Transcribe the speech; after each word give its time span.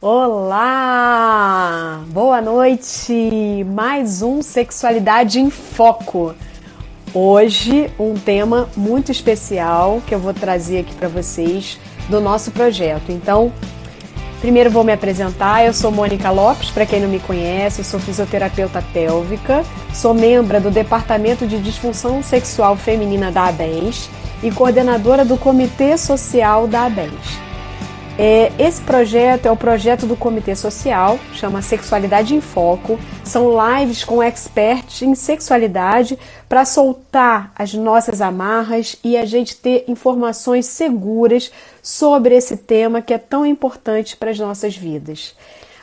Olá! 0.00 2.04
Boa 2.06 2.40
noite! 2.40 3.66
Mais 3.66 4.22
um 4.22 4.42
Sexualidade 4.42 5.40
em 5.40 5.50
Foco. 5.50 6.36
Hoje, 7.12 7.90
um 7.98 8.14
tema 8.14 8.68
muito 8.76 9.10
especial 9.10 10.00
que 10.06 10.14
eu 10.14 10.20
vou 10.20 10.32
trazer 10.32 10.82
aqui 10.82 10.94
para 10.94 11.08
vocês 11.08 11.80
do 12.08 12.20
nosso 12.20 12.52
projeto. 12.52 13.10
Então, 13.10 13.52
primeiro 14.40 14.70
vou 14.70 14.84
me 14.84 14.92
apresentar. 14.92 15.66
Eu 15.66 15.74
sou 15.74 15.90
Mônica 15.90 16.30
Lopes, 16.30 16.70
para 16.70 16.86
quem 16.86 17.00
não 17.00 17.08
me 17.08 17.18
conhece, 17.18 17.80
eu 17.80 17.84
sou 17.84 17.98
fisioterapeuta 17.98 18.80
pélvica, 18.92 19.64
sou 19.92 20.14
membro 20.14 20.60
do 20.60 20.70
Departamento 20.70 21.44
de 21.44 21.58
Disfunção 21.58 22.22
Sexual 22.22 22.76
Feminina 22.76 23.32
da 23.32 23.46
ABENS 23.46 24.08
e 24.44 24.52
coordenadora 24.52 25.24
do 25.24 25.36
Comitê 25.36 25.98
Social 25.98 26.68
da 26.68 26.84
ABENS. 26.84 27.47
É, 28.20 28.50
esse 28.58 28.82
projeto 28.82 29.46
é 29.46 29.50
o 29.50 29.56
projeto 29.56 30.04
do 30.04 30.16
Comitê 30.16 30.56
Social, 30.56 31.20
chama 31.34 31.62
Sexualidade 31.62 32.34
em 32.34 32.40
Foco. 32.40 32.98
São 33.22 33.48
lives 33.48 34.02
com 34.02 34.20
experts 34.20 35.02
em 35.02 35.14
sexualidade 35.14 36.18
para 36.48 36.64
soltar 36.64 37.52
as 37.54 37.72
nossas 37.74 38.20
amarras 38.20 38.96
e 39.04 39.16
a 39.16 39.24
gente 39.24 39.54
ter 39.54 39.84
informações 39.86 40.66
seguras 40.66 41.52
sobre 41.80 42.34
esse 42.34 42.56
tema 42.56 43.00
que 43.00 43.14
é 43.14 43.18
tão 43.18 43.46
importante 43.46 44.16
para 44.16 44.32
as 44.32 44.38
nossas 44.40 44.76
vidas. 44.76 45.36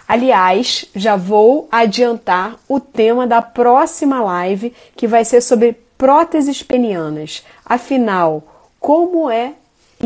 Aliás, 0.05 0.85
já 0.93 1.15
vou 1.15 1.69
adiantar 1.71 2.57
o 2.67 2.81
tema 2.81 3.25
da 3.25 3.41
próxima 3.41 4.21
live, 4.21 4.73
que 4.93 5.07
vai 5.07 5.23
ser 5.23 5.39
sobre 5.39 5.71
próteses 5.97 6.61
penianas. 6.61 7.45
Afinal, 7.65 8.43
como 8.77 9.31
é 9.31 9.53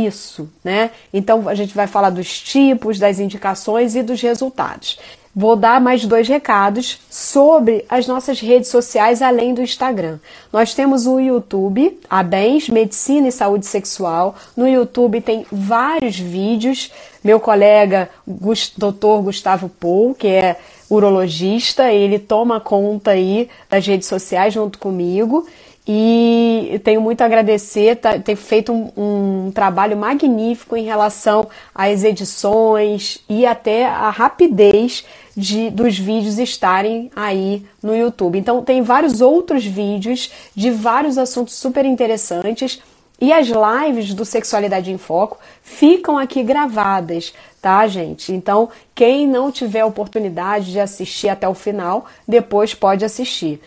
isso, 0.05 0.49
né? 0.63 0.91
Então 1.13 1.47
a 1.47 1.55
gente 1.55 1.73
vai 1.73 1.87
falar 1.87 2.09
dos 2.09 2.41
tipos, 2.41 2.99
das 2.99 3.19
indicações 3.19 3.95
e 3.95 4.03
dos 4.03 4.21
resultados. 4.21 4.99
Vou 5.35 5.55
dar 5.55 5.79
mais 5.79 6.05
dois 6.05 6.27
recados 6.27 6.99
sobre 7.09 7.85
as 7.87 8.07
nossas 8.07 8.41
redes 8.41 8.69
sociais 8.69 9.21
além 9.21 9.53
do 9.53 9.61
Instagram. 9.61 10.17
Nós 10.51 10.73
temos 10.73 11.05
o 11.05 11.19
YouTube, 11.19 11.99
a 12.09 12.23
Bens 12.23 12.67
Medicina 12.67 13.27
e 13.27 13.31
Saúde 13.31 13.67
Sexual. 13.67 14.35
No 14.57 14.67
YouTube 14.67 15.21
tem 15.21 15.45
vários 15.51 16.19
vídeos. 16.19 16.91
Meu 17.23 17.39
colega 17.39 18.09
Dr. 18.27 19.21
Gustavo 19.23 19.69
Pou, 19.69 20.15
que 20.15 20.27
é 20.27 20.57
urologista, 20.89 21.91
ele 21.91 22.17
toma 22.17 22.59
conta 22.59 23.11
aí 23.11 23.47
das 23.69 23.85
redes 23.85 24.07
sociais 24.07 24.53
junto 24.53 24.79
comigo. 24.79 25.45
E 25.87 26.79
tenho 26.83 27.01
muito 27.01 27.21
a 27.21 27.25
agradecer, 27.25 27.95
tá, 27.95 28.19
ter 28.19 28.35
feito 28.35 28.71
um, 28.71 28.91
um, 28.95 29.51
trabalho 29.51 29.97
magnífico 29.97 30.77
em 30.77 30.83
relação 30.83 31.47
às 31.73 32.03
edições 32.03 33.19
e 33.27 33.45
até 33.45 33.87
a 33.87 34.09
rapidez 34.09 35.03
de, 35.35 35.69
dos 35.71 35.97
vídeos 35.97 36.37
estarem 36.37 37.09
aí 37.15 37.65
no 37.81 37.95
YouTube. 37.95 38.37
Então, 38.37 38.63
tem 38.63 38.83
vários 38.83 39.19
outros 39.19 39.65
vídeos 39.65 40.31
de 40.55 40.69
vários 40.69 41.17
assuntos 41.17 41.55
super 41.55 41.85
interessantes. 41.85 42.79
E 43.21 43.33
as 43.33 43.47
lives 43.47 44.13
do 44.13 44.23
Sexualidade 44.23 44.91
em 44.91 44.97
Foco 44.97 45.39
ficam 45.61 46.17
aqui 46.17 46.41
gravadas, 46.41 47.33
tá, 47.61 47.85
gente? 47.87 48.31
Então, 48.31 48.69
quem 48.95 49.27
não 49.27 49.51
tiver 49.51 49.83
oportunidade 49.83 50.71
de 50.71 50.79
assistir 50.79 51.27
até 51.27 51.47
o 51.47 51.53
final, 51.53 52.05
depois 52.27 52.73
pode 52.73 53.03
assistir 53.03 53.59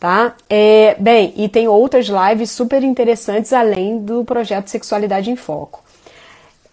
tá? 0.00 0.34
É, 0.48 0.96
bem, 0.98 1.32
e 1.36 1.48
tem 1.48 1.68
outras 1.68 2.06
lives 2.06 2.50
super 2.50 2.82
interessantes 2.82 3.52
além 3.52 3.98
do 3.98 4.24
projeto 4.24 4.68
Sexualidade 4.68 5.30
em 5.30 5.36
Foco. 5.36 5.84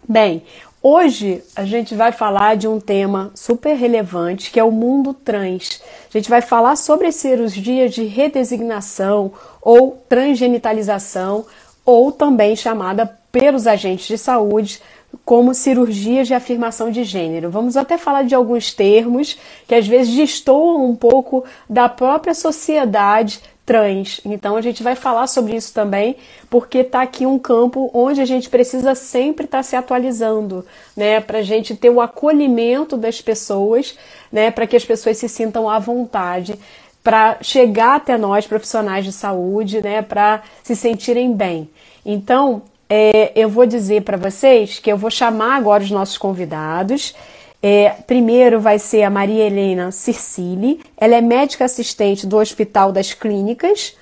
Bem, 0.09 0.45
Hoje 0.83 1.43
a 1.55 1.63
gente 1.67 1.95
vai 1.95 2.11
falar 2.11 2.57
de 2.57 2.67
um 2.67 2.81
tema 2.81 3.31
super 3.35 3.75
relevante 3.75 4.51
que 4.51 4.59
é 4.59 4.65
o 4.65 4.73
mundo 4.73 5.13
trans. 5.13 5.83
A 6.09 6.17
gente 6.17 6.31
vai 6.31 6.41
falar 6.41 6.75
sobre 6.75 7.07
as 7.07 7.17
cirurgias 7.17 7.93
de 7.93 8.05
redesignação 8.05 9.31
ou 9.61 10.03
transgenitalização, 10.09 11.45
ou 11.85 12.11
também 12.11 12.57
chamada 12.57 13.05
pelos 13.31 13.67
agentes 13.67 14.07
de 14.07 14.17
saúde 14.17 14.81
como 15.23 15.53
cirurgias 15.53 16.27
de 16.27 16.33
afirmação 16.33 16.91
de 16.91 17.05
gênero. 17.05 17.51
Vamos 17.51 17.77
até 17.77 17.99
falar 17.99 18.23
de 18.23 18.35
alguns 18.35 18.73
termos 18.73 19.39
que 19.69 19.75
às 19.75 19.87
vezes 19.87 20.15
destoam 20.15 20.87
um 20.87 20.97
pouco 20.97 21.45
da 21.69 21.91
própria 21.91 22.33
sociedade 22.33 23.41
trans. 23.65 24.21
Então 24.25 24.57
a 24.57 24.61
gente 24.61 24.83
vai 24.83 24.95
falar 24.95 25.27
sobre 25.27 25.57
isso 25.57 25.73
também, 25.73 26.17
porque 26.49 26.79
está 26.79 27.03
aqui 27.03 27.25
um 27.27 27.39
campo 27.39 27.91
onde 27.95 28.21
a 28.21 28.25
gente 28.25 28.49
precisa 28.49 28.95
sempre 28.95 29.45
estar 29.45 29.59
tá 29.59 29.63
se 29.63 29.77
atualizando, 29.77 30.67
né, 30.97 31.21
para 31.21 31.39
a 31.39 31.43
gente 31.43 31.77
ter 31.77 31.91
o 31.91 32.01
acolhimento 32.01 32.97
das 32.97 33.21
pessoas, 33.21 33.97
né, 34.33 34.51
para 34.51 34.67
que 34.67 34.77
as 34.77 34.85
pessoas 34.85 35.19
se 35.19 35.29
sintam 35.29 35.69
à 35.69 35.79
vontade 35.79 36.59
para 37.03 37.39
chegar 37.41 37.97
até 37.97 38.19
nós 38.19 38.47
profissionais 38.47 39.05
de 39.05 39.13
saúde, 39.13 39.81
né, 39.83 40.03
para 40.03 40.43
se 40.63 40.77
sentirem 40.77 41.33
bem. 41.33 41.71
Então 42.05 42.63
é, 42.89 43.31
eu 43.37 43.49
vou 43.49 43.67
dizer 43.67 44.03
para 44.03 44.17
vocês 44.17 44.81
que 44.81 44.91
eu 44.91 44.97
vou 44.97 45.11
chamar 45.11 45.57
agora 45.57 45.83
os 45.83 45.93
nossos 45.93 46.19
convidados. 46.19 47.15
É, 47.63 47.91
primeiro 48.07 48.59
vai 48.59 48.79
ser 48.79 49.03
a 49.03 49.11
Maria 49.11 49.45
Helena 49.45 49.91
Circili, 49.91 50.81
ela 50.97 51.15
é 51.15 51.21
médica 51.21 51.67
assistente 51.67 52.27
do 52.27 52.39
Hospital 52.39 52.91
das 52.91 53.13
Clínicas 53.13 53.95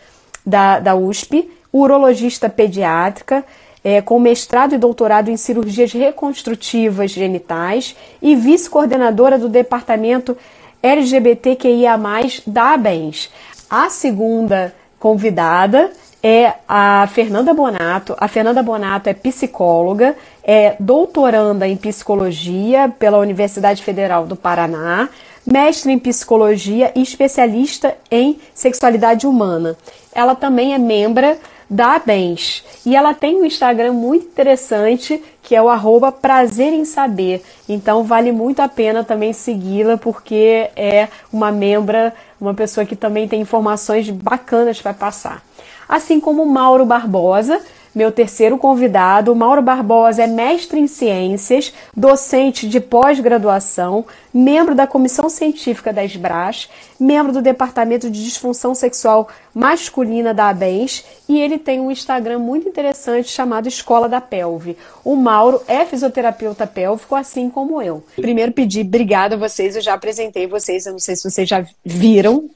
da, 0.47 0.79
da 0.79 0.95
USP, 0.95 1.51
urologista 1.73 2.49
pediátrica, 2.49 3.45
é, 3.83 4.01
com 4.01 4.19
mestrado 4.19 4.75
e 4.75 4.79
doutorado 4.79 5.29
em 5.29 5.37
cirurgias 5.37 5.93
reconstrutivas 5.93 7.11
genitais 7.11 7.97
e 8.23 8.37
vice-coordenadora 8.37 9.39
do 9.39 9.49
departamento 9.49 10.37
LGBTQIA, 10.83 11.99
da 12.47 12.75
ABENS. 12.75 13.31
A 13.69 13.91
segunda 13.91 14.75
convidada 14.99 15.91
é 16.23 16.55
a 16.69 17.07
Fernanda 17.13 17.55
Bonato. 17.55 18.17
A 18.19 18.27
Fernanda 18.29 18.63
Bonato 18.63 19.09
é 19.09 19.15
psicóloga, 19.15 20.17
é 20.51 20.77
doutoranda 20.81 21.69
em 21.69 21.77
psicologia 21.77 22.91
pela 22.99 23.19
Universidade 23.19 23.83
Federal 23.83 24.27
do 24.27 24.35
Paraná, 24.35 25.11
mestre 25.47 25.93
em 25.93 25.99
psicologia 25.99 26.91
e 26.97 27.03
especialista 27.03 27.95
em 28.11 28.41
sexualidade 28.55 29.27
humana. 29.27 29.77
Ela 30.11 30.35
também 30.35 30.73
é 30.73 30.79
membro 30.79 31.37
da 31.69 31.97
ABENS 31.97 32.65
e 32.87 32.97
ela 32.97 33.13
tem 33.13 33.37
um 33.37 33.45
Instagram 33.45 33.93
muito 33.93 34.25
interessante 34.25 35.23
que 35.43 35.55
é 35.55 35.61
o 35.61 35.69
arroba 35.69 36.11
prazer 36.11 36.73
em 36.73 36.87
saber. 36.87 37.45
Então 37.69 38.03
vale 38.03 38.33
muito 38.33 38.61
a 38.61 38.69
pena 38.69 39.05
também 39.05 39.35
segui-la 39.35 39.99
porque 39.99 40.71
é 40.75 41.09
uma 41.31 41.53
membra, 41.53 42.15
uma 42.41 42.55
pessoa 42.55 42.87
que 42.87 42.97
também 42.97 43.29
tem 43.29 43.43
informações 43.43 44.09
bacanas 44.09 44.81
para 44.81 44.95
passar 44.95 45.43
assim 45.89 46.21
como 46.21 46.45
Mauro 46.45 46.85
Barbosa, 46.85 47.61
meu 47.99 48.13
terceiro 48.13 48.57
convidado. 48.57 49.35
Mauro 49.35 49.61
Barbosa 49.61 50.23
é 50.23 50.27
mestre 50.29 50.79
em 50.79 50.87
ciências, 50.87 51.73
docente 51.97 52.69
de 52.69 52.79
pós-graduação, 52.79 54.07
membro 54.33 54.73
da 54.73 54.87
comissão 54.87 55.29
científica 55.29 55.93
da 55.93 56.05
SBRAS, 56.05 56.71
membro 56.99 57.33
do 57.33 57.43
departamento 57.43 58.09
de 58.09 58.25
disfunção 58.25 58.73
sexual 58.73 59.29
masculina 59.53 60.33
da 60.33 60.49
ABENS 60.49 61.05
e 61.29 61.41
ele 61.41 61.59
tem 61.59 61.81
um 61.81 61.91
Instagram 61.91 62.39
muito 62.39 62.69
interessante 62.69 63.29
chamado 63.29 63.67
Escola 63.67 64.09
da 64.09 64.21
Pelve. 64.21 64.77
O 65.05 65.17
Mauro 65.17 65.61
é 65.67 65.85
fisioterapeuta 65.85 66.69
pélvico, 66.69 67.17
assim 67.17 67.51
como 67.51 67.83
eu. 67.83 68.05
Primeiro 68.15 68.53
pedir 68.53 68.87
obrigado 68.87 69.33
a 69.33 69.37
vocês, 69.37 69.75
eu 69.75 69.83
já 69.83 69.95
apresentei 69.95 70.47
vocês, 70.47 70.87
eu 70.87 70.93
não 70.93 71.01
sei 71.01 71.17
se 71.17 71.29
vocês 71.29 71.49
já 71.49 71.67
viram. 71.85 72.49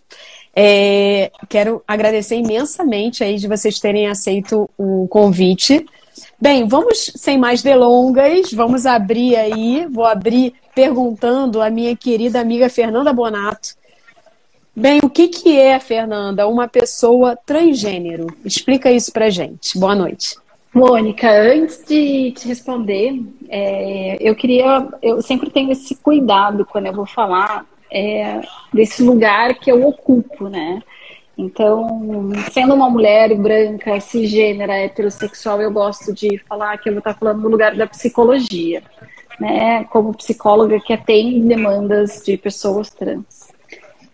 É, 0.54 1.30
quero 1.48 1.82
agradecer 1.88 2.36
imensamente 2.36 3.24
aí 3.24 3.36
de 3.36 3.48
vocês 3.48 3.78
terem 3.78 4.08
aceito 4.08 4.68
o 4.76 5.06
convite. 5.08 5.84
Bem, 6.40 6.66
vamos 6.66 7.12
sem 7.16 7.38
mais 7.38 7.62
delongas, 7.62 8.52
vamos 8.52 8.84
abrir 8.84 9.36
aí, 9.36 9.86
vou 9.90 10.04
abrir 10.04 10.54
perguntando 10.74 11.62
à 11.62 11.70
minha 11.70 11.96
querida 11.96 12.40
amiga 12.40 12.68
Fernanda 12.68 13.12
Bonato. 13.12 13.70
Bem, 14.74 15.00
o 15.02 15.10
que, 15.10 15.28
que 15.28 15.58
é, 15.58 15.78
Fernanda, 15.78 16.48
uma 16.48 16.66
pessoa 16.66 17.36
transgênero? 17.36 18.26
Explica 18.44 18.90
isso 18.90 19.12
pra 19.12 19.30
gente. 19.30 19.78
Boa 19.78 19.94
noite. 19.94 20.36
Mônica, 20.74 21.30
antes 21.30 21.84
de 21.86 22.32
te 22.32 22.48
responder, 22.48 23.22
é, 23.48 24.16
eu 24.18 24.34
queria. 24.34 24.88
Eu 25.02 25.20
sempre 25.20 25.50
tenho 25.50 25.70
esse 25.70 25.94
cuidado 25.96 26.64
quando 26.64 26.86
eu 26.86 26.94
vou 26.94 27.04
falar 27.04 27.66
é, 27.92 28.40
desse 28.72 29.02
lugar 29.02 29.54
que 29.54 29.70
eu 29.70 29.86
ocupo, 29.86 30.48
né? 30.48 30.82
Então, 31.36 32.30
sendo 32.50 32.74
uma 32.74 32.88
mulher 32.88 33.34
branca, 33.36 34.00
cisgênera, 34.00 34.74
heterossexual, 34.74 35.60
eu 35.60 35.70
gosto 35.70 36.12
de 36.12 36.38
falar 36.48 36.76
que 36.78 36.88
eu 36.88 36.94
vou 36.94 36.98
estar 36.98 37.14
falando 37.14 37.42
no 37.42 37.48
lugar 37.48 37.74
da 37.74 37.86
psicologia, 37.86 38.82
né? 39.38 39.84
Como 39.84 40.16
psicóloga 40.16 40.80
que 40.80 40.92
atende 40.92 41.40
demandas 41.40 42.22
de 42.24 42.36
pessoas 42.36 42.90
trans. 42.90 43.52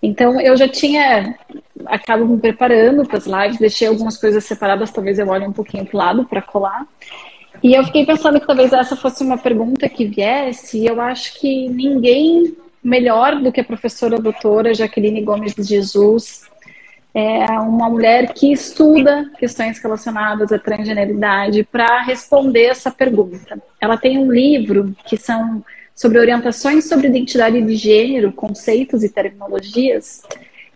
Então, 0.03 0.41
eu 0.41 0.57
já 0.57 0.69
tinha, 0.69 1.37
acabo 1.87 2.25
me 2.25 2.39
preparando 2.39 3.05
para 3.05 3.19
as 3.19 3.27
lives, 3.27 3.59
deixei 3.59 3.89
algumas 3.89 4.17
coisas 4.17 4.45
separadas, 4.45 4.93
talvez 4.93 5.19
eu 5.19 5.29
olhe 5.29 5.47
um 5.47 5.53
pouquinho 5.53 5.85
para 5.85 5.95
o 5.95 5.99
lado 5.99 6.25
para 6.25 6.41
colar. 6.41 6.87
E 7.61 7.75
eu 7.75 7.83
fiquei 7.85 8.07
pensando 8.07 8.41
que 8.41 8.47
talvez 8.47 8.73
essa 8.73 8.95
fosse 8.95 9.25
uma 9.25 9.37
pergunta 9.37 9.89
que 9.89 10.05
viesse, 10.05 10.79
e 10.79 10.87
eu 10.87 11.01
acho 11.01 11.41
que 11.41 11.69
ninguém 11.69 12.57
melhor 12.89 13.41
do 13.41 13.53
que 13.53 13.61
a 13.61 13.65
professora 13.65 14.19
doutora 14.19 14.75
Jaqueline 14.75 15.23
Gomes 15.23 15.55
de 15.55 15.63
Jesus 15.63 16.49
é 17.15 17.45
uma 17.59 17.89
mulher 17.89 18.33
que 18.33 18.53
estuda 18.53 19.31
questões 19.39 19.79
relacionadas 19.79 20.53
à 20.53 20.59
transgeneridade 20.59 21.65
para 21.65 22.03
responder 22.03 22.67
essa 22.67 22.91
pergunta. 22.91 23.61
Ela 23.81 23.97
tem 23.97 24.19
um 24.19 24.31
livro 24.31 24.95
que 25.07 25.17
são 25.17 25.65
sobre 25.95 26.19
orientações 26.19 26.89
sobre 26.89 27.09
identidade 27.09 27.61
de 27.61 27.75
gênero, 27.75 28.33
conceitos 28.33 29.03
e 29.03 29.09
terminologias. 29.09 30.23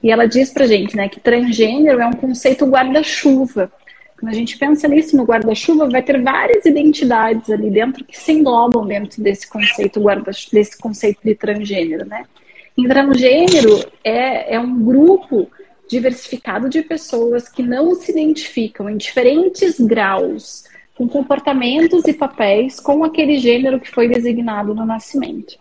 E 0.03 0.11
ela 0.11 0.27
diz 0.27 0.51
pra 0.51 0.67
gente, 0.67 0.97
né, 0.97 1.09
que 1.09 1.21
transgênero 1.21 2.01
é 2.01 2.07
um 2.07 2.13
conceito 2.13 2.67
guarda-chuva. 2.67 3.71
Quando 4.23 4.35
a 4.35 4.37
gente 4.37 4.57
pensa 4.57 4.87
nisso 4.87 5.17
no 5.17 5.25
guarda-chuva, 5.25 5.89
vai 5.89 6.01
ter 6.01 6.23
várias 6.23 6.65
identidades 6.65 7.51
ali 7.51 7.69
dentro 7.69 8.05
que 8.05 8.17
se 8.17 8.31
englobam 8.31 8.87
dentro 8.87 9.21
desse 9.21 9.51
conceito 9.51 10.01
guarda 10.01 10.31
desse 10.53 10.79
conceito 10.79 11.19
de 11.25 11.35
transgênero, 11.35 12.07
né? 12.07 12.25
E 12.79 12.87
transgênero 12.87 13.85
é, 14.05 14.55
é 14.55 14.61
um 14.61 14.81
grupo 14.81 15.51
diversificado 15.89 16.69
de 16.69 16.83
pessoas 16.83 17.49
que 17.49 17.65
não 17.65 17.97
se 17.97 18.13
identificam 18.13 18.89
em 18.89 18.97
diferentes 18.97 19.81
graus 19.81 20.67
com 20.95 21.09
comportamentos 21.09 22.07
e 22.07 22.13
papéis 22.13 22.79
com 22.79 23.03
aquele 23.03 23.39
gênero 23.39 23.81
que 23.81 23.91
foi 23.91 24.07
designado 24.07 24.73
no 24.73 24.87
nascimento. 24.87 25.59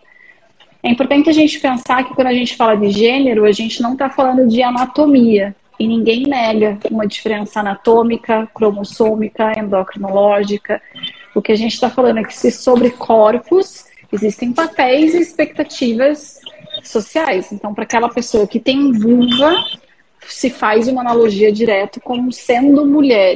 É 0.84 0.88
importante 0.88 1.28
a 1.28 1.32
gente 1.32 1.58
pensar 1.58 2.04
que 2.04 2.14
quando 2.14 2.28
a 2.28 2.34
gente 2.34 2.54
fala 2.54 2.76
de 2.76 2.90
gênero, 2.90 3.44
a 3.44 3.50
gente 3.50 3.82
não 3.82 3.94
está 3.94 4.08
falando 4.08 4.46
de 4.46 4.62
anatomia, 4.62 5.52
e 5.82 5.86
ninguém 5.88 6.22
nega 6.22 6.78
uma 6.88 7.04
diferença 7.04 7.58
anatômica, 7.58 8.48
cromossômica, 8.54 9.52
endocrinológica. 9.58 10.80
O 11.34 11.42
que 11.42 11.50
a 11.50 11.56
gente 11.56 11.74
está 11.74 11.90
falando 11.90 12.20
é 12.20 12.22
que 12.22 12.52
sobre 12.52 12.90
corpos 12.90 13.86
existem 14.12 14.52
papéis 14.52 15.12
e 15.12 15.18
expectativas 15.18 16.38
sociais. 16.84 17.50
Então, 17.50 17.74
para 17.74 17.82
aquela 17.82 18.08
pessoa 18.08 18.46
que 18.46 18.60
tem 18.60 18.92
vulva, 18.92 19.56
se 20.28 20.50
faz 20.50 20.86
uma 20.86 21.00
analogia 21.00 21.50
direto 21.50 22.00
como 22.00 22.30
sendo 22.30 22.86
mulher, 22.86 23.34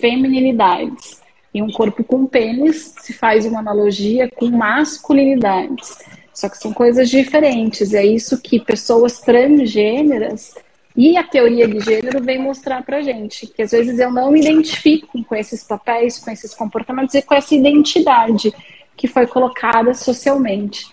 feminilidades 0.00 1.22
e 1.54 1.62
um 1.62 1.70
corpo 1.70 2.02
com 2.02 2.26
pênis 2.26 2.96
se 2.98 3.12
faz 3.12 3.46
uma 3.46 3.60
analogia 3.60 4.28
com 4.28 4.46
masculinidades. 4.46 5.98
Só 6.34 6.48
que 6.48 6.58
são 6.58 6.72
coisas 6.72 7.08
diferentes. 7.08 7.94
É 7.94 8.04
isso 8.04 8.42
que 8.42 8.58
pessoas 8.58 9.20
transgêneras 9.20 10.52
e 10.96 11.16
a 11.16 11.22
teoria 11.22 11.68
de 11.68 11.78
gênero 11.80 12.22
vem 12.22 12.40
mostrar 12.40 12.82
pra 12.82 13.02
gente. 13.02 13.46
Que 13.46 13.62
às 13.62 13.70
vezes 13.70 13.98
eu 13.98 14.10
não 14.10 14.30
me 14.30 14.40
identifico 14.40 15.22
com 15.24 15.34
esses 15.34 15.62
papéis, 15.62 16.18
com 16.18 16.30
esses 16.30 16.54
comportamentos 16.54 17.14
e 17.14 17.22
com 17.22 17.34
essa 17.34 17.54
identidade 17.54 18.52
que 18.96 19.06
foi 19.06 19.26
colocada 19.26 19.92
socialmente. 19.92 20.86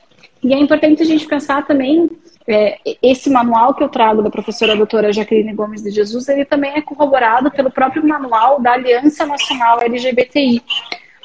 E 0.44 0.54
é 0.54 0.60
importante 0.60 1.02
a 1.02 1.06
gente 1.06 1.26
pensar 1.26 1.66
também 1.66 2.10
é, 2.46 2.78
esse 3.02 3.30
manual 3.30 3.74
que 3.74 3.82
eu 3.82 3.88
trago 3.88 4.22
da 4.22 4.30
professora 4.30 4.76
doutora 4.76 5.14
Jaqueline 5.14 5.54
Gomes 5.54 5.82
de 5.82 5.92
Jesus, 5.92 6.28
ele 6.28 6.44
também 6.44 6.74
é 6.74 6.82
corroborado 6.82 7.50
pelo 7.50 7.72
próprio 7.72 8.06
manual 8.06 8.62
da 8.62 8.74
Aliança 8.74 9.26
Nacional 9.26 9.82
LGBTI. 9.82 10.62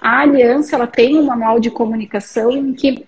A 0.00 0.20
aliança 0.20 0.76
ela 0.76 0.86
tem 0.86 1.18
um 1.18 1.24
manual 1.24 1.58
de 1.58 1.70
comunicação 1.70 2.52
em 2.52 2.72
que 2.72 3.04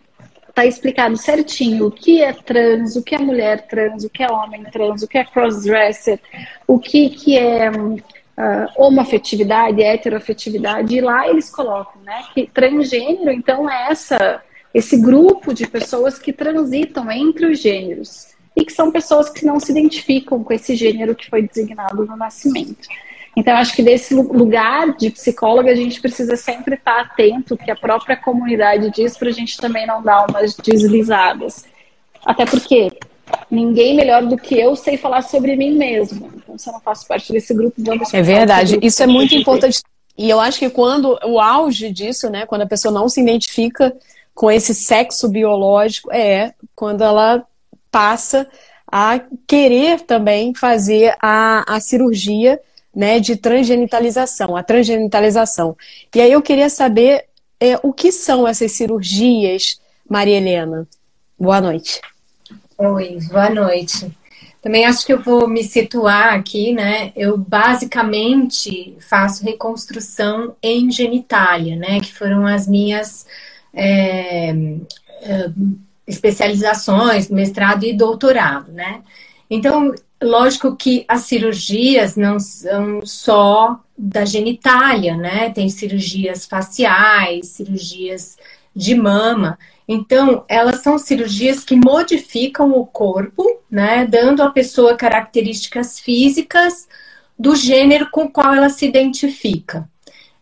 está 0.50 0.66
explicado 0.66 1.16
certinho 1.16 1.86
o 1.86 1.90
que 1.90 2.22
é 2.22 2.32
trans, 2.32 2.96
o 2.96 3.02
que 3.02 3.14
é 3.14 3.18
mulher 3.18 3.66
trans, 3.66 4.04
o 4.04 4.10
que 4.10 4.22
é 4.22 4.30
homem 4.30 4.64
trans, 4.64 5.02
o 5.02 5.08
que 5.08 5.18
é 5.18 5.24
crossdresser, 5.24 6.20
o 6.66 6.78
que, 6.78 7.10
que 7.10 7.38
é 7.38 7.70
uh, 7.70 8.04
homoafetividade, 8.76 9.82
heteroafetividade, 9.82 10.94
e 10.94 11.00
lá 11.00 11.28
eles 11.28 11.48
colocam 11.48 12.00
né, 12.02 12.24
que 12.34 12.46
transgênero, 12.46 13.30
então, 13.30 13.70
é 13.70 13.90
essa 13.90 14.42
esse 14.72 14.96
grupo 14.96 15.52
de 15.52 15.66
pessoas 15.66 16.16
que 16.16 16.32
transitam 16.32 17.10
entre 17.10 17.46
os 17.46 17.58
gêneros 17.58 18.28
e 18.54 18.64
que 18.64 18.72
são 18.72 18.92
pessoas 18.92 19.28
que 19.28 19.44
não 19.44 19.58
se 19.58 19.72
identificam 19.72 20.44
com 20.44 20.52
esse 20.52 20.76
gênero 20.76 21.14
que 21.14 21.28
foi 21.28 21.42
designado 21.42 22.04
no 22.06 22.16
nascimento. 22.16 22.88
Então, 23.36 23.56
acho 23.56 23.74
que 23.74 23.82
desse 23.82 24.14
lugar 24.14 24.96
de 24.96 25.10
psicóloga, 25.10 25.70
a 25.70 25.74
gente 25.74 26.00
precisa 26.00 26.36
sempre 26.36 26.74
estar 26.74 27.00
atento 27.00 27.56
que 27.56 27.70
a 27.70 27.76
própria 27.76 28.16
comunidade 28.16 28.90
diz 28.90 29.16
para 29.16 29.28
a 29.28 29.32
gente 29.32 29.56
também 29.56 29.86
não 29.86 30.02
dar 30.02 30.26
umas 30.28 30.54
deslizadas. 30.56 31.64
Até 32.24 32.44
porque 32.44 32.90
ninguém 33.50 33.94
melhor 33.94 34.26
do 34.26 34.36
que 34.36 34.58
eu 34.58 34.74
sei 34.74 34.96
falar 34.96 35.22
sobre 35.22 35.56
mim 35.56 35.72
mesmo. 35.76 36.30
Então, 36.36 36.58
se 36.58 36.68
eu 36.68 36.72
não 36.72 36.80
faço 36.80 37.06
parte 37.06 37.32
desse 37.32 37.54
grupo, 37.54 37.74
vamos 37.78 38.12
É 38.12 38.20
verdade. 38.20 38.78
Isso 38.82 39.02
é 39.02 39.06
muito 39.06 39.34
importante. 39.34 39.80
E 40.18 40.28
eu 40.28 40.40
acho 40.40 40.58
que 40.58 40.68
quando 40.68 41.18
o 41.24 41.40
auge 41.40 41.90
disso, 41.90 42.28
né, 42.28 42.44
quando 42.46 42.62
a 42.62 42.66
pessoa 42.66 42.92
não 42.92 43.08
se 43.08 43.20
identifica 43.20 43.96
com 44.34 44.50
esse 44.50 44.74
sexo 44.74 45.28
biológico 45.28 46.12
é 46.12 46.52
quando 46.74 47.02
ela 47.02 47.44
passa 47.90 48.46
a 48.90 49.20
querer 49.46 50.00
também 50.00 50.54
fazer 50.54 51.14
a, 51.22 51.64
a 51.76 51.80
cirurgia 51.80 52.60
né, 52.94 53.20
de 53.20 53.36
transgenitalização, 53.36 54.56
a 54.56 54.62
transgenitalização. 54.62 55.76
E 56.14 56.20
aí 56.20 56.32
eu 56.32 56.42
queria 56.42 56.68
saber 56.68 57.24
é, 57.60 57.78
o 57.82 57.92
que 57.92 58.10
são 58.10 58.46
essas 58.46 58.72
cirurgias, 58.72 59.80
Maria 60.08 60.36
Helena. 60.36 60.86
Boa 61.38 61.60
noite. 61.60 62.00
Oi, 62.76 63.18
boa 63.28 63.50
noite. 63.50 64.10
Também 64.62 64.84
acho 64.84 65.06
que 65.06 65.12
eu 65.12 65.22
vou 65.22 65.48
me 65.48 65.64
situar 65.64 66.34
aqui, 66.34 66.72
né? 66.72 67.12
Eu 67.16 67.36
basicamente 67.36 68.94
faço 69.00 69.44
reconstrução 69.44 70.54
em 70.62 70.90
genitália, 70.90 71.76
né? 71.76 72.00
Que 72.00 72.12
foram 72.12 72.46
as 72.46 72.66
minhas 72.66 73.26
é, 73.72 74.50
é, 75.22 75.50
especializações, 76.06 77.30
mestrado 77.30 77.84
e 77.84 77.92
doutorado, 77.92 78.70
né? 78.72 79.02
Então, 79.48 79.94
lógico 80.22 80.76
que 80.76 81.04
as 81.08 81.22
cirurgias 81.22 82.16
não 82.16 82.38
são 82.38 83.00
só 83.04 83.80
da 83.96 84.24
genitália, 84.24 85.16
né? 85.16 85.50
Tem 85.50 85.68
cirurgias 85.68 86.46
faciais, 86.46 87.48
cirurgias 87.48 88.36
de 88.74 88.94
mama. 88.94 89.58
Então, 89.88 90.44
elas 90.48 90.82
são 90.82 90.98
cirurgias 90.98 91.64
que 91.64 91.74
modificam 91.74 92.72
o 92.72 92.86
corpo, 92.86 93.44
né? 93.70 94.06
Dando 94.06 94.42
à 94.42 94.50
pessoa 94.50 94.96
características 94.96 95.98
físicas 95.98 96.88
do 97.38 97.56
gênero 97.56 98.08
com 98.10 98.28
qual 98.28 98.54
ela 98.54 98.68
se 98.68 98.86
identifica 98.86 99.88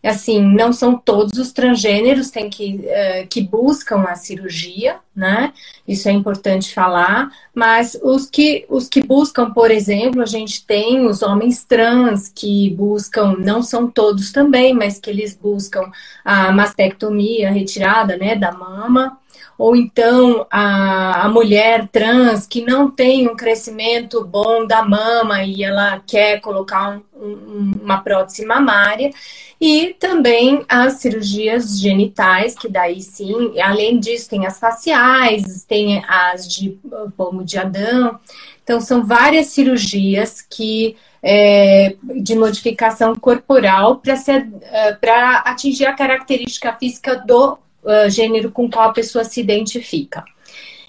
assim, 0.07 0.41
não 0.41 0.71
são 0.71 0.97
todos 0.97 1.37
os 1.37 1.51
transgêneros 1.51 2.31
tem 2.31 2.49
que, 2.49 2.75
uh, 2.75 3.27
que 3.27 3.41
buscam 3.41 4.03
a 4.03 4.15
cirurgia, 4.15 4.97
né? 5.13 5.51
Isso 5.85 6.07
é 6.07 6.11
importante 6.11 6.73
falar, 6.73 7.29
mas 7.53 7.99
os 8.01 8.29
que, 8.29 8.65
os 8.69 8.87
que 8.87 9.01
buscam, 9.01 9.51
por 9.51 9.69
exemplo, 9.69 10.21
a 10.21 10.25
gente 10.25 10.65
tem 10.65 11.05
os 11.05 11.21
homens 11.21 11.65
trans 11.65 12.31
que 12.33 12.69
buscam, 12.71 13.35
não 13.37 13.61
são 13.61 13.89
todos 13.89 14.31
também, 14.31 14.73
mas 14.73 14.99
que 14.99 15.09
eles 15.09 15.35
buscam 15.35 15.91
a 16.23 16.51
mastectomia, 16.53 17.51
retirada, 17.51 18.15
né, 18.15 18.35
da 18.35 18.53
mama, 18.53 19.18
ou 19.59 19.75
então 19.75 20.47
a, 20.49 21.25
a 21.25 21.29
mulher 21.29 21.89
trans 21.91 22.47
que 22.47 22.61
não 22.61 22.89
tem 22.89 23.27
um 23.27 23.35
crescimento 23.35 24.23
bom 24.23 24.65
da 24.65 24.81
mama 24.83 25.43
e 25.43 25.61
ela 25.61 26.01
quer 26.07 26.39
colocar 26.39 27.01
um, 27.13 27.21
um, 27.21 27.73
uma 27.83 27.97
prótese 27.97 28.45
mamária, 28.45 29.11
e 29.59 29.93
também 29.99 30.63
as 30.69 30.93
cirurgias 30.93 31.77
genitais, 31.77 32.55
que 32.55 32.69
daí 32.69 33.01
sim, 33.01 33.59
além 33.59 33.99
disso, 33.99 34.29
tem 34.29 34.47
as 34.47 34.57
faciais, 34.57 35.65
tem 35.67 36.01
as 36.07 36.47
de 36.47 36.79
pomo 37.17 37.43
de 37.43 37.57
Adão. 37.57 38.17
Então, 38.63 38.79
são 38.79 39.05
várias 39.05 39.47
cirurgias 39.47 40.41
que 40.41 40.95
é, 41.21 41.97
de 42.21 42.33
modificação 42.33 43.13
corporal 43.13 43.97
para 43.97 44.13
uh, 44.13 45.49
atingir 45.49 45.85
a 45.85 45.93
característica 45.93 46.71
física 46.71 47.17
do 47.17 47.57
uh, 47.83 48.09
gênero 48.09 48.51
com 48.51 48.69
qual 48.69 48.89
a 48.89 48.93
pessoa 48.93 49.23
se 49.23 49.39
identifica. 49.39 50.23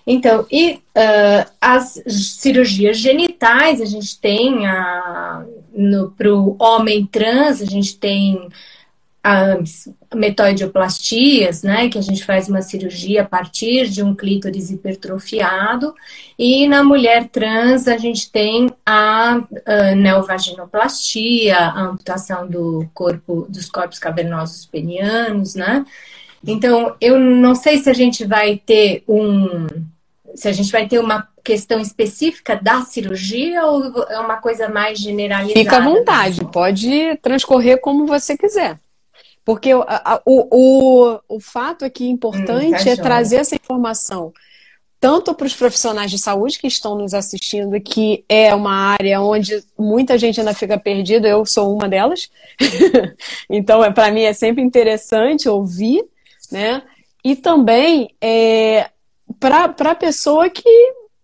Então, 0.06 0.46
e 0.50 0.72
uh, 0.74 1.50
as 1.60 2.02
cirurgias 2.06 2.98
genitais, 2.98 3.80
a 3.80 3.84
gente 3.84 4.18
tem 4.18 4.62
para 6.16 6.34
o 6.34 6.56
homem 6.58 7.06
trans, 7.06 7.62
a 7.62 7.66
gente 7.66 7.96
tem 7.96 8.48
as 9.22 9.86
metoidioplastias, 10.14 11.62
né, 11.62 11.90
que 11.90 11.98
a 11.98 12.00
gente 12.00 12.24
faz 12.24 12.48
uma 12.48 12.62
cirurgia 12.62 13.20
a 13.20 13.24
partir 13.24 13.88
de 13.88 14.02
um 14.02 14.14
clítoris 14.14 14.70
hipertrofiado, 14.70 15.94
e 16.38 16.66
na 16.66 16.82
mulher 16.82 17.28
trans 17.28 17.86
a 17.86 17.98
gente 17.98 18.32
tem 18.32 18.72
a, 18.84 19.42
a 19.66 19.94
neovaginoplastia, 19.94 21.56
a 21.56 21.82
amputação 21.82 22.48
do 22.48 22.88
corpo, 22.94 23.46
dos 23.48 23.68
corpos 23.68 23.98
cavernosos 23.98 24.64
penianos, 24.64 25.54
né, 25.54 25.84
então 26.46 26.96
eu 27.00 27.18
não 27.18 27.54
sei 27.54 27.78
se 27.78 27.90
a 27.90 27.92
gente 27.92 28.24
vai 28.24 28.56
ter 28.56 29.02
um, 29.08 29.66
se 30.34 30.48
a 30.48 30.52
gente 30.52 30.70
vai 30.72 30.86
ter 30.86 30.98
uma 30.98 31.28
questão 31.44 31.80
específica 31.80 32.54
da 32.56 32.82
cirurgia 32.82 33.64
ou 33.64 34.04
é 34.04 34.18
uma 34.18 34.36
coisa 34.36 34.68
mais 34.68 34.98
generalizada? 34.98 35.58
Fica 35.58 35.76
à 35.78 35.80
vontade, 35.80 36.44
pode 36.52 37.16
transcorrer 37.22 37.80
como 37.80 38.06
você 38.06 38.36
quiser. 38.36 38.78
Porque 39.44 39.74
o, 39.74 39.84
o, 40.26 41.18
o 41.28 41.40
fato 41.40 41.84
aqui 41.84 42.08
importante 42.08 42.82
hum, 42.82 42.84
tá 42.84 42.90
é 42.90 42.96
trazer 42.96 43.36
essa 43.36 43.56
informação 43.56 44.32
tanto 45.00 45.34
para 45.34 45.46
os 45.46 45.56
profissionais 45.56 46.10
de 46.10 46.18
saúde 46.18 46.58
que 46.58 46.66
estão 46.66 46.94
nos 46.94 47.14
assistindo, 47.14 47.80
que 47.80 48.22
é 48.28 48.54
uma 48.54 48.92
área 48.92 49.22
onde 49.22 49.64
muita 49.78 50.18
gente 50.18 50.38
ainda 50.38 50.52
fica 50.52 50.78
perdida, 50.78 51.26
eu 51.26 51.46
sou 51.46 51.74
uma 51.74 51.88
delas. 51.88 52.30
então, 53.48 53.82
é, 53.82 53.90
para 53.90 54.12
mim 54.12 54.20
é 54.20 54.34
sempre 54.34 54.62
interessante 54.62 55.48
ouvir, 55.48 56.04
né? 56.50 56.82
E 57.24 57.36
também 57.36 58.14
é, 58.20 58.90
para 59.38 59.64
a 59.64 59.94
pessoa 59.94 60.48
que 60.48 60.68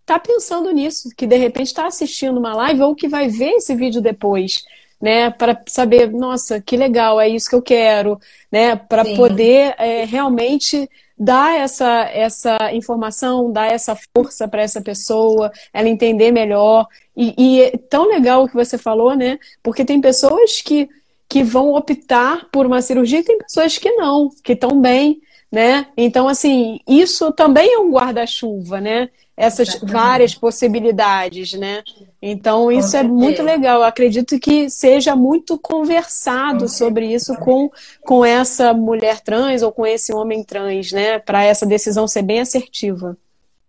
está 0.00 0.18
pensando 0.18 0.70
nisso, 0.70 1.08
que 1.16 1.26
de 1.26 1.36
repente 1.36 1.68
está 1.68 1.86
assistindo 1.86 2.38
uma 2.38 2.54
live 2.54 2.82
ou 2.82 2.94
que 2.94 3.08
vai 3.08 3.28
ver 3.28 3.52
esse 3.52 3.74
vídeo 3.74 4.00
depois 4.00 4.64
né, 5.00 5.30
para 5.30 5.60
saber, 5.66 6.10
nossa, 6.10 6.60
que 6.60 6.76
legal, 6.76 7.20
é 7.20 7.28
isso 7.28 7.48
que 7.48 7.54
eu 7.54 7.62
quero, 7.62 8.18
né, 8.50 8.76
para 8.76 9.04
poder 9.04 9.74
é, 9.78 10.04
realmente 10.04 10.88
dar 11.18 11.58
essa, 11.58 12.02
essa 12.12 12.56
informação, 12.72 13.50
dar 13.50 13.70
essa 13.72 13.96
força 14.14 14.46
para 14.48 14.62
essa 14.62 14.80
pessoa, 14.80 15.50
ela 15.72 15.88
entender 15.88 16.30
melhor. 16.30 16.86
E, 17.16 17.34
e, 17.38 17.62
é 17.62 17.76
tão 17.88 18.08
legal 18.08 18.44
o 18.44 18.48
que 18.48 18.54
você 18.54 18.76
falou, 18.76 19.14
né, 19.14 19.38
porque 19.62 19.84
tem 19.84 20.00
pessoas 20.00 20.60
que, 20.62 20.88
que 21.28 21.42
vão 21.42 21.74
optar 21.74 22.48
por 22.50 22.66
uma 22.66 22.82
cirurgia 22.82 23.20
e 23.20 23.24
tem 23.24 23.38
pessoas 23.38 23.78
que 23.78 23.90
não, 23.92 24.30
que 24.44 24.52
estão 24.52 24.80
bem, 24.80 25.20
né? 25.50 25.86
Então, 25.96 26.28
assim, 26.28 26.80
isso 26.88 27.32
também 27.32 27.74
é 27.74 27.78
um 27.78 27.90
guarda-chuva, 27.90 28.80
né? 28.80 29.08
Essas 29.36 29.68
Exatamente. 29.68 29.92
várias 29.92 30.34
possibilidades, 30.34 31.52
né? 31.52 31.82
Então, 32.22 32.72
isso 32.72 32.96
é 32.96 33.02
muito 33.02 33.42
legal. 33.42 33.80
Eu 33.80 33.84
acredito 33.84 34.38
que 34.38 34.70
seja 34.70 35.14
muito 35.14 35.58
conversado 35.58 36.68
sobre 36.68 37.12
isso 37.12 37.34
com, 37.36 37.70
com 38.02 38.24
essa 38.24 38.72
mulher 38.72 39.20
trans 39.20 39.62
ou 39.62 39.70
com 39.70 39.86
esse 39.86 40.12
homem 40.12 40.42
trans, 40.42 40.90
né? 40.92 41.18
Para 41.18 41.44
essa 41.44 41.66
decisão 41.66 42.08
ser 42.08 42.22
bem 42.22 42.40
assertiva. 42.40 43.16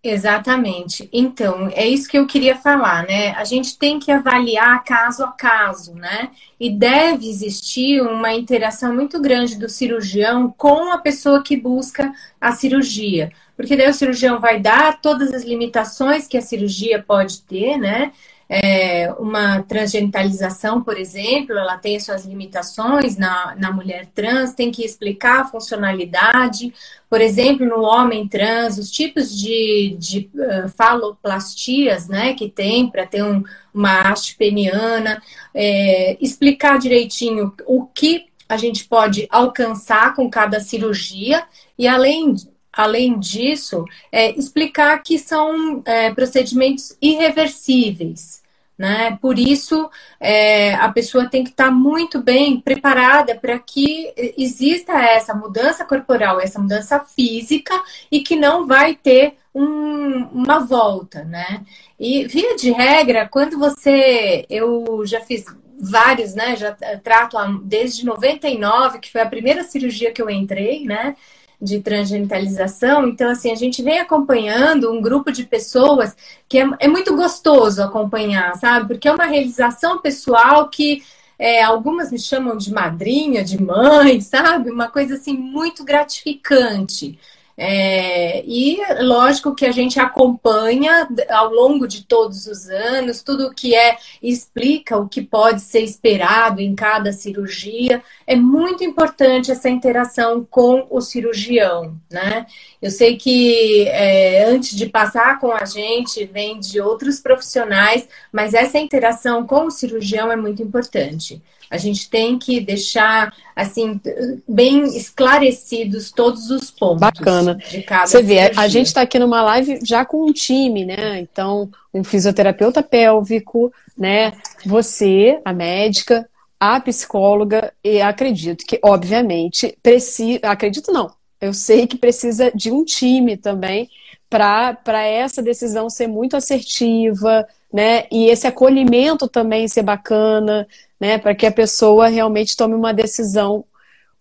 Exatamente. 0.10 1.10
Então, 1.12 1.70
é 1.74 1.86
isso 1.86 2.08
que 2.08 2.18
eu 2.18 2.26
queria 2.26 2.56
falar, 2.56 3.06
né? 3.06 3.32
A 3.32 3.44
gente 3.44 3.78
tem 3.78 4.00
que 4.00 4.10
avaliar 4.10 4.82
caso 4.86 5.22
a 5.26 5.32
caso, 5.34 5.94
né? 5.96 6.32
E 6.58 6.70
deve 6.70 7.30
existir 7.30 8.02
uma 8.02 8.34
interação 8.34 8.96
muito 8.96 9.22
grande 9.22 9.58
do 9.58 9.68
cirurgião 9.68 10.54
com 10.58 10.94
a 10.94 10.98
pessoa 10.98 11.44
que 11.44 11.58
busca 11.58 12.10
a 12.40 12.54
cirurgia. 12.54 13.34
Porque 13.58 13.76
daí 13.76 13.90
o 13.90 13.94
cirurgião 13.94 14.40
vai 14.40 14.62
dar 14.62 15.02
todas 15.02 15.34
as 15.34 15.44
limitações 15.44 16.26
que 16.26 16.38
a 16.38 16.42
cirurgia 16.42 17.04
pode 17.06 17.42
ter, 17.42 17.78
né? 17.78 18.14
É, 18.50 19.12
uma 19.20 19.62
transgenitalização, 19.63 20.82
por 20.82 20.98
exemplo, 20.98 21.58
ela 21.58 21.77
tem 21.77 22.00
suas 22.00 22.25
limitações 22.25 23.18
na, 23.18 23.56
na 23.58 23.72
mulher 23.72 24.08
trans, 24.16 24.54
tem 24.54 24.72
que 24.72 24.86
explicar 24.86 25.42
a 25.42 25.46
funcionalidade. 25.46 26.74
Por 27.10 27.20
exemplo, 27.20 27.66
no 27.66 27.82
homem 27.82 28.27
trans, 28.27 28.77
os 28.77 28.89
tipos 28.89 29.38
de, 29.38 29.98
de 30.00 30.30
uh, 30.36 30.70
faloplastias 30.70 32.08
né, 32.08 32.34
que 32.34 32.50
tem 32.50 32.89
para 32.89 33.06
ter 33.06 33.24
um, 33.24 33.44
uma 33.74 34.01
haste 34.01 34.36
peniana, 34.38 35.22
é, 35.54 36.18
explicar 36.22 36.80
direitinho 36.80 37.54
o 37.66 37.86
que 37.86 38.27
a 38.48 38.56
gente 38.56 38.86
pode 38.86 39.27
alcançar 39.30 40.16
com 40.16 40.30
cada 40.30 40.62
cirurgia 40.62 41.44
e 41.77 41.86
além 41.86 42.34
além 42.77 43.19
disso, 43.19 43.84
é, 44.12 44.31
explicar 44.38 45.01
que 45.01 45.17
são 45.17 45.81
é, 45.86 46.13
procedimentos 46.13 46.96
irreversíveis. 47.01 48.46
Né? 48.77 49.17
Por 49.19 49.39
isso, 49.39 49.89
é, 50.19 50.75
a 50.75 50.91
pessoa 50.91 51.27
tem 51.27 51.43
que 51.43 51.50
estar 51.50 51.72
muito 51.72 52.22
bem 52.22 52.62
preparada 52.62 53.34
para 53.34 53.57
que 53.57 54.13
exista 54.38 54.93
essa 54.93 55.34
mudança 55.34 55.84
corporal, 55.84 56.39
essa 56.39 56.60
mudança 56.60 57.00
física 57.00 57.74
e 58.12 58.22
que 58.22 58.36
não 58.36 58.67
vai 58.67 58.93
ter 58.93 59.34
um, 59.53 60.25
uma 60.31 60.60
volta, 60.60 61.24
né? 61.24 61.65
E 62.00 62.27
via 62.27 62.55
de 62.55 62.72
regra, 62.72 63.27
quando 63.27 63.57
você, 63.57 64.46
eu 64.48 65.03
já 65.07 65.22
fiz 65.22 65.46
vários, 65.79 66.36
né? 66.36 66.55
Já 66.55 66.77
trato 67.03 67.38
desde 67.63 68.05
99, 68.05 69.00
que 69.00 69.12
foi 69.12 69.22
a 69.22 69.29
primeira 69.29 69.63
cirurgia 69.63 70.12
que 70.12 70.22
eu 70.22 70.29
entrei, 70.29 70.86
né? 70.86 71.15
De 71.62 71.80
transgenitalização. 71.80 73.08
Então, 73.08 73.32
assim, 73.32 73.52
a 73.52 73.56
gente 73.56 73.82
vem 73.82 74.00
acompanhando 74.00 74.92
um 74.92 75.02
grupo 75.02 75.32
de 75.32 75.44
pessoas 75.44 76.16
que 76.48 76.60
é, 76.60 76.70
é 76.80 76.88
muito 76.88 77.16
gostoso 77.16 77.82
acompanhar, 77.82 78.56
sabe? 78.58 78.88
Porque 78.88 79.08
é 79.08 79.12
uma 79.12 79.26
realização 79.26 80.00
pessoal 80.00 80.70
que 80.70 81.04
é, 81.40 81.64
algumas 81.64 82.12
me 82.12 82.20
chamam 82.20 82.58
de 82.58 82.72
madrinha, 82.72 83.44
de 83.44 83.62
mãe, 83.62 84.22
sabe? 84.22 84.72
Uma 84.72 84.88
coisa 84.88 85.16
assim 85.16 85.34
muito 85.34 85.84
gratificante. 85.84 87.20
É, 87.60 88.44
e 88.46 88.78
lógico 89.02 89.56
que 89.56 89.66
a 89.66 89.72
gente 89.72 90.00
acompanha 90.00 91.08
ao 91.28 91.52
longo 91.52 91.88
de 91.88 92.06
todos 92.06 92.46
os 92.46 92.70
anos, 92.70 93.24
tudo 93.24 93.48
o 93.48 93.54
que 93.54 93.74
é 93.74 93.98
explica 94.22 94.96
o 94.96 95.10
que 95.10 95.24
pode 95.24 95.62
ser 95.62 95.80
esperado 95.80 96.62
em 96.62 96.76
cada 96.76 97.12
cirurgia. 97.12 98.04
É 98.28 98.36
muito 98.36 98.84
importante 98.84 99.52
essa 99.52 99.70
interação 99.70 100.46
com 100.48 100.86
o 100.92 101.02
cirurgião, 101.02 101.98
né? 102.12 102.46
Eu 102.81 102.91
sei 102.91 103.17
que 103.17 103.88
é, 103.88 104.46
antes 104.46 104.75
de 104.75 104.88
passar 104.88 105.39
com 105.39 105.51
a 105.51 105.65
gente, 105.65 106.25
vem 106.25 106.60
de 106.60 106.79
outros 106.79 107.19
profissionais, 107.19 108.07
mas 108.31 108.53
essa 108.53 108.77
interação 108.77 109.46
com 109.46 109.65
o 109.65 109.72
cirurgião 109.72 110.31
é 110.31 110.36
muito 110.36 110.62
importante. 110.62 111.41
A 111.69 111.77
gente 111.77 112.10
tem 112.10 112.39
que 112.39 112.62
deixar 112.62 113.34
assim 113.55 114.00
bem 114.48 114.96
esclarecidos 114.96 116.12
todos 116.12 116.50
os 116.50 116.72
pontos. 116.72 117.01
Bacana. 117.01 117.55
De 117.55 117.81
cada 117.81 118.07
Você 118.07 118.22
vê, 118.22 118.51
a 118.55 118.67
gente 118.67 118.88
está 118.88 119.01
aqui 119.01 119.19
numa 119.19 119.41
live 119.41 119.79
já 119.84 120.05
com 120.05 120.25
um 120.25 120.31
time, 120.31 120.86
né? 120.86 121.19
Então, 121.19 121.69
um 121.93 122.03
fisioterapeuta 122.03 122.81
pélvico, 122.81 123.74
né? 123.98 124.34
Você, 124.65 125.41
a 125.43 125.51
médica, 125.51 126.29
a 126.60 126.79
psicóloga 126.79 127.74
e 127.84 128.01
acredito 128.01 128.65
que, 128.65 128.79
obviamente, 128.81 129.77
precisa. 129.84 130.39
Acredito 130.43 130.91
não. 130.93 131.16
Eu 131.39 131.53
sei 131.53 131.88
que 131.88 131.98
precisa 131.98 132.51
de 132.53 132.72
um 132.72 132.84
time 132.84 133.38
também 133.38 133.89
para 134.29 135.03
essa 135.03 135.41
decisão 135.41 135.89
ser 135.89 136.08
muito 136.08 136.36
assertiva, 136.36 137.48
né? 137.72 138.06
E 138.12 138.27
esse 138.27 138.48
acolhimento 138.48 139.27
também 139.27 139.67
ser 139.67 139.84
bacana, 139.84 140.67
né, 141.00 141.17
para 141.17 141.36
que 141.36 141.46
a 141.46 141.51
pessoa 141.51 142.08
realmente 142.08 142.58
tome 142.58 142.74
uma 142.74 142.94
decisão 142.94 143.63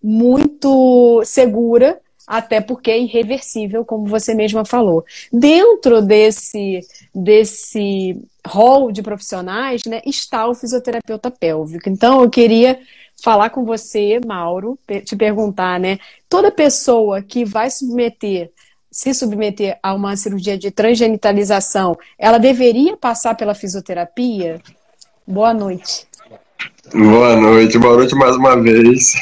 muito 0.02 1.22
segura, 1.24 1.98
até 2.26 2.60
porque 2.60 2.90
é 2.90 2.98
irreversível, 2.98 3.84
como 3.84 4.06
você 4.06 4.34
mesma 4.34 4.64
falou. 4.64 5.04
Dentro 5.32 6.02
desse 6.02 6.80
desse 7.14 8.20
rol 8.46 8.92
de 8.92 9.02
profissionais, 9.02 9.82
né, 9.86 10.00
está 10.04 10.46
o 10.46 10.54
fisioterapeuta 10.54 11.30
pélvico. 11.30 11.88
Então, 11.88 12.22
eu 12.22 12.30
queria 12.30 12.78
falar 13.22 13.50
com 13.50 13.64
você, 13.64 14.20
Mauro, 14.26 14.78
te 15.04 15.16
perguntar, 15.16 15.80
né, 15.80 15.98
toda 16.28 16.50
pessoa 16.50 17.22
que 17.22 17.44
vai 17.44 17.70
submeter 17.70 18.50
se 18.96 19.12
submeter 19.12 19.78
a 19.82 19.92
uma 19.92 20.16
cirurgia 20.16 20.56
de 20.56 20.70
transgenitalização, 20.70 21.98
ela 22.18 22.38
deveria 22.38 22.96
passar 22.96 23.34
pela 23.34 23.54
fisioterapia? 23.54 24.58
Boa 25.26 25.52
noite. 25.52 26.06
Boa 26.94 27.36
noite, 27.36 27.78
boa 27.78 27.96
noite 27.96 28.14
mais 28.14 28.36
uma 28.36 28.56
vez. 28.56 29.12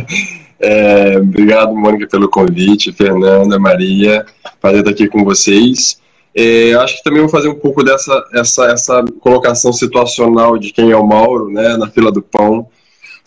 é, 0.58 1.18
obrigado, 1.18 1.76
Mônica, 1.76 2.06
pelo 2.06 2.30
convite, 2.30 2.92
Fernanda, 2.92 3.58
Maria, 3.58 4.24
prazer 4.58 4.78
estar 4.80 4.92
aqui 4.92 5.06
com 5.06 5.22
vocês. 5.22 6.00
É, 6.34 6.72
acho 6.74 6.96
que 6.96 7.02
também 7.02 7.20
vou 7.20 7.28
fazer 7.28 7.48
um 7.48 7.58
pouco 7.58 7.84
dessa 7.84 8.24
essa, 8.32 8.66
essa 8.72 9.04
colocação 9.20 9.70
situacional 9.70 10.56
de 10.56 10.72
quem 10.72 10.92
é 10.92 10.96
o 10.96 11.06
Mauro, 11.06 11.50
né, 11.50 11.76
na 11.76 11.90
fila 11.90 12.10
do 12.10 12.22
pão. 12.22 12.66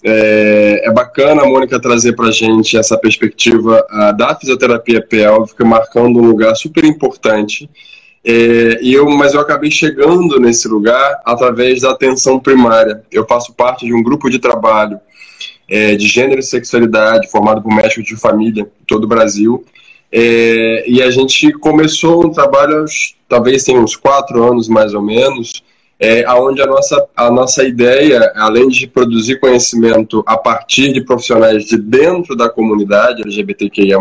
É, 0.05 0.81
é 0.85 0.91
bacana 0.91 1.43
a 1.43 1.45
Mônica 1.45 1.79
trazer 1.79 2.13
para 2.13 2.27
a 2.27 2.31
gente 2.31 2.77
essa 2.77 2.97
perspectiva 2.97 3.85
uh, 3.89 4.17
da 4.17 4.35
fisioterapia 4.35 5.01
pélvica, 5.01 5.63
marcando 5.63 6.19
um 6.19 6.25
lugar 6.25 6.55
super 6.55 6.83
importante. 6.83 7.69
É, 8.25 8.79
e 8.81 8.93
eu, 8.93 9.09
mas 9.09 9.33
eu 9.33 9.41
acabei 9.41 9.69
chegando 9.69 10.39
nesse 10.39 10.67
lugar 10.67 11.21
através 11.25 11.81
da 11.81 11.91
atenção 11.91 12.39
primária. 12.39 13.01
Eu 13.11 13.25
faço 13.25 13.53
parte 13.53 13.85
de 13.85 13.93
um 13.93 14.01
grupo 14.01 14.29
de 14.29 14.39
trabalho 14.39 14.99
é, 15.69 15.95
de 15.95 16.07
gênero 16.07 16.39
e 16.39 16.43
sexualidade 16.43 17.29
formado 17.29 17.61
por 17.61 17.73
médicos 17.73 18.05
de 18.05 18.15
família 18.15 18.63
em 18.63 18.85
todo 18.85 19.05
o 19.05 19.07
Brasil. 19.07 19.65
É, 20.11 20.83
e 20.87 21.01
a 21.01 21.09
gente 21.09 21.51
começou 21.53 22.25
um 22.25 22.29
trabalho, 22.29 22.85
talvez 23.27 23.63
tem 23.63 23.77
uns 23.77 23.95
quatro 23.95 24.43
anos 24.43 24.69
mais 24.69 24.93
ou 24.93 25.01
menos, 25.01 25.63
é, 25.99 26.29
onde 26.33 26.61
a 26.61 26.65
nossa, 26.65 27.07
a 27.15 27.31
nossa 27.31 27.63
ideia, 27.63 28.31
além 28.35 28.67
de 28.67 28.87
produzir 28.87 29.39
conhecimento 29.39 30.23
a 30.25 30.37
partir 30.37 30.91
de 30.91 31.01
profissionais 31.01 31.65
de 31.65 31.77
dentro 31.77 32.35
da 32.35 32.49
comunidade 32.49 33.21
LGBTQIA+, 33.21 33.99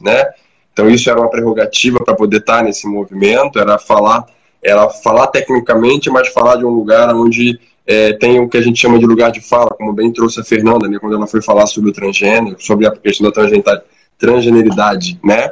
né? 0.00 0.30
Então 0.72 0.88
isso 0.88 1.10
era 1.10 1.18
uma 1.18 1.30
prerrogativa 1.30 1.98
para 2.04 2.14
poder 2.14 2.38
estar 2.38 2.62
nesse 2.62 2.86
movimento, 2.86 3.58
era 3.58 3.78
falar, 3.78 4.26
era 4.62 4.88
falar 4.88 5.26
tecnicamente, 5.28 6.10
mas 6.10 6.28
falar 6.28 6.56
de 6.56 6.64
um 6.64 6.70
lugar 6.70 7.14
onde 7.14 7.58
é, 7.86 8.12
tem 8.12 8.38
o 8.38 8.48
que 8.48 8.58
a 8.58 8.60
gente 8.60 8.78
chama 8.78 8.98
de 8.98 9.06
lugar 9.06 9.32
de 9.32 9.40
fala, 9.40 9.70
como 9.70 9.92
bem 9.92 10.12
trouxe 10.12 10.40
a 10.40 10.44
Fernanda, 10.44 10.86
né, 10.86 10.98
quando 11.00 11.16
ela 11.16 11.26
foi 11.26 11.40
falar 11.40 11.66
sobre 11.66 11.90
o 11.90 11.92
transgênero, 11.92 12.56
sobre 12.60 12.86
a 12.86 12.90
questão 12.90 13.30
da 13.30 13.82
transgeneridade, 14.18 15.18
né? 15.24 15.50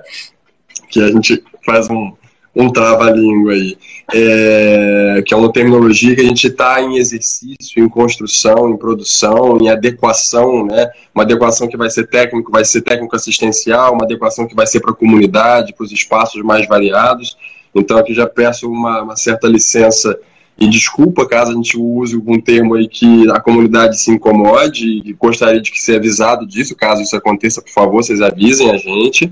Que 0.91 1.03
a 1.03 1.09
gente 1.09 1.43
faz 1.65 1.89
um, 1.89 2.13
um 2.57 2.71
trava-língua 2.71 3.53
aí, 3.53 3.77
é, 4.15 5.23
que 5.27 5.35
é 5.35 5.37
uma 5.37 5.53
terminologia 5.53 6.15
que 6.15 6.23
a 6.23 6.25
gente 6.25 6.47
está 6.47 6.81
em 6.81 6.97
exercício, 6.97 7.85
em 7.85 7.87
construção, 7.87 8.71
em 8.71 8.79
produção, 8.79 9.59
em 9.61 9.69
adequação, 9.69 10.65
né? 10.65 10.89
Uma 11.15 11.25
adequação 11.25 11.69
que 11.69 11.77
vai 11.77 11.91
ser 11.91 12.07
técnico, 12.07 12.51
vai 12.51 12.65
ser 12.65 12.81
técnico 12.81 13.15
assistencial, 13.15 13.93
uma 13.93 14.05
adequação 14.05 14.47
que 14.47 14.55
vai 14.55 14.67
ser 14.67 14.81
para 14.81 14.93
a 14.93 14.95
comunidade, 14.95 15.75
para 15.75 15.85
os 15.85 15.93
espaços 15.93 16.43
mais 16.43 16.67
variados. 16.67 17.37
Então 17.75 17.99
aqui 17.99 18.15
já 18.15 18.27
peço 18.27 18.71
uma, 18.71 19.03
uma 19.03 19.17
certa 19.17 19.47
licença 19.47 20.19
e 20.59 20.67
desculpa 20.67 21.29
caso 21.29 21.51
a 21.51 21.55
gente 21.55 21.77
use 21.79 22.15
algum 22.15 22.41
termo 22.41 22.75
aí 22.75 22.89
que 22.89 23.31
a 23.31 23.39
comunidade 23.39 24.01
se 24.01 24.11
incomode 24.11 25.03
e 25.05 25.13
gostaria 25.13 25.61
de 25.61 25.71
que 25.71 25.79
ser 25.79 25.97
avisado 25.97 26.47
disso, 26.47 26.75
caso 26.75 27.03
isso 27.03 27.15
aconteça, 27.15 27.61
por 27.61 27.71
favor, 27.71 28.03
vocês 28.03 28.23
avisem 28.23 28.71
a 28.71 28.79
gente 28.79 29.31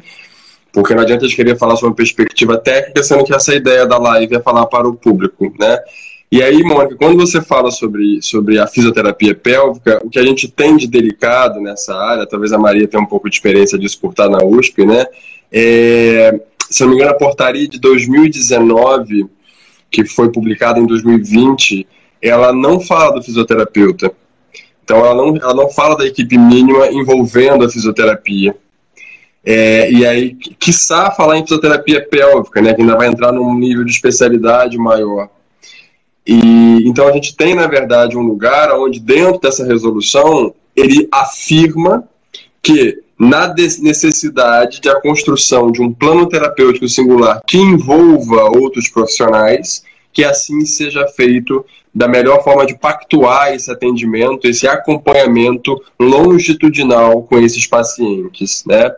porque 0.74 0.92
não 0.92 1.02
adianta 1.02 1.24
a 1.24 1.28
gente 1.28 1.36
querer 1.36 1.56
falar 1.56 1.76
sobre 1.76 1.94
perspectiva 1.94 2.58
técnica, 2.58 3.02
sendo 3.04 3.24
que 3.24 3.32
essa 3.32 3.54
ideia 3.54 3.86
da 3.86 3.96
live 3.96 4.34
é 4.34 4.40
falar 4.40 4.66
para 4.66 4.88
o 4.88 4.94
público, 4.94 5.54
né? 5.58 5.78
E 6.32 6.42
aí, 6.42 6.64
Mônica, 6.64 6.96
quando 6.96 7.16
você 7.16 7.40
fala 7.40 7.70
sobre, 7.70 8.20
sobre 8.20 8.58
a 8.58 8.66
fisioterapia 8.66 9.36
pélvica, 9.36 10.00
o 10.04 10.10
que 10.10 10.18
a 10.18 10.24
gente 10.24 10.48
tem 10.48 10.76
de 10.76 10.88
delicado 10.88 11.60
nessa 11.60 11.94
área, 11.96 12.26
talvez 12.26 12.52
a 12.52 12.58
Maria 12.58 12.88
tenha 12.88 13.00
um 13.00 13.06
pouco 13.06 13.30
de 13.30 13.36
experiência 13.36 13.78
disso 13.78 14.00
por 14.00 14.10
estar 14.10 14.28
na 14.28 14.44
USP, 14.44 14.84
né? 14.84 15.06
É, 15.52 16.40
se 16.68 16.82
não 16.82 16.90
me 16.90 16.96
engano, 16.96 17.12
a 17.12 17.14
portaria 17.14 17.68
de 17.68 17.78
2019, 17.78 19.26
que 19.88 20.04
foi 20.04 20.32
publicada 20.32 20.80
em 20.80 20.86
2020, 20.86 21.86
ela 22.20 22.52
não 22.52 22.80
fala 22.80 23.14
do 23.14 23.22
fisioterapeuta. 23.22 24.10
Então, 24.82 24.98
ela 24.98 25.14
não, 25.14 25.36
ela 25.36 25.54
não 25.54 25.70
fala 25.70 25.96
da 25.96 26.04
equipe 26.04 26.36
mínima 26.36 26.88
envolvendo 26.88 27.64
a 27.64 27.70
fisioterapia. 27.70 28.56
É, 29.44 29.90
e 29.90 30.06
aí, 30.06 30.34
quiçá 30.34 31.10
falar 31.10 31.38
em 31.38 31.42
fisioterapia 31.42 32.06
pélvica, 32.08 32.62
né, 32.62 32.72
que 32.72 32.80
ainda 32.80 32.96
vai 32.96 33.08
entrar 33.08 33.30
num 33.30 33.54
nível 33.54 33.84
de 33.84 33.92
especialidade 33.92 34.78
maior. 34.78 35.28
E 36.26 36.88
então 36.88 37.06
a 37.06 37.12
gente 37.12 37.36
tem, 37.36 37.54
na 37.54 37.66
verdade, 37.66 38.16
um 38.16 38.22
lugar 38.22 38.72
onde, 38.72 38.98
dentro 38.98 39.40
dessa 39.40 39.64
resolução, 39.64 40.54
ele 40.74 41.06
afirma 41.12 42.08
que 42.62 43.02
na 43.18 43.52
necessidade 43.54 44.80
de 44.80 44.88
a 44.88 45.00
construção 45.00 45.70
de 45.70 45.82
um 45.82 45.92
plano 45.92 46.26
terapêutico 46.26 46.88
singular 46.88 47.40
que 47.46 47.58
envolva 47.58 48.44
outros 48.44 48.88
profissionais, 48.88 49.84
que 50.12 50.24
assim 50.24 50.64
seja 50.64 51.06
feito 51.08 51.64
da 51.94 52.08
melhor 52.08 52.42
forma 52.42 52.66
de 52.66 52.76
pactuar 52.76 53.52
esse 53.52 53.70
atendimento, 53.70 54.48
esse 54.48 54.66
acompanhamento 54.66 55.80
longitudinal 56.00 57.22
com 57.22 57.38
esses 57.38 57.66
pacientes, 57.66 58.64
né? 58.66 58.90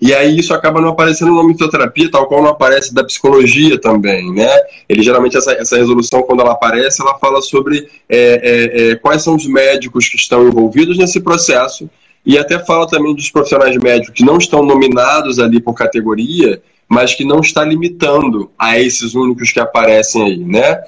E 0.00 0.14
aí 0.14 0.38
isso 0.38 0.54
acaba 0.54 0.80
não 0.80 0.90
aparecendo 0.90 1.34
na 1.34 1.52
fisioterapia, 1.52 2.10
tal 2.10 2.26
qual 2.26 2.42
não 2.42 2.50
aparece 2.50 2.94
da 2.94 3.04
psicologia 3.04 3.78
também, 3.80 4.32
né? 4.32 4.50
Ele 4.88 5.02
geralmente 5.02 5.36
essa, 5.36 5.52
essa 5.52 5.76
resolução 5.76 6.22
quando 6.22 6.40
ela 6.40 6.52
aparece, 6.52 7.02
ela 7.02 7.18
fala 7.18 7.42
sobre 7.42 7.88
é, 8.08 8.18
é, 8.18 8.90
é, 8.90 8.94
quais 8.96 9.22
são 9.22 9.36
os 9.36 9.46
médicos 9.46 10.08
que 10.08 10.16
estão 10.16 10.46
envolvidos 10.46 10.96
nesse 10.96 11.20
processo 11.20 11.88
e 12.24 12.38
até 12.38 12.58
fala 12.58 12.86
também 12.86 13.14
dos 13.14 13.30
profissionais 13.30 13.76
médicos 13.76 14.14
que 14.14 14.24
não 14.24 14.38
estão 14.38 14.62
nominados 14.62 15.38
ali 15.38 15.60
por 15.60 15.74
categoria, 15.74 16.62
mas 16.88 17.14
que 17.14 17.24
não 17.24 17.40
está 17.40 17.64
limitando 17.64 18.50
a 18.58 18.78
esses 18.78 19.14
únicos 19.14 19.52
que 19.52 19.60
aparecem 19.60 20.24
aí, 20.24 20.38
né? 20.38 20.82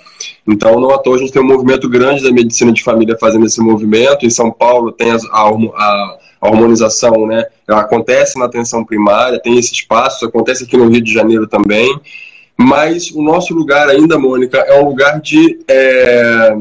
Então, 0.47 0.81
não 0.81 0.90
à 0.90 0.99
toa 0.99 1.14
a 1.14 1.18
gente 1.18 1.33
tem 1.33 1.40
um 1.40 1.47
movimento 1.47 1.88
grande 1.88 2.25
da 2.25 2.33
medicina 2.33 2.73
de 2.73 2.83
família 2.83 3.16
fazendo 3.18 3.47
esse 3.47 3.61
movimento. 3.61 4.27
Em 4.27 4.31
São 4.31 4.51
Paulo 4.51 4.90
tem 4.90 5.12
a, 5.12 5.16
a, 5.31 5.49
a 5.49 6.18
hormonização, 6.48 7.26
né? 7.26 7.44
Acontece 7.68 8.38
na 8.38 8.46
atenção 8.46 8.85
primária, 8.85 9.40
tem 9.40 9.59
esse 9.59 9.72
espaço, 9.72 10.26
acontece 10.26 10.64
aqui 10.64 10.76
no 10.76 10.88
Rio 10.88 11.00
de 11.00 11.12
Janeiro 11.12 11.46
também. 11.46 11.98
Mas 12.57 13.11
o 13.11 13.22
nosso 13.22 13.55
lugar 13.55 13.88
ainda, 13.88 14.18
Mônica, 14.18 14.59
é 14.59 14.81
um 14.81 14.87
lugar 14.87 15.20
de, 15.20 15.61
é, 15.68 16.52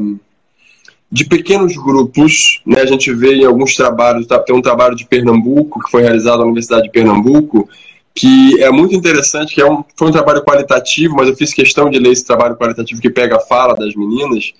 de 1.10 1.24
pequenos 1.24 1.76
grupos. 1.76 2.62
Né? 2.66 2.80
A 2.80 2.86
gente 2.86 3.12
vê 3.12 3.34
em 3.34 3.44
alguns 3.44 3.74
trabalhos, 3.74 4.26
tá, 4.26 4.38
tem 4.38 4.54
um 4.54 4.62
trabalho 4.62 4.96
de 4.96 5.04
Pernambuco, 5.04 5.80
que 5.80 5.90
foi 5.90 6.02
realizado 6.02 6.38
na 6.38 6.44
Universidade 6.44 6.84
de 6.84 6.90
Pernambuco, 6.90 7.68
que 8.14 8.62
é 8.62 8.70
muito 8.70 8.94
interessante, 8.94 9.54
que 9.54 9.60
é 9.60 9.70
um, 9.70 9.84
foi 9.96 10.08
um 10.08 10.12
trabalho 10.12 10.42
qualitativo, 10.42 11.16
mas 11.16 11.28
eu 11.28 11.36
fiz 11.36 11.52
questão 11.52 11.88
de 11.90 11.98
ler 11.98 12.12
esse 12.12 12.24
trabalho 12.24 12.56
qualitativo 12.56 13.00
que 13.00 13.10
pega 13.10 13.36
a 13.36 13.40
fala 13.40 13.74
das 13.74 13.94
meninas. 13.94 14.52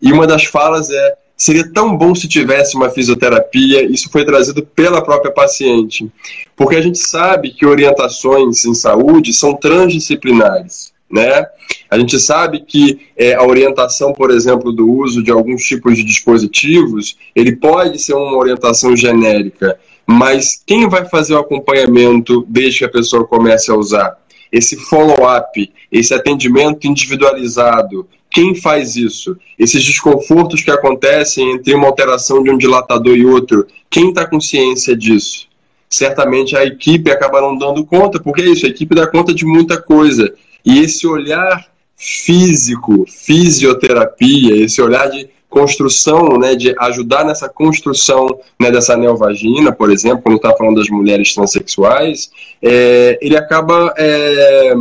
E 0.00 0.12
uma 0.12 0.26
das 0.26 0.44
falas 0.44 0.90
é 0.90 1.14
Seria 1.40 1.66
tão 1.72 1.96
bom 1.96 2.14
se 2.14 2.28
tivesse 2.28 2.76
uma 2.76 2.90
fisioterapia, 2.90 3.82
isso 3.90 4.10
foi 4.10 4.26
trazido 4.26 4.62
pela 4.62 5.02
própria 5.02 5.32
paciente. 5.32 6.06
Porque 6.54 6.76
a 6.76 6.82
gente 6.82 6.98
sabe 6.98 7.52
que 7.52 7.64
orientações 7.64 8.66
em 8.66 8.74
saúde 8.74 9.32
são 9.32 9.54
transdisciplinares. 9.54 10.92
Né? 11.10 11.46
A 11.90 11.98
gente 11.98 12.20
sabe 12.20 12.60
que 12.60 13.06
é, 13.16 13.32
a 13.32 13.42
orientação, 13.42 14.12
por 14.12 14.30
exemplo, 14.30 14.70
do 14.70 14.86
uso 14.92 15.22
de 15.22 15.30
alguns 15.30 15.62
tipos 15.62 15.96
de 15.96 16.04
dispositivos, 16.04 17.16
ele 17.34 17.56
pode 17.56 17.98
ser 17.98 18.12
uma 18.12 18.36
orientação 18.36 18.94
genérica, 18.94 19.80
mas 20.06 20.62
quem 20.66 20.90
vai 20.90 21.06
fazer 21.06 21.32
o 21.32 21.38
acompanhamento 21.38 22.44
desde 22.50 22.80
que 22.80 22.84
a 22.84 22.90
pessoa 22.90 23.26
comece 23.26 23.70
a 23.70 23.74
usar? 23.74 24.14
Esse 24.52 24.76
follow-up, 24.76 25.72
esse 25.90 26.12
atendimento 26.12 26.86
individualizado, 26.86 28.06
quem 28.30 28.54
faz 28.54 28.96
isso? 28.96 29.36
Esses 29.58 29.84
desconfortos 29.84 30.62
que 30.62 30.70
acontecem 30.70 31.52
entre 31.52 31.74
uma 31.74 31.86
alteração 31.86 32.42
de 32.42 32.50
um 32.50 32.56
dilatador 32.56 33.16
e 33.16 33.26
outro, 33.26 33.66
quem 33.90 34.10
está 34.10 34.26
com 34.26 34.40
ciência 34.40 34.96
disso? 34.96 35.48
Certamente 35.88 36.56
a 36.56 36.64
equipe 36.64 37.10
acaba 37.10 37.40
não 37.40 37.58
dando 37.58 37.84
conta, 37.84 38.20
porque 38.20 38.42
é 38.42 38.46
isso, 38.46 38.64
a 38.64 38.68
equipe 38.68 38.94
dá 38.94 39.06
conta 39.06 39.34
de 39.34 39.44
muita 39.44 39.82
coisa. 39.82 40.32
E 40.64 40.78
esse 40.78 41.06
olhar 41.06 41.66
físico, 41.96 43.04
fisioterapia, 43.08 44.56
esse 44.64 44.80
olhar 44.80 45.10
de 45.10 45.28
construção, 45.48 46.38
né, 46.38 46.54
de 46.54 46.72
ajudar 46.78 47.24
nessa 47.24 47.48
construção 47.48 48.38
né, 48.58 48.70
dessa 48.70 48.96
neovagina, 48.96 49.72
por 49.72 49.90
exemplo, 49.90 50.22
quando 50.22 50.36
está 50.36 50.56
falando 50.56 50.76
das 50.76 50.88
mulheres 50.88 51.34
transexuais, 51.34 52.30
é, 52.62 53.18
ele 53.20 53.36
acaba 53.36 53.92
é, 53.98 54.72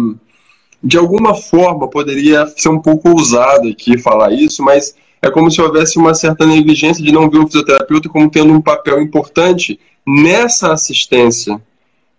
de 0.84 0.98
alguma 0.98 1.36
forma 1.36 1.90
poderia 1.90 2.48
ser 2.56 2.70
um 2.70 2.80
pouco 2.80 3.10
ousado 3.10 3.68
aqui 3.68 3.98
falar 3.98 4.32
isso, 4.32 4.64
mas 4.64 4.96
é 5.22 5.30
como 5.30 5.52
se 5.52 5.62
houvesse 5.62 5.98
uma 5.98 6.14
certa 6.14 6.46
negligência 6.46 7.04
de 7.04 7.12
não 7.12 7.30
ver 7.30 7.40
o 7.40 7.48
fisioterapeuta 7.48 8.08
como 8.08 8.30
tendo 8.30 8.54
um 8.54 8.62
papel 8.62 9.02
importante 9.02 9.80
nessa 10.08 10.72
assistência. 10.72 11.62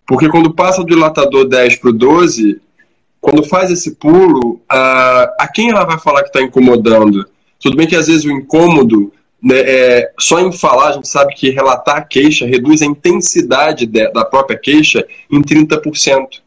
Porque 0.05 0.29
quando 0.29 0.53
passa 0.53 0.83
do 0.83 0.87
dilatador 0.87 1.47
10 1.47 1.77
para 1.77 1.89
o 1.89 1.93
12, 1.93 2.61
quando 3.19 3.43
faz 3.43 3.71
esse 3.71 3.95
pulo, 3.95 4.61
a, 4.69 5.23
a 5.39 5.47
quem 5.47 5.69
ela 5.69 5.85
vai 5.85 5.99
falar 5.99 6.21
que 6.21 6.29
está 6.29 6.41
incomodando? 6.41 7.25
Tudo 7.59 7.75
bem 7.75 7.87
que 7.87 7.95
às 7.95 8.07
vezes 8.07 8.25
o 8.25 8.31
incômodo, 8.31 9.11
né, 9.41 9.59
é, 9.59 10.11
só 10.19 10.39
em 10.39 10.51
falar, 10.51 10.89
a 10.89 10.91
gente 10.93 11.07
sabe 11.07 11.33
que 11.33 11.49
relatar 11.49 11.97
a 11.97 12.01
queixa 12.01 12.45
reduz 12.45 12.81
a 12.81 12.85
intensidade 12.85 13.85
de, 13.87 14.11
da 14.11 14.25
própria 14.25 14.57
queixa 14.57 15.05
em 15.31 15.41
30% 15.41 16.41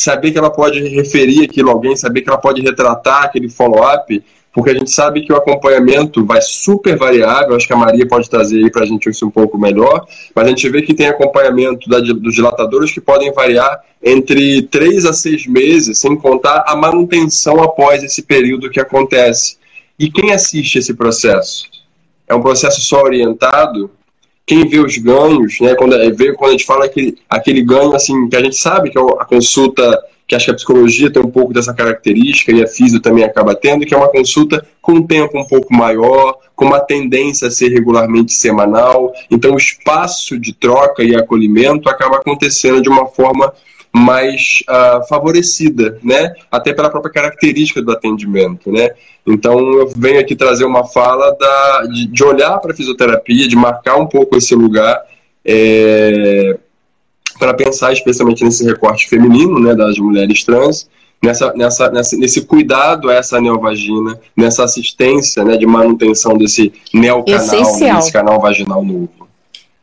saber 0.00 0.30
que 0.30 0.38
ela 0.38 0.50
pode 0.50 0.82
referir 0.88 1.44
aquilo 1.44 1.70
a 1.70 1.72
alguém, 1.72 1.96
saber 1.96 2.22
que 2.22 2.28
ela 2.28 2.38
pode 2.38 2.62
retratar 2.62 3.24
aquele 3.24 3.48
follow-up, 3.48 4.22
porque 4.52 4.70
a 4.70 4.74
gente 4.74 4.90
sabe 4.90 5.22
que 5.22 5.32
o 5.32 5.36
acompanhamento 5.36 6.24
vai 6.24 6.40
super 6.40 6.96
variável, 6.96 7.54
acho 7.54 7.66
que 7.66 7.72
a 7.72 7.76
Maria 7.76 8.06
pode 8.06 8.28
trazer 8.28 8.58
aí 8.64 8.70
para 8.70 8.82
a 8.82 8.86
gente 8.86 9.08
isso 9.08 9.26
um 9.26 9.30
pouco 9.30 9.58
melhor, 9.58 10.06
mas 10.34 10.46
a 10.46 10.48
gente 10.48 10.68
vê 10.68 10.82
que 10.82 10.94
tem 10.94 11.06
acompanhamento 11.06 11.88
da, 11.88 12.00
dos 12.00 12.34
dilatadores 12.34 12.90
que 12.90 13.00
podem 13.00 13.32
variar 13.32 13.80
entre 14.02 14.62
3 14.62 15.06
a 15.06 15.12
6 15.12 15.46
meses, 15.46 15.98
sem 15.98 16.16
contar 16.16 16.64
a 16.66 16.74
manutenção 16.74 17.62
após 17.62 18.02
esse 18.02 18.22
período 18.22 18.70
que 18.70 18.80
acontece. 18.80 19.58
E 19.98 20.10
quem 20.10 20.32
assiste 20.32 20.78
esse 20.78 20.94
processo? 20.94 21.68
é 22.28 22.34
um 22.34 22.42
processo 22.42 22.80
só 22.82 23.02
orientado, 23.02 23.90
quem 24.48 24.66
vê 24.66 24.80
os 24.80 24.96
ganhos, 24.96 25.60
né, 25.60 25.74
quando, 25.74 25.94
é, 25.94 26.10
vê, 26.10 26.32
quando 26.32 26.48
a 26.48 26.52
gente 26.52 26.64
fala 26.64 26.86
aquele, 26.86 27.18
aquele 27.28 27.60
ganho, 27.62 27.94
assim, 27.94 28.28
que 28.30 28.34
a 28.34 28.42
gente 28.42 28.56
sabe 28.56 28.88
que 28.88 28.98
é 28.98 29.00
a 29.02 29.24
consulta, 29.26 30.02
que 30.26 30.34
acho 30.34 30.46
que 30.46 30.50
a 30.50 30.54
psicologia 30.54 31.12
tem 31.12 31.22
um 31.22 31.30
pouco 31.30 31.52
dessa 31.52 31.74
característica 31.74 32.50
e 32.50 32.62
a 32.62 32.66
física 32.66 33.02
também 33.02 33.24
acaba 33.24 33.54
tendo, 33.54 33.84
que 33.84 33.92
é 33.92 33.96
uma 33.96 34.08
consulta 34.08 34.66
com 34.80 34.92
um 34.92 35.06
tempo 35.06 35.38
um 35.38 35.46
pouco 35.46 35.72
maior, 35.74 36.38
com 36.56 36.64
uma 36.64 36.80
tendência 36.80 37.48
a 37.48 37.50
ser 37.50 37.68
regularmente 37.68 38.32
semanal, 38.32 39.12
então 39.30 39.52
o 39.52 39.58
espaço 39.58 40.38
de 40.38 40.54
troca 40.54 41.04
e 41.04 41.14
acolhimento 41.14 41.90
acaba 41.90 42.16
acontecendo 42.16 42.80
de 42.80 42.88
uma 42.88 43.06
forma 43.06 43.52
mais 43.98 44.62
uh, 44.68 45.06
favorecida, 45.08 45.98
né? 46.02 46.32
Até 46.50 46.72
pela 46.72 46.90
própria 46.90 47.12
característica 47.12 47.82
do 47.82 47.92
atendimento, 47.92 48.70
né? 48.70 48.90
Então 49.26 49.58
eu 49.58 49.88
venho 49.94 50.20
aqui 50.20 50.34
trazer 50.34 50.64
uma 50.64 50.86
fala 50.86 51.36
da, 51.38 51.82
de, 51.92 52.06
de 52.06 52.24
olhar 52.24 52.58
para 52.58 52.72
a 52.72 52.76
fisioterapia, 52.76 53.46
de 53.46 53.56
marcar 53.56 53.96
um 53.96 54.06
pouco 54.06 54.36
esse 54.38 54.54
lugar 54.54 55.02
é, 55.44 56.58
para 57.38 57.54
pensar 57.54 57.92
especialmente 57.92 58.44
nesse 58.44 58.64
recorte 58.64 59.08
feminino, 59.08 59.58
né, 59.60 59.74
das 59.74 59.98
mulheres 59.98 60.44
trans, 60.44 60.88
nessa, 61.22 61.52
nessa, 61.54 61.90
nessa, 61.90 62.16
nesse 62.16 62.42
cuidado 62.42 63.08
a 63.08 63.14
essa 63.14 63.40
neovagina, 63.40 64.18
nessa 64.36 64.64
assistência, 64.64 65.44
né, 65.44 65.56
de 65.56 65.66
manutenção 65.66 66.36
desse 66.36 66.72
neocanal, 66.92 67.78
desse 67.78 68.12
canal 68.12 68.40
vaginal 68.40 68.84
novo. 68.84 69.10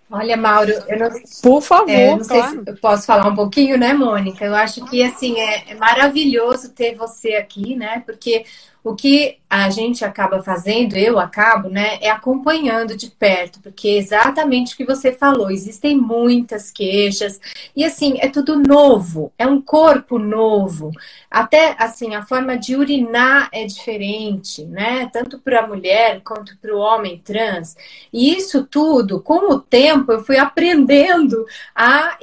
Olha, 0.10 0.38
Mauro, 0.38 0.72
eu 0.88 1.00
não, 1.00 1.10
por 1.42 1.62
favor, 1.62 1.90
é, 1.90 2.16
não 2.16 2.24
claro. 2.24 2.50
sei 2.52 2.64
se 2.64 2.70
eu 2.70 2.78
posso 2.78 3.06
falar 3.08 3.28
um 3.28 3.36
pouquinho, 3.36 3.76
né, 3.76 3.92
Mônica? 3.92 4.46
Eu 4.46 4.54
acho 4.54 4.86
que 4.86 5.04
assim 5.04 5.40
é, 5.40 5.72
é 5.72 5.76
maravilhoso 5.76 6.74
ter 6.74 6.96
você 6.96 7.34
aqui, 7.36 7.76
né? 7.76 8.04
Porque 8.06 8.46
o 8.86 8.96
que 8.96 9.40
a 9.50 9.68
gente 9.72 10.06
acaba 10.06 10.44
fazendo, 10.44 10.96
eu 10.96 11.18
acabo, 11.18 11.70
né, 11.70 11.98
é 12.02 12.10
acompanhando 12.12 12.96
de 12.96 13.10
perto, 13.10 13.60
porque 13.60 13.88
é 13.88 13.98
exatamente 13.98 14.76
o 14.76 14.78
que 14.78 14.86
você 14.86 15.12
falou, 15.12 15.50
existem 15.50 15.98
muitas 15.98 16.70
queixas, 16.70 17.42
e 17.76 17.84
assim, 17.84 18.18
é 18.20 18.28
tudo 18.28 18.60
novo, 18.60 19.34
é 19.40 19.48
um 19.48 19.60
corpo 19.60 20.20
novo. 20.20 20.92
Até 21.32 21.76
assim, 21.80 22.14
a 22.14 22.24
forma 22.24 22.56
de 22.58 22.76
urinar 22.76 23.50
é 23.52 23.66
diferente, 23.66 24.64
né? 24.66 25.10
Tanto 25.12 25.40
para 25.40 25.62
a 25.62 25.68
mulher 25.68 26.22
quanto 26.24 26.56
para 26.58 26.76
o 26.76 26.80
homem 26.80 27.20
trans. 27.26 27.76
E 28.14 28.36
isso 28.36 28.68
tudo, 28.68 29.20
com 29.20 29.52
o 29.52 29.60
tempo, 29.60 30.12
eu 30.12 30.24
fui 30.24 30.38
aprendendo 30.38 31.44
a 31.74 32.18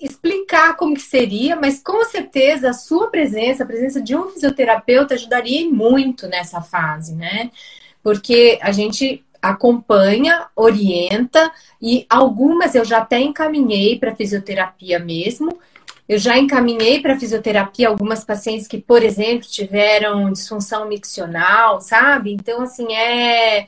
explicar 0.00 0.76
como 0.76 0.94
que 0.94 1.02
seria, 1.02 1.56
mas 1.56 1.82
com 1.82 2.04
certeza 2.04 2.70
a 2.70 2.72
sua 2.72 3.10
presença, 3.10 3.64
a 3.64 3.66
presença 3.66 4.00
de 4.00 4.14
um 4.14 4.28
fisioterapeuta 4.28 5.14
ajudaria 5.14 5.68
muito 5.68 6.28
nessa 6.28 6.60
fase, 6.60 7.14
né? 7.14 7.50
Porque 8.02 8.58
a 8.62 8.70
gente 8.70 9.24
acompanha, 9.42 10.46
orienta 10.54 11.50
e 11.80 12.06
algumas 12.08 12.74
eu 12.74 12.84
já 12.84 12.98
até 12.98 13.20
encaminhei 13.20 13.98
para 13.98 14.14
fisioterapia 14.14 14.98
mesmo. 14.98 15.58
Eu 16.08 16.18
já 16.18 16.38
encaminhei 16.38 17.00
para 17.00 17.18
fisioterapia 17.18 17.88
algumas 17.88 18.24
pacientes 18.24 18.66
que, 18.66 18.78
por 18.78 19.02
exemplo, 19.02 19.46
tiveram 19.46 20.32
disfunção 20.32 20.88
miccional, 20.88 21.80
sabe? 21.80 22.32
Então, 22.32 22.62
assim, 22.62 22.92
é, 22.94 23.66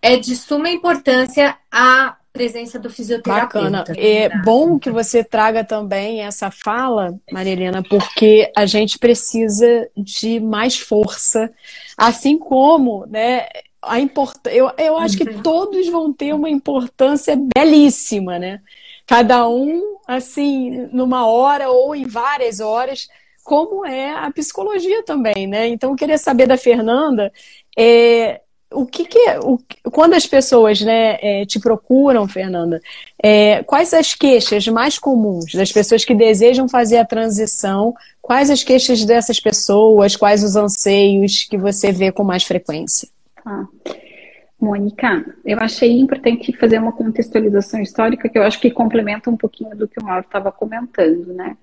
é 0.00 0.16
de 0.16 0.36
suma 0.36 0.70
importância 0.70 1.56
a 1.70 2.16
presença 2.36 2.78
do 2.78 2.90
fisioterapeuta. 2.90 3.70
Bacana. 3.70 3.84
É 3.96 4.28
bom 4.42 4.78
que 4.78 4.90
você 4.90 5.24
traga 5.24 5.64
também 5.64 6.22
essa 6.22 6.50
fala, 6.50 7.18
Maria 7.32 7.52
Helena, 7.52 7.82
porque 7.82 8.50
a 8.56 8.66
gente 8.66 8.98
precisa 8.98 9.88
de 9.96 10.38
mais 10.40 10.78
força, 10.78 11.50
assim 11.96 12.38
como, 12.38 13.06
né, 13.06 13.46
a 13.82 14.00
import... 14.00 14.36
eu, 14.46 14.70
eu 14.76 14.98
acho 14.98 15.16
que 15.16 15.28
uhum. 15.28 15.42
todos 15.42 15.88
vão 15.88 16.12
ter 16.12 16.34
uma 16.34 16.50
importância 16.50 17.38
belíssima, 17.56 18.38
né? 18.38 18.60
Cada 19.06 19.48
um, 19.48 19.98
assim, 20.06 20.88
numa 20.92 21.26
hora 21.26 21.70
ou 21.70 21.94
em 21.94 22.04
várias 22.04 22.58
horas, 22.58 23.08
como 23.44 23.86
é 23.86 24.10
a 24.10 24.30
psicologia 24.32 25.04
também, 25.04 25.46
né? 25.46 25.68
Então, 25.68 25.90
eu 25.90 25.96
queria 25.96 26.18
saber 26.18 26.46
da 26.46 26.58
Fernanda, 26.58 27.32
é, 27.78 28.40
o 28.76 28.86
que, 28.86 29.06
que 29.06 29.18
é, 29.18 29.40
o, 29.40 29.58
quando 29.90 30.14
as 30.14 30.26
pessoas 30.26 30.80
né, 30.80 31.18
é, 31.20 31.46
te 31.46 31.58
procuram, 31.58 32.28
Fernanda, 32.28 32.80
é, 33.22 33.62
quais 33.62 33.94
as 33.94 34.14
queixas 34.14 34.68
mais 34.68 34.98
comuns 34.98 35.54
das 35.54 35.72
pessoas 35.72 36.04
que 36.04 36.14
desejam 36.14 36.68
fazer 36.68 36.98
a 36.98 37.04
transição? 37.04 37.94
Quais 38.20 38.50
as 38.50 38.62
queixas 38.62 39.04
dessas 39.04 39.40
pessoas? 39.40 40.14
Quais 40.14 40.44
os 40.44 40.56
anseios 40.56 41.44
que 41.44 41.56
você 41.56 41.90
vê 41.90 42.12
com 42.12 42.22
mais 42.22 42.44
frequência? 42.44 43.08
Ah. 43.44 43.64
Mônica, 44.60 45.24
eu 45.44 45.58
achei 45.58 45.98
importante 45.98 46.56
fazer 46.56 46.78
uma 46.78 46.92
contextualização 46.92 47.80
histórica 47.80 48.28
que 48.28 48.38
eu 48.38 48.42
acho 48.42 48.58
que 48.58 48.70
complementa 48.70 49.30
um 49.30 49.36
pouquinho 49.36 49.76
do 49.76 49.86
que 49.86 50.00
o 50.00 50.04
Mauro 50.04 50.24
estava 50.24 50.50
comentando, 50.50 51.32
né? 51.34 51.56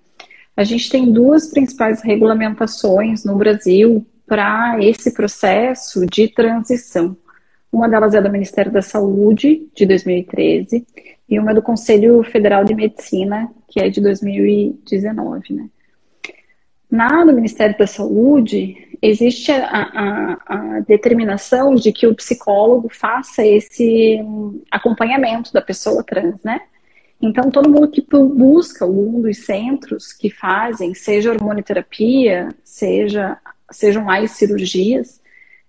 A 0.56 0.64
gente 0.64 0.90
tem 0.90 1.12
duas 1.12 1.50
principais 1.50 2.04
regulamentações 2.04 3.26
no 3.26 3.36
Brasil 3.36 4.06
para 4.26 4.78
esse 4.82 5.14
processo 5.14 6.06
de 6.06 6.28
transição. 6.28 7.16
Uma 7.72 7.90
delas 7.90 8.14
é 8.14 8.22
do 8.22 8.32
Ministério 8.32 8.72
da 8.72 8.82
Saúde, 8.82 9.68
de 9.76 9.86
2013, 9.86 10.86
e 11.28 11.40
uma 11.40 11.52
é 11.52 11.54
do 11.56 11.62
Conselho 11.62 12.22
Federal 12.24 12.64
de 12.64 12.76
Medicina, 12.76 13.50
que 13.68 13.80
é 13.80 13.90
de 13.90 14.00
2019. 14.00 15.54
Né? 15.54 15.70
Na 16.90 17.26
do 17.26 17.34
Ministério 17.34 17.76
da 17.76 17.88
Saúde, 17.88 18.98
existe 19.02 19.52
a, 19.52 19.66
a, 19.66 20.38
a, 20.46 20.80
determinação 20.82 21.74
de 21.74 21.92
que 21.92 22.06
o 22.06 22.14
psicólogo 22.14 22.88
faça 22.88 23.44
esse 23.44 24.20
acompanhamento 24.70 25.52
da 25.52 25.62
pessoa 25.62 26.04
trans, 26.04 26.44
né? 26.44 26.62
Então, 27.20 27.50
todo 27.50 27.70
mundo 27.70 27.88
que 27.90 28.02
busca 28.02 28.86
algum 28.86 29.22
dos 29.22 29.38
centros 29.46 30.14
que 30.14 30.30
fazem, 30.30 30.94
seja 30.94 31.32
hormonioterapia, 31.32 32.50
seja 32.64 33.38
sejam 33.74 34.04
mais 34.04 34.32
cirurgias, 34.32 35.22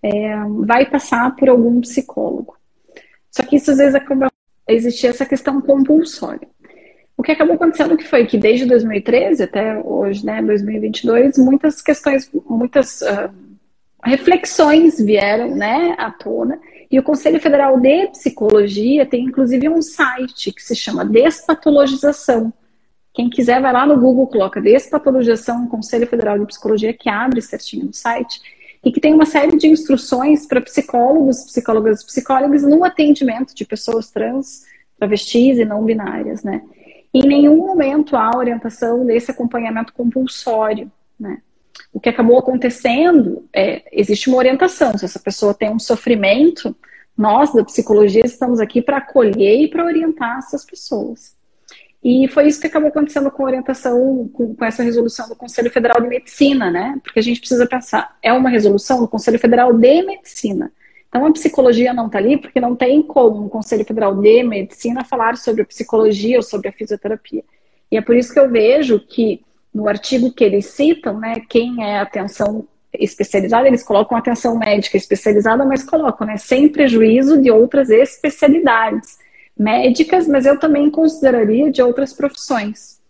é, 0.02 0.36
vai 0.60 0.86
passar 0.86 1.34
por 1.34 1.48
algum 1.48 1.80
psicólogo. 1.80 2.56
Só 3.30 3.42
que 3.42 3.56
isso 3.56 3.70
às 3.70 3.78
vezes 3.78 3.94
acaba 3.94 4.30
existir 4.68 5.08
essa 5.08 5.26
questão 5.26 5.60
compulsória. 5.60 6.48
O 7.16 7.22
que 7.22 7.32
acabou 7.32 7.54
acontecendo 7.54 7.96
que 7.96 8.06
foi 8.06 8.26
que 8.26 8.36
desde 8.36 8.66
2013 8.66 9.42
até 9.42 9.78
hoje, 9.78 10.24
né, 10.24 10.42
2022, 10.42 11.38
muitas 11.38 11.80
questões, 11.80 12.30
muitas 12.48 13.00
uh, 13.02 13.32
reflexões 14.04 14.98
vieram, 14.98 15.54
né, 15.54 15.94
à 15.96 16.10
tona. 16.10 16.60
E 16.90 16.98
o 16.98 17.02
Conselho 17.02 17.40
Federal 17.40 17.78
de 17.80 18.08
Psicologia 18.08 19.06
tem 19.06 19.24
inclusive 19.24 19.68
um 19.68 19.80
site 19.80 20.52
que 20.52 20.62
se 20.62 20.74
chama 20.74 21.04
Despatologização 21.04 22.52
quem 23.14 23.30
quiser, 23.30 23.62
vai 23.62 23.72
lá 23.72 23.86
no 23.86 23.96
Google, 23.96 24.26
coloca 24.26 24.60
Despatologização 24.60 25.68
Conselho 25.68 26.04
Federal 26.04 26.36
de 26.36 26.46
Psicologia, 26.46 26.92
que 26.92 27.08
abre 27.08 27.40
certinho 27.40 27.86
no 27.86 27.94
site, 27.94 28.40
e 28.84 28.90
que 28.90 29.00
tem 29.00 29.14
uma 29.14 29.24
série 29.24 29.56
de 29.56 29.68
instruções 29.68 30.46
para 30.46 30.60
psicólogos, 30.60 31.44
psicólogas 31.44 32.02
e 32.02 32.06
psicólogos 32.06 32.62
no 32.64 32.84
atendimento 32.84 33.54
de 33.54 33.64
pessoas 33.64 34.10
trans, 34.10 34.64
travestis 34.98 35.58
e 35.58 35.64
não 35.64 35.84
binárias, 35.84 36.42
né? 36.42 36.62
Em 37.14 37.22
nenhum 37.22 37.58
momento 37.58 38.16
há 38.16 38.36
orientação 38.36 39.06
desse 39.06 39.30
acompanhamento 39.30 39.92
compulsório, 39.92 40.90
né? 41.18 41.38
O 41.92 42.00
que 42.00 42.08
acabou 42.08 42.36
acontecendo 42.36 43.48
é, 43.52 43.84
existe 43.92 44.28
uma 44.28 44.38
orientação, 44.38 44.98
se 44.98 45.04
essa 45.04 45.20
pessoa 45.20 45.54
tem 45.54 45.70
um 45.70 45.78
sofrimento, 45.78 46.76
nós 47.16 47.54
da 47.54 47.64
psicologia 47.64 48.24
estamos 48.24 48.58
aqui 48.58 48.82
para 48.82 48.96
acolher 48.96 49.60
e 49.60 49.68
para 49.68 49.84
orientar 49.84 50.38
essas 50.38 50.64
pessoas. 50.64 51.36
E 52.04 52.28
foi 52.28 52.46
isso 52.46 52.60
que 52.60 52.66
acabou 52.66 52.90
acontecendo 52.90 53.30
com 53.30 53.42
a 53.42 53.46
orientação, 53.46 54.28
com, 54.30 54.54
com, 54.54 54.64
essa 54.66 54.82
resolução 54.82 55.26
do 55.26 55.34
Conselho 55.34 55.70
Federal 55.70 56.02
de 56.02 56.06
Medicina, 56.06 56.70
né? 56.70 57.00
Porque 57.02 57.18
a 57.18 57.22
gente 57.22 57.40
precisa 57.40 57.66
pensar, 57.66 58.18
é 58.22 58.30
uma 58.30 58.50
resolução 58.50 59.00
do 59.00 59.08
Conselho 59.08 59.38
Federal 59.38 59.72
de 59.72 60.02
Medicina. 60.02 60.70
Então 61.08 61.24
a 61.24 61.32
psicologia 61.32 61.94
não 61.94 62.06
está 62.06 62.18
ali 62.18 62.36
porque 62.36 62.60
não 62.60 62.76
tem 62.76 63.02
como 63.02 63.42
um 63.42 63.48
Conselho 63.48 63.86
Federal 63.86 64.14
de 64.14 64.42
Medicina 64.42 65.02
falar 65.02 65.38
sobre 65.38 65.62
a 65.62 65.64
psicologia 65.64 66.36
ou 66.36 66.42
sobre 66.42 66.68
a 66.68 66.72
fisioterapia. 66.72 67.42
E 67.90 67.96
é 67.96 68.02
por 68.02 68.14
isso 68.14 68.34
que 68.34 68.38
eu 68.38 68.50
vejo 68.50 69.00
que 69.00 69.40
no 69.72 69.88
artigo 69.88 70.30
que 70.30 70.44
eles 70.44 70.66
citam, 70.66 71.18
né, 71.18 71.36
quem 71.48 71.82
é 71.82 72.00
atenção 72.00 72.68
especializada, 72.92 73.66
eles 73.66 73.82
colocam 73.82 74.16
atenção 74.18 74.58
médica 74.58 74.98
especializada, 74.98 75.64
mas 75.64 75.82
colocam, 75.82 76.26
né, 76.26 76.36
sem 76.36 76.68
prejuízo 76.68 77.40
de 77.40 77.50
outras 77.50 77.88
especialidades 77.88 79.23
médicas, 79.58 80.26
mas 80.26 80.46
eu 80.46 80.58
também 80.58 80.90
consideraria 80.90 81.70
de 81.70 81.82
outras 81.82 82.12
profissões. 82.12 83.00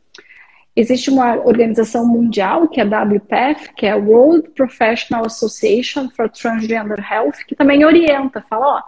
Existe 0.77 1.09
uma 1.09 1.37
organização 1.37 2.07
mundial, 2.07 2.69
que 2.69 2.81
é 2.81 2.85
a 2.85 3.05
WPATH, 3.05 3.75
que 3.77 3.87
é 3.87 3.93
a 3.93 3.97
World 3.97 4.51
Professional 4.51 5.25
Association 5.25 6.11
for 6.11 6.29
Transgender 6.29 6.99
Health, 6.99 7.45
que 7.47 7.55
também 7.55 7.85
orienta, 7.85 8.45
fala, 8.49 8.79
ó, 8.79 8.83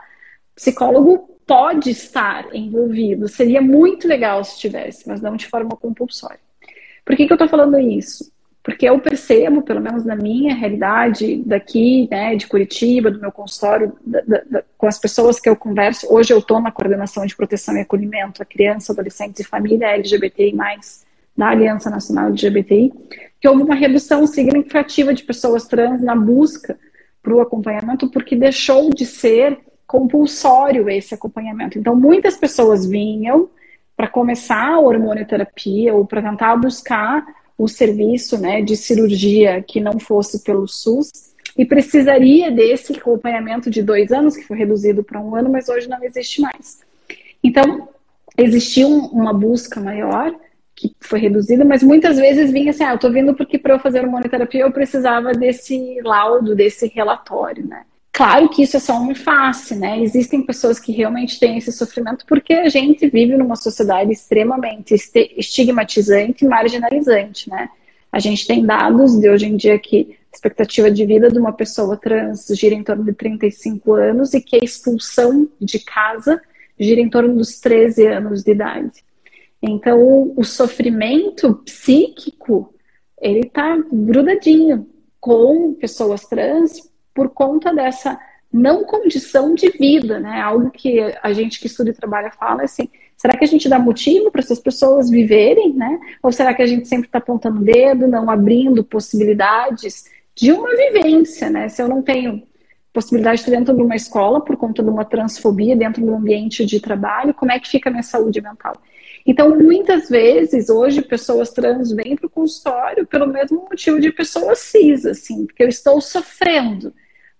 psicólogo 0.54 1.36
pode 1.46 1.90
estar 1.90 2.52
envolvido, 2.52 3.28
seria 3.28 3.62
muito 3.62 4.08
legal 4.08 4.42
se 4.42 4.58
tivesse, 4.58 5.08
mas 5.08 5.20
não 5.20 5.36
de 5.36 5.46
forma 5.46 5.76
compulsória. 5.76 6.40
Por 7.04 7.16
que, 7.16 7.24
que 7.24 7.32
eu 7.32 7.36
estou 7.36 7.48
falando 7.48 7.78
isso? 7.78 8.32
Porque 8.66 8.84
eu 8.84 8.98
percebo, 8.98 9.62
pelo 9.62 9.80
menos 9.80 10.04
na 10.04 10.16
minha 10.16 10.52
realidade 10.52 11.40
daqui, 11.46 12.08
né, 12.10 12.34
de 12.34 12.48
Curitiba, 12.48 13.12
do 13.12 13.20
meu 13.20 13.30
consultório, 13.30 13.92
da, 14.04 14.20
da, 14.20 14.64
com 14.76 14.88
as 14.88 14.98
pessoas 14.98 15.38
que 15.38 15.48
eu 15.48 15.54
converso, 15.54 16.12
hoje 16.12 16.32
eu 16.32 16.38
estou 16.40 16.60
na 16.60 16.72
coordenação 16.72 17.24
de 17.24 17.36
proteção 17.36 17.76
e 17.76 17.82
acolhimento 17.82 18.42
a 18.42 18.44
crianças, 18.44 18.90
adolescentes 18.90 19.38
e 19.38 19.44
família 19.44 19.92
LGBTI+, 19.92 20.52
da 21.36 21.50
Aliança 21.50 21.88
Nacional 21.88 22.26
LGBTI, 22.26 22.92
que 23.40 23.48
houve 23.48 23.62
uma 23.62 23.76
redução 23.76 24.26
significativa 24.26 25.14
de 25.14 25.22
pessoas 25.22 25.68
trans 25.68 26.02
na 26.02 26.16
busca 26.16 26.76
para 27.22 27.34
o 27.36 27.40
acompanhamento, 27.40 28.10
porque 28.10 28.34
deixou 28.34 28.90
de 28.90 29.06
ser 29.06 29.60
compulsório 29.86 30.90
esse 30.90 31.14
acompanhamento. 31.14 31.78
Então, 31.78 31.94
muitas 31.94 32.36
pessoas 32.36 32.84
vinham 32.84 33.48
para 33.96 34.08
começar 34.08 34.72
a 34.72 34.80
hormonioterapia 34.80 35.94
ou 35.94 36.04
para 36.04 36.20
tentar 36.20 36.56
buscar 36.56 37.24
o 37.58 37.66
serviço 37.66 38.38
né, 38.38 38.60
de 38.60 38.76
cirurgia 38.76 39.62
que 39.62 39.80
não 39.80 39.98
fosse 39.98 40.42
pelo 40.42 40.66
SUS 40.68 41.34
e 41.56 41.64
precisaria 41.64 42.50
desse 42.50 42.92
acompanhamento 42.94 43.70
de 43.70 43.82
dois 43.82 44.12
anos, 44.12 44.36
que 44.36 44.44
foi 44.44 44.58
reduzido 44.58 45.02
para 45.02 45.20
um 45.20 45.34
ano, 45.34 45.50
mas 45.50 45.68
hoje 45.68 45.88
não 45.88 46.02
existe 46.04 46.40
mais. 46.40 46.80
Então, 47.42 47.88
existiu 48.36 48.88
uma 48.88 49.32
busca 49.32 49.80
maior, 49.80 50.34
que 50.74 50.94
foi 51.00 51.18
reduzida, 51.18 51.64
mas 51.64 51.82
muitas 51.82 52.18
vezes 52.18 52.52
vinha 52.52 52.70
assim, 52.70 52.84
ah, 52.84 52.92
eu 52.92 52.98
tô 52.98 53.10
vindo 53.10 53.34
porque 53.34 53.58
para 53.58 53.74
eu 53.74 53.78
fazer 53.78 54.00
hormonioterapia 54.00 54.60
eu 54.60 54.70
precisava 54.70 55.32
desse 55.32 56.00
laudo, 56.02 56.54
desse 56.54 56.86
relatório, 56.88 57.66
né? 57.66 57.84
Claro 58.16 58.48
que 58.48 58.62
isso 58.62 58.78
é 58.78 58.80
só 58.80 58.94
uma 58.94 59.14
face, 59.14 59.74
né? 59.74 60.00
Existem 60.00 60.40
pessoas 60.40 60.80
que 60.80 60.90
realmente 60.90 61.38
têm 61.38 61.58
esse 61.58 61.70
sofrimento 61.70 62.24
porque 62.26 62.54
a 62.54 62.66
gente 62.70 63.06
vive 63.10 63.36
numa 63.36 63.56
sociedade 63.56 64.10
extremamente 64.10 64.94
estigmatizante 65.36 66.42
e 66.42 66.48
marginalizante, 66.48 67.50
né? 67.50 67.68
A 68.10 68.18
gente 68.18 68.46
tem 68.46 68.64
dados 68.64 69.20
de 69.20 69.28
hoje 69.28 69.44
em 69.44 69.54
dia 69.54 69.78
que 69.78 70.16
a 70.32 70.34
expectativa 70.34 70.90
de 70.90 71.04
vida 71.04 71.30
de 71.30 71.38
uma 71.38 71.52
pessoa 71.52 71.94
trans 71.98 72.46
gira 72.52 72.74
em 72.74 72.82
torno 72.82 73.04
de 73.04 73.12
35 73.12 73.92
anos 73.92 74.32
e 74.32 74.40
que 74.40 74.56
a 74.56 74.64
expulsão 74.64 75.46
de 75.60 75.78
casa 75.80 76.40
gira 76.80 77.02
em 77.02 77.10
torno 77.10 77.36
dos 77.36 77.60
13 77.60 78.06
anos 78.06 78.42
de 78.42 78.50
idade. 78.50 79.04
Então, 79.60 80.32
o 80.34 80.42
sofrimento 80.42 81.56
psíquico, 81.66 82.74
ele 83.20 83.44
tá 83.44 83.76
grudadinho 83.92 84.88
com 85.20 85.74
pessoas 85.74 86.22
trans 86.22 86.95
por 87.16 87.30
conta 87.30 87.74
dessa 87.74 88.20
não 88.52 88.84
condição 88.84 89.54
de 89.54 89.70
vida, 89.70 90.20
né? 90.20 90.40
Algo 90.40 90.70
que 90.70 91.00
a 91.22 91.32
gente 91.32 91.58
que 91.58 91.66
estuda 91.66 91.90
e 91.90 91.94
trabalha 91.94 92.30
fala 92.30 92.64
assim, 92.64 92.88
será 93.16 93.36
que 93.36 93.44
a 93.44 93.48
gente 93.48 93.68
dá 93.68 93.78
motivo 93.78 94.30
para 94.30 94.42
essas 94.42 94.60
pessoas 94.60 95.08
viverem, 95.08 95.72
né? 95.72 95.98
Ou 96.22 96.30
será 96.30 96.52
que 96.54 96.62
a 96.62 96.66
gente 96.66 96.86
sempre 96.86 97.08
está 97.08 97.18
apontando 97.18 97.60
o 97.60 97.64
dedo, 97.64 98.06
não 98.06 98.30
abrindo 98.30 98.84
possibilidades 98.84 100.04
de 100.34 100.52
uma 100.52 100.68
vivência, 100.76 101.48
né? 101.48 101.68
Se 101.70 101.82
eu 101.82 101.88
não 101.88 102.02
tenho 102.02 102.42
possibilidade 102.92 103.44
de 103.44 103.50
dentro 103.50 103.74
de 103.74 103.82
uma 103.82 103.96
escola 103.96 104.40
por 104.40 104.56
conta 104.56 104.82
de 104.82 104.88
uma 104.88 105.04
transfobia 105.04 105.74
dentro 105.74 106.04
do 106.04 106.14
ambiente 106.14 106.64
de 106.64 106.80
trabalho, 106.80 107.34
como 107.34 107.52
é 107.52 107.58
que 107.58 107.68
fica 107.68 107.88
a 107.88 107.92
minha 107.92 108.02
saúde 108.02 108.40
mental? 108.40 108.74
Então, 109.26 109.58
muitas 109.58 110.08
vezes, 110.08 110.70
hoje, 110.70 111.02
pessoas 111.02 111.50
trans 111.50 111.90
vêm 111.90 112.14
para 112.14 112.26
o 112.26 112.30
consultório 112.30 113.06
pelo 113.06 113.26
mesmo 113.26 113.66
motivo 113.68 114.00
de 114.00 114.12
pessoas 114.12 114.60
cis, 114.60 115.04
assim, 115.04 115.46
porque 115.46 115.64
eu 115.64 115.68
estou 115.68 116.00
sofrendo. 116.00 116.94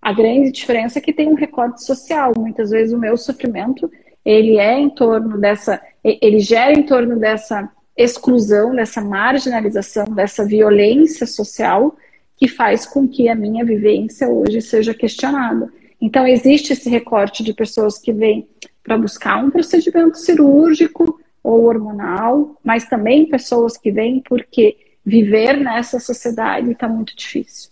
A 0.07 0.13
grande 0.13 0.53
diferença 0.53 1.01
é 1.01 1.03
que 1.03 1.13
tem 1.13 1.27
um 1.27 1.35
recorte 1.35 1.83
social. 1.83 2.33
Muitas 2.39 2.71
vezes 2.71 2.95
o 2.95 2.97
meu 2.97 3.17
sofrimento, 3.17 3.91
ele 4.25 4.57
é 4.57 4.79
em 4.79 4.89
torno 4.89 5.37
dessa, 5.37 5.83
ele 6.05 6.39
gera 6.39 6.73
em 6.73 6.85
torno 6.85 7.19
dessa 7.19 7.69
exclusão, 7.97 8.73
dessa 8.73 9.01
marginalização, 9.01 10.05
dessa 10.05 10.47
violência 10.47 11.27
social 11.27 11.97
que 12.37 12.47
faz 12.47 12.87
com 12.87 13.09
que 13.09 13.29
a 13.29 13.35
minha 13.35 13.65
vivência 13.65 14.29
hoje 14.29 14.61
seja 14.61 14.95
questionada. 14.95 15.73
Então 16.01 16.25
existe 16.25 16.73
esse 16.73 16.89
recorte 16.89 17.43
de 17.43 17.53
pessoas 17.53 17.99
que 17.99 18.13
vêm 18.13 18.47
para 18.85 18.97
buscar 18.97 19.45
um 19.45 19.51
procedimento 19.51 20.19
cirúrgico 20.19 21.21
ou 21.43 21.65
hormonal, 21.65 22.57
mas 22.63 22.89
também 22.89 23.27
pessoas 23.27 23.77
que 23.77 23.91
vêm 23.91 24.23
porque 24.25 24.77
viver 25.05 25.57
nessa 25.57 25.99
sociedade 25.99 26.71
está 26.71 26.89
muito 26.89 27.17
difícil. 27.17 27.71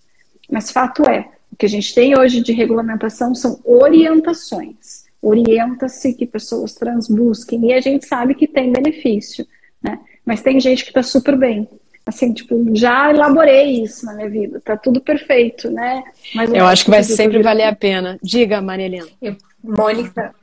Mas 0.50 0.72
fato 0.72 1.08
é, 1.08 1.28
o 1.54 1.56
que 1.56 1.66
a 1.66 1.68
gente 1.68 1.94
tem 1.94 2.18
hoje 2.18 2.42
de 2.42 2.52
regulamentação 2.52 3.32
são 3.32 3.60
orientações. 3.64 5.04
Orienta-se 5.22 6.12
que 6.12 6.26
pessoas 6.26 6.74
trans 6.74 7.08
busquem, 7.08 7.66
e 7.66 7.72
a 7.72 7.80
gente 7.80 8.04
sabe 8.06 8.34
que 8.34 8.48
tem 8.48 8.72
benefício, 8.72 9.46
né? 9.80 10.00
Mas 10.26 10.42
tem 10.42 10.58
gente 10.58 10.82
que 10.82 10.90
está 10.90 11.02
super 11.02 11.38
bem. 11.38 11.68
Assim, 12.04 12.34
tipo, 12.34 12.60
já 12.74 13.08
elaborei 13.10 13.82
isso 13.82 14.04
na 14.04 14.14
minha 14.14 14.28
vida, 14.28 14.60
tá 14.60 14.76
tudo 14.76 15.00
perfeito, 15.00 15.70
né? 15.70 16.02
Mas 16.34 16.52
eu 16.52 16.66
acho 16.66 16.84
que 16.84 16.90
vai 16.90 17.04
sempre 17.04 17.40
valer 17.40 17.64
a 17.64 17.74
pena. 17.74 18.18
Diga, 18.20 18.60
Maria 18.60 18.86
Helena. 18.86 19.08
Eu, 19.22 19.36
Mônica. 19.62 20.34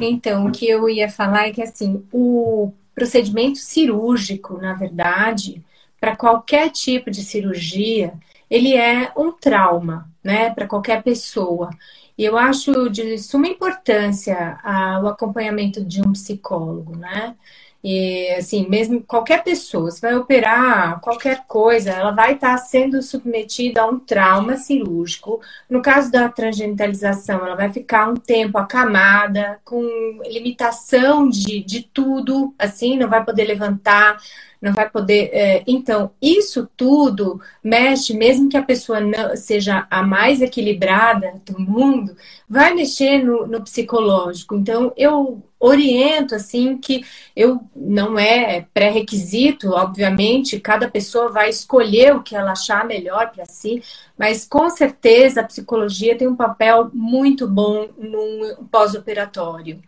Então, 0.00 0.46
o 0.46 0.52
que 0.52 0.66
eu 0.66 0.88
ia 0.88 1.10
falar 1.10 1.48
é 1.48 1.52
que, 1.52 1.60
assim, 1.60 2.02
o 2.12 2.72
procedimento 2.94 3.58
cirúrgico, 3.58 4.56
na 4.56 4.72
verdade, 4.72 5.62
para 6.00 6.16
qualquer 6.16 6.70
tipo 6.70 7.10
de 7.10 7.22
cirurgia, 7.22 8.14
ele 8.50 8.76
é 8.76 9.12
um 9.16 9.32
trauma, 9.32 10.10
né, 10.22 10.50
para 10.50 10.66
qualquer 10.66 11.02
pessoa. 11.02 11.70
E 12.18 12.24
eu 12.24 12.36
acho 12.36 12.90
de 12.90 13.16
suma 13.18 13.46
importância 13.48 14.58
o 15.02 15.08
acompanhamento 15.08 15.82
de 15.84 16.02
um 16.02 16.12
psicólogo, 16.12 16.96
né? 16.96 17.34
E 17.82 18.28
assim, 18.32 18.68
mesmo 18.68 19.02
qualquer 19.02 19.42
pessoa, 19.42 19.90
se 19.90 20.02
vai 20.02 20.14
operar 20.14 21.00
qualquer 21.00 21.46
coisa, 21.46 21.90
ela 21.90 22.10
vai 22.10 22.34
estar 22.34 22.56
sendo 22.58 23.00
submetida 23.00 23.80
a 23.80 23.86
um 23.86 23.98
trauma 23.98 24.56
cirúrgico. 24.56 25.40
No 25.68 25.80
caso 25.80 26.12
da 26.12 26.28
transgenitalização, 26.28 27.38
ela 27.46 27.56
vai 27.56 27.72
ficar 27.72 28.10
um 28.10 28.16
tempo 28.16 28.58
acamada, 28.58 29.58
com 29.64 29.82
limitação 30.26 31.26
de, 31.26 31.62
de 31.64 31.82
tudo, 31.82 32.54
assim, 32.58 32.98
não 32.98 33.08
vai 33.08 33.24
poder 33.24 33.44
levantar, 33.44 34.18
não 34.60 34.72
vai 34.72 34.88
poder. 34.88 35.30
É, 35.32 35.62
então, 35.66 36.10
isso 36.20 36.68
tudo 36.76 37.40
mexe, 37.62 38.14
mesmo 38.14 38.48
que 38.48 38.56
a 38.56 38.62
pessoa 38.62 39.00
não 39.00 39.36
seja 39.36 39.86
a 39.90 40.02
mais 40.02 40.42
equilibrada 40.42 41.40
do 41.46 41.58
mundo, 41.58 42.16
vai 42.48 42.74
mexer 42.74 43.24
no, 43.24 43.46
no 43.46 43.62
psicológico. 43.62 44.54
Então, 44.54 44.92
eu 44.96 45.42
oriento 45.58 46.34
assim 46.34 46.78
que 46.78 47.04
eu 47.36 47.60
não 47.76 48.18
é 48.18 48.66
pré-requisito, 48.72 49.70
obviamente, 49.72 50.58
cada 50.58 50.90
pessoa 50.90 51.30
vai 51.30 51.50
escolher 51.50 52.16
o 52.16 52.22
que 52.22 52.34
ela 52.34 52.52
achar 52.52 52.84
melhor 52.86 53.30
para 53.30 53.44
si, 53.44 53.82
mas 54.18 54.46
com 54.46 54.70
certeza 54.70 55.40
a 55.42 55.44
psicologia 55.44 56.16
tem 56.16 56.26
um 56.26 56.36
papel 56.36 56.90
muito 56.94 57.46
bom 57.46 57.88
no 57.98 58.64
pós-operatório. 58.70 59.80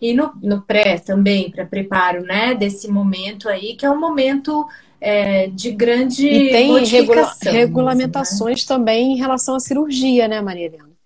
E 0.00 0.12
no, 0.12 0.32
no 0.42 0.62
pré 0.62 0.98
também, 0.98 1.50
para 1.50 1.64
preparo, 1.64 2.22
né, 2.22 2.54
desse 2.54 2.88
momento 2.88 3.48
aí, 3.48 3.74
que 3.74 3.86
é 3.86 3.90
um 3.90 3.98
momento 3.98 4.66
é, 5.00 5.48
de 5.48 5.70
grande 5.70 6.26
E 6.26 6.50
tem 6.50 6.84
regula 6.84 7.32
regulamentações 7.42 8.62
né? 8.62 8.66
também 8.68 9.12
em 9.12 9.16
relação 9.16 9.54
à 9.54 9.60
cirurgia, 9.60 10.28
né, 10.28 10.40
Maria 10.40 10.66
Helena? 10.66 10.96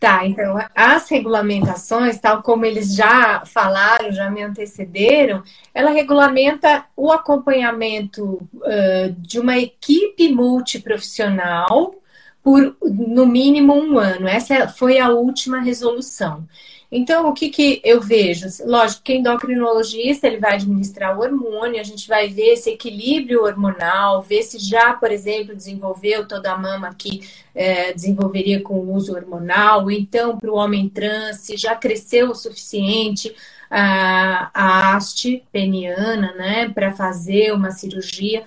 Tá, 0.00 0.24
então 0.24 0.56
as 0.76 1.08
regulamentações, 1.08 2.20
tal 2.20 2.40
como 2.40 2.64
eles 2.64 2.94
já 2.94 3.42
falaram, 3.44 4.12
já 4.12 4.30
me 4.30 4.40
antecederam, 4.44 5.42
ela 5.74 5.90
regulamenta 5.90 6.84
o 6.96 7.10
acompanhamento 7.10 8.40
uh, 8.54 9.12
de 9.18 9.40
uma 9.40 9.58
equipe 9.58 10.28
multiprofissional 10.28 11.96
por 12.44 12.76
no 12.80 13.26
mínimo 13.26 13.74
um 13.74 13.98
ano. 13.98 14.28
Essa 14.28 14.68
foi 14.68 15.00
a 15.00 15.08
última 15.08 15.58
resolução. 15.58 16.46
Então, 16.90 17.28
o 17.28 17.34
que, 17.34 17.50
que 17.50 17.82
eu 17.84 18.00
vejo? 18.00 18.46
Lógico 18.64 19.02
que 19.02 19.12
endocrinologista 19.12 20.26
ele 20.26 20.38
vai 20.38 20.54
administrar 20.54 21.18
o 21.18 21.20
hormônio, 21.20 21.78
a 21.78 21.84
gente 21.84 22.08
vai 22.08 22.28
ver 22.28 22.54
esse 22.54 22.70
equilíbrio 22.70 23.44
hormonal, 23.44 24.22
ver 24.22 24.42
se 24.42 24.58
já, 24.58 24.94
por 24.94 25.12
exemplo, 25.12 25.54
desenvolveu 25.54 26.26
toda 26.26 26.50
a 26.50 26.56
mama 26.56 26.94
que 26.96 27.20
é, 27.54 27.92
desenvolveria 27.92 28.62
com 28.62 28.74
o 28.74 28.94
uso 28.94 29.14
hormonal, 29.14 29.90
então 29.90 30.38
para 30.38 30.50
o 30.50 30.54
homem 30.56 30.88
trans, 30.88 31.40
se 31.40 31.58
já 31.58 31.76
cresceu 31.76 32.30
o 32.30 32.34
suficiente 32.34 33.34
a, 33.70 34.50
a 34.54 34.96
haste 34.96 35.44
peniana, 35.52 36.32
né, 36.34 36.70
para 36.70 36.92
fazer 36.92 37.52
uma 37.52 37.70
cirurgia. 37.70 38.44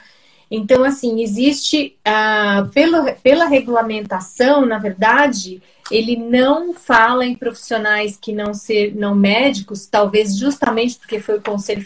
Então, 0.52 0.84
assim, 0.84 1.24
existe, 1.24 1.96
uh, 2.06 2.68
pela, 2.72 3.14
pela 3.14 3.46
regulamentação, 3.46 4.66
na 4.66 4.78
verdade, 4.78 5.64
ele 5.90 6.18
não 6.18 6.74
fala 6.74 7.26
em 7.26 7.36
profissionais 7.36 8.18
que 8.18 8.34
não 8.34 8.54
ser 8.54 8.94
não 8.94 9.16
médicos, 9.16 9.86
talvez 9.86 10.38
justamente 10.38 10.98
porque 10.98 11.22
foi 11.22 11.38
o 11.38 11.42
Conselho 11.42 11.82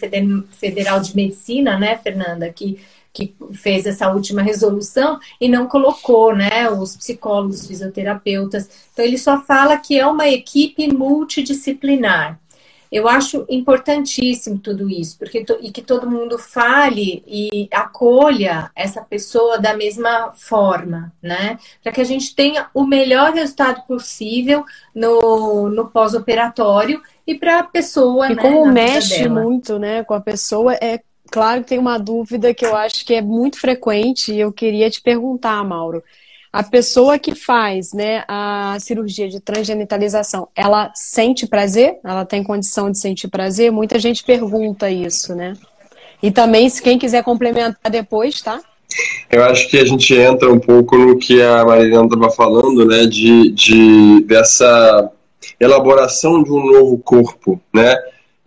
Federal 0.51 0.99
de 0.99 1.15
Medicina, 1.15 1.78
né, 1.78 1.95
Fernanda, 1.97 2.51
que, 2.51 2.80
que 3.13 3.36
fez 3.54 3.86
essa 3.86 4.12
última 4.12 4.41
resolução 4.41 5.19
e 5.39 5.47
não 5.47 5.67
colocou, 5.67 6.36
né, 6.36 6.67
os 6.67 6.97
psicólogos, 6.97 7.62
os 7.62 7.67
fisioterapeutas. 7.67 8.67
Então 8.91 9.06
ele 9.06 9.19
só 9.19 9.41
fala 9.41 9.78
que 9.78 9.99
é 9.99 10.08
uma 10.08 10.28
equipe 10.28 10.91
multidisciplinar. 10.91 12.39
Eu 12.91 13.07
acho 13.07 13.45
importantíssimo 13.49 14.57
tudo 14.57 14.89
isso, 14.89 15.17
porque 15.17 15.45
e 15.61 15.71
que 15.71 15.81
todo 15.81 16.09
mundo 16.09 16.37
fale 16.37 17.23
e 17.27 17.67
acolha 17.71 18.71
essa 18.75 19.01
pessoa 19.01 19.57
da 19.57 19.75
mesma 19.75 20.31
forma, 20.33 21.11
né? 21.21 21.57
Para 21.83 21.91
que 21.91 22.01
a 22.01 22.05
gente 22.05 22.35
tenha 22.35 22.67
o 22.73 22.85
melhor 22.85 23.33
resultado 23.33 23.81
possível 23.87 24.63
no, 24.93 25.69
no 25.69 25.87
pós-operatório 25.87 27.01
e 27.25 27.35
para 27.35 27.59
a 27.59 27.63
pessoa. 27.63 28.31
E 28.31 28.35
né, 28.35 28.41
como 28.41 28.65
mexe 28.65 29.27
muito, 29.27 29.79
né, 29.79 30.03
com 30.03 30.13
a 30.13 30.21
pessoa, 30.21 30.73
é 30.75 31.01
claro 31.31 31.61
que 31.61 31.69
tem 31.69 31.79
uma 31.79 31.97
dúvida 31.97 32.53
que 32.53 32.65
eu 32.65 32.75
acho 32.75 33.05
que 33.05 33.13
é 33.13 33.21
muito 33.21 33.59
frequente 33.59 34.33
e 34.33 34.39
eu 34.39 34.51
queria 34.51 34.89
te 34.89 35.01
perguntar, 35.01 35.63
Mauro. 35.63 36.03
A 36.55 36.63
pessoa 36.63 37.19
que 37.19 37.35
faz 37.35 37.91
né, 37.91 38.23
a 38.29 38.77
cirurgia 38.79 39.27
de 39.27 39.41
transgenitalização, 39.41 40.47
ela 40.55 40.89
sente 40.95 41.45
prazer? 41.45 41.97
Ela 42.01 42.23
tem 42.23 42.41
condição 42.41 42.89
de 42.89 42.97
sentir 42.97 43.27
prazer? 43.27 43.73
Muita 43.73 43.99
gente 43.99 44.23
pergunta 44.23 44.89
isso, 44.89 45.35
né? 45.35 45.57
E 46.23 46.31
também, 46.31 46.69
se 46.69 46.81
quem 46.81 46.97
quiser 46.97 47.25
complementar 47.25 47.91
depois, 47.91 48.41
tá? 48.41 48.61
Eu 49.29 49.43
acho 49.43 49.69
que 49.69 49.77
a 49.77 49.83
gente 49.83 50.15
entra 50.15 50.49
um 50.49 50.57
pouco 50.57 50.97
no 50.97 51.17
que 51.17 51.41
a 51.41 51.65
Marilena 51.65 52.05
estava 52.05 52.31
falando, 52.31 52.85
né? 52.85 53.05
De, 53.05 53.51
de, 53.51 54.23
dessa 54.23 55.11
elaboração 55.59 56.41
de 56.41 56.53
um 56.53 56.65
novo 56.65 56.97
corpo, 56.99 57.59
né? 57.73 57.97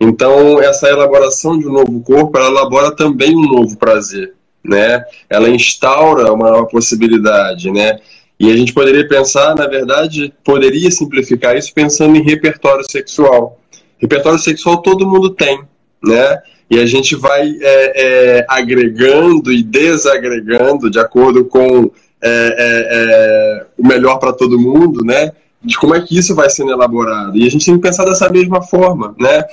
Então, 0.01 0.59
essa 0.59 0.89
elaboração 0.89 1.59
de 1.59 1.67
um 1.67 1.73
novo 1.73 2.01
corpo, 2.01 2.35
ela 2.39 2.47
elabora 2.47 2.89
também 2.95 3.35
um 3.35 3.45
novo 3.45 3.77
prazer 3.77 4.33
né? 4.63 5.03
Ela 5.29 5.49
instaura 5.49 6.33
uma 6.33 6.51
nova 6.51 6.65
possibilidade, 6.65 7.71
né? 7.71 7.99
E 8.39 8.51
a 8.51 8.55
gente 8.55 8.73
poderia 8.73 9.05
pensar, 9.07 9.53
na 9.55 9.67
verdade, 9.67 10.33
poderia 10.43 10.89
simplificar 10.89 11.57
isso 11.57 11.73
pensando 11.73 12.15
em 12.15 12.23
repertório 12.23 12.89
sexual. 12.89 13.59
Repertório 13.97 14.39
sexual 14.39 14.81
todo 14.81 15.07
mundo 15.07 15.31
tem, 15.31 15.61
né? 16.01 16.41
E 16.69 16.79
a 16.79 16.85
gente 16.85 17.15
vai 17.15 17.49
é, 17.61 18.37
é, 18.41 18.45
agregando 18.47 19.51
e 19.51 19.61
desagregando 19.63 20.89
de 20.89 20.99
acordo 20.99 21.43
com 21.45 21.91
é, 22.21 22.29
é, 22.29 22.87
é 22.91 23.65
o 23.77 23.85
melhor 23.85 24.19
para 24.19 24.31
todo 24.31 24.59
mundo, 24.59 25.03
né? 25.03 25.31
De 25.61 25.77
como 25.77 25.93
é 25.93 26.01
que 26.01 26.17
isso 26.17 26.33
vai 26.33 26.49
sendo 26.49 26.71
elaborado. 26.71 27.37
E 27.37 27.45
a 27.45 27.51
gente 27.51 27.65
tem 27.65 27.75
que 27.75 27.81
pensar 27.81 28.05
dessa 28.05 28.29
mesma 28.29 28.61
forma, 28.61 29.13
né? 29.19 29.43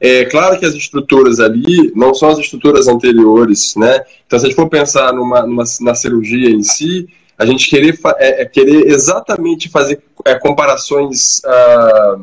É 0.00 0.24
claro 0.26 0.58
que 0.58 0.64
as 0.64 0.74
estruturas 0.74 1.40
ali 1.40 1.92
não 1.94 2.14
são 2.14 2.28
as 2.28 2.38
estruturas 2.38 2.86
anteriores, 2.86 3.74
né? 3.76 4.00
Então, 4.26 4.38
se 4.38 4.46
a 4.46 4.48
gente 4.48 4.56
for 4.56 4.68
pensar 4.68 5.12
numa, 5.12 5.42
numa 5.42 5.64
na 5.80 5.94
cirurgia 5.94 6.50
em 6.50 6.62
si, 6.62 7.08
a 7.36 7.44
gente 7.44 7.68
querer, 7.68 7.98
é, 8.18 8.42
é 8.42 8.44
querer 8.46 8.86
exatamente 8.86 9.68
fazer 9.68 10.00
é, 10.24 10.36
comparações 10.36 11.42
ah, 11.44 12.18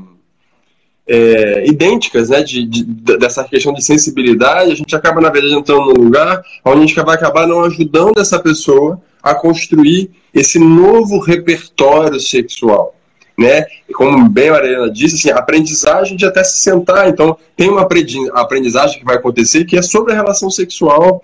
é, 1.06 1.66
idênticas, 1.68 2.30
né, 2.30 2.42
de, 2.42 2.66
de, 2.66 2.84
dessa 3.18 3.44
questão 3.44 3.74
de 3.74 3.84
sensibilidade, 3.84 4.72
a 4.72 4.76
gente 4.76 4.96
acaba, 4.96 5.20
na 5.20 5.30
verdade, 5.30 5.54
entrando 5.54 5.94
num 5.94 6.06
lugar 6.06 6.42
onde 6.64 6.78
a 6.78 6.82
gente 6.82 6.96
vai 6.96 7.16
acabar 7.16 7.46
não 7.46 7.64
ajudando 7.66 8.20
essa 8.20 8.40
pessoa 8.40 9.02
a 9.22 9.36
construir 9.36 10.12
esse 10.34 10.58
novo 10.58 11.20
repertório 11.20 12.20
sexual 12.20 12.96
né? 13.38 13.66
E 13.90 13.94
como 13.94 14.30
bem 14.30 14.50
a 14.50 14.54
Mariana 14.54 14.92
disse, 14.92 15.16
assim, 15.16 15.32
aprendizagem 15.32 16.16
de 16.16 16.26
até 16.26 16.44
se 16.44 16.62
sentar. 16.62 17.10
Então, 17.10 17.38
tem 17.56 17.70
uma 17.70 17.88
aprendizagem 18.34 19.00
que 19.00 19.06
vai 19.06 19.16
acontecer 19.16 19.66
que 19.66 19.78
é 19.78 19.82
sobre 19.82 20.14
a 20.14 20.16
relação 20.16 20.50
sexual, 20.50 21.24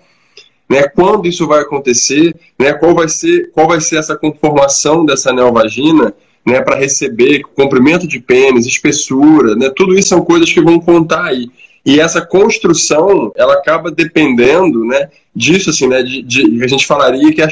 né? 0.68 0.88
Quando 0.88 1.26
isso 1.26 1.46
vai 1.46 1.60
acontecer, 1.60 2.34
né? 2.58 2.72
Qual 2.72 2.94
vai 2.94 3.08
ser, 3.08 3.50
qual 3.52 3.68
vai 3.68 3.80
ser 3.80 3.96
essa 3.96 4.16
conformação 4.16 5.04
dessa 5.04 5.32
neovagina, 5.32 6.12
né? 6.44 6.60
Para 6.60 6.76
receber 6.76 7.42
comprimento 7.54 8.06
de 8.06 8.20
pênis, 8.20 8.66
espessura, 8.66 9.54
né? 9.54 9.70
Tudo 9.74 9.98
isso 9.98 10.08
são 10.08 10.24
coisas 10.24 10.52
que 10.52 10.60
vão 10.60 10.80
contar 10.80 11.26
aí. 11.26 11.48
E 11.84 11.98
essa 11.98 12.20
construção, 12.20 13.32
ela 13.36 13.54
acaba 13.54 13.90
dependendo, 13.90 14.84
né? 14.84 15.08
Disso, 15.34 15.70
assim, 15.70 15.86
né? 15.86 16.02
De, 16.02 16.22
de 16.22 16.62
a 16.62 16.66
gente 16.66 16.86
falaria 16.86 17.32
que 17.32 17.42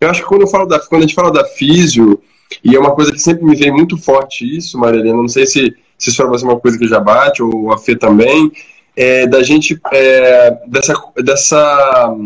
eu 0.00 0.10
acho 0.10 0.22
que 0.22 0.28
quando 0.28 0.42
eu 0.42 0.48
falo 0.48 0.66
da, 0.66 0.78
quando 0.78 1.02
a 1.02 1.06
gente 1.06 1.14
fala 1.14 1.32
da 1.32 1.44
físio 1.44 2.20
e 2.62 2.74
é 2.74 2.78
uma 2.78 2.94
coisa 2.94 3.12
que 3.12 3.18
sempre 3.18 3.44
me 3.44 3.56
vem 3.56 3.72
muito 3.72 3.96
forte 3.96 4.56
isso, 4.56 4.78
Marilena, 4.78 5.16
não 5.16 5.28
sei 5.28 5.46
se, 5.46 5.74
se 5.98 6.10
isso 6.10 6.16
para 6.16 6.26
você 6.26 6.44
é 6.44 6.48
uma 6.48 6.60
coisa 6.60 6.78
que 6.78 6.88
já 6.88 7.00
bate, 7.00 7.42
ou 7.42 7.72
a 7.72 7.78
Fê 7.78 7.96
também, 7.96 8.50
é, 8.96 9.26
da 9.26 9.42
gente, 9.42 9.78
é, 9.92 10.58
dessa, 10.66 10.94
dessa 11.22 12.16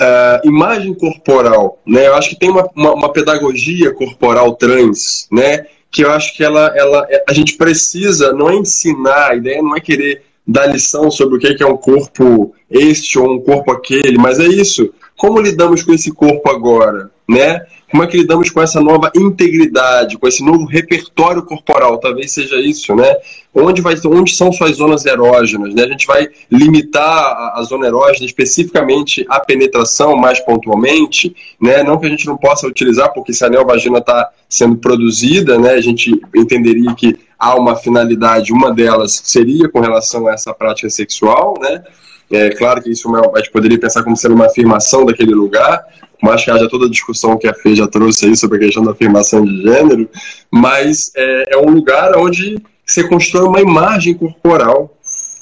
uh, 0.00 0.48
imagem 0.48 0.94
corporal, 0.94 1.78
né? 1.86 2.08
Eu 2.08 2.14
acho 2.14 2.30
que 2.30 2.38
tem 2.38 2.50
uma, 2.50 2.68
uma, 2.74 2.94
uma, 2.94 3.12
pedagogia 3.12 3.92
corporal 3.94 4.54
trans, 4.54 5.26
né? 5.30 5.66
Que 5.90 6.02
eu 6.02 6.10
acho 6.10 6.36
que 6.36 6.44
ela, 6.44 6.72
ela, 6.76 7.06
a 7.28 7.32
gente 7.32 7.56
precisa, 7.56 8.32
não 8.32 8.50
é 8.50 8.56
ensinar, 8.56 9.30
a 9.30 9.36
ideia 9.36 9.62
não 9.62 9.76
é 9.76 9.80
querer 9.80 10.22
dar 10.46 10.66
lição 10.66 11.10
sobre 11.10 11.36
o 11.36 11.38
que 11.38 11.62
é 11.62 11.66
um 11.66 11.76
corpo 11.76 12.54
este 12.70 13.18
ou 13.18 13.32
um 13.32 13.40
corpo 13.40 13.70
aquele, 13.72 14.18
mas 14.18 14.38
é 14.40 14.46
isso. 14.46 14.92
Como 15.16 15.40
lidamos 15.40 15.82
com 15.82 15.92
esse 15.92 16.12
corpo 16.12 16.48
agora, 16.50 17.10
né? 17.28 17.64
Como 17.90 18.04
é 18.04 18.06
que 18.06 18.16
lidamos 18.16 18.50
com 18.50 18.62
essa 18.62 18.80
nova 18.80 19.10
integridade, 19.16 20.16
com 20.16 20.28
esse 20.28 20.44
novo 20.44 20.64
repertório 20.64 21.42
corporal? 21.42 21.98
Talvez 21.98 22.32
seja 22.32 22.56
isso, 22.56 22.94
né? 22.94 23.16
Onde, 23.52 23.82
vai, 23.82 23.96
onde 24.06 24.32
são 24.32 24.52
suas 24.52 24.76
zonas 24.76 25.04
erógenas? 25.04 25.74
Né? 25.74 25.82
A 25.82 25.88
gente 25.88 26.06
vai 26.06 26.28
limitar 26.50 27.02
a, 27.04 27.54
a 27.56 27.62
zona 27.62 27.88
erógena 27.88 28.24
especificamente 28.24 29.26
à 29.28 29.40
penetração, 29.40 30.16
mais 30.16 30.38
pontualmente, 30.38 31.34
né? 31.60 31.82
Não 31.82 31.98
que 31.98 32.06
a 32.06 32.10
gente 32.10 32.26
não 32.26 32.36
possa 32.36 32.66
utilizar, 32.68 33.12
porque 33.12 33.32
se 33.32 33.44
a 33.44 33.50
neovagina 33.50 33.98
está 33.98 34.30
sendo 34.48 34.76
produzida, 34.76 35.58
né? 35.58 35.72
A 35.72 35.80
gente 35.80 36.12
entenderia 36.34 36.94
que 36.94 37.18
há 37.36 37.56
uma 37.56 37.74
finalidade, 37.74 38.52
uma 38.52 38.72
delas 38.72 39.20
seria 39.24 39.68
com 39.68 39.80
relação 39.80 40.28
a 40.28 40.34
essa 40.34 40.54
prática 40.54 40.88
sexual, 40.88 41.54
né? 41.60 41.82
É 42.30 42.50
claro 42.50 42.80
que 42.80 42.90
isso 42.90 43.14
é 43.16 43.20
a 43.34 43.38
gente 43.38 43.50
poderia 43.50 43.78
pensar 43.78 44.04
como 44.04 44.16
sendo 44.16 44.36
uma 44.36 44.46
afirmação 44.46 45.04
daquele 45.04 45.34
lugar, 45.34 45.84
mas 46.22 46.44
que 46.44 46.50
haja 46.50 46.68
toda 46.68 46.86
a 46.86 46.90
discussão 46.90 47.38
que 47.38 47.48
a 47.48 47.54
Fê 47.54 47.74
já 47.74 47.86
trouxe 47.86 48.26
aí 48.26 48.36
sobre 48.36 48.58
a 48.58 48.60
questão 48.60 48.84
da 48.84 48.92
afirmação 48.92 49.44
de 49.44 49.62
gênero, 49.62 50.08
mas 50.50 51.10
é, 51.16 51.54
é 51.54 51.58
um 51.58 51.70
lugar 51.70 52.16
onde 52.16 52.60
você 52.84 53.06
constrói 53.06 53.46
uma 53.46 53.60
imagem 53.60 54.14
corporal. 54.14 54.96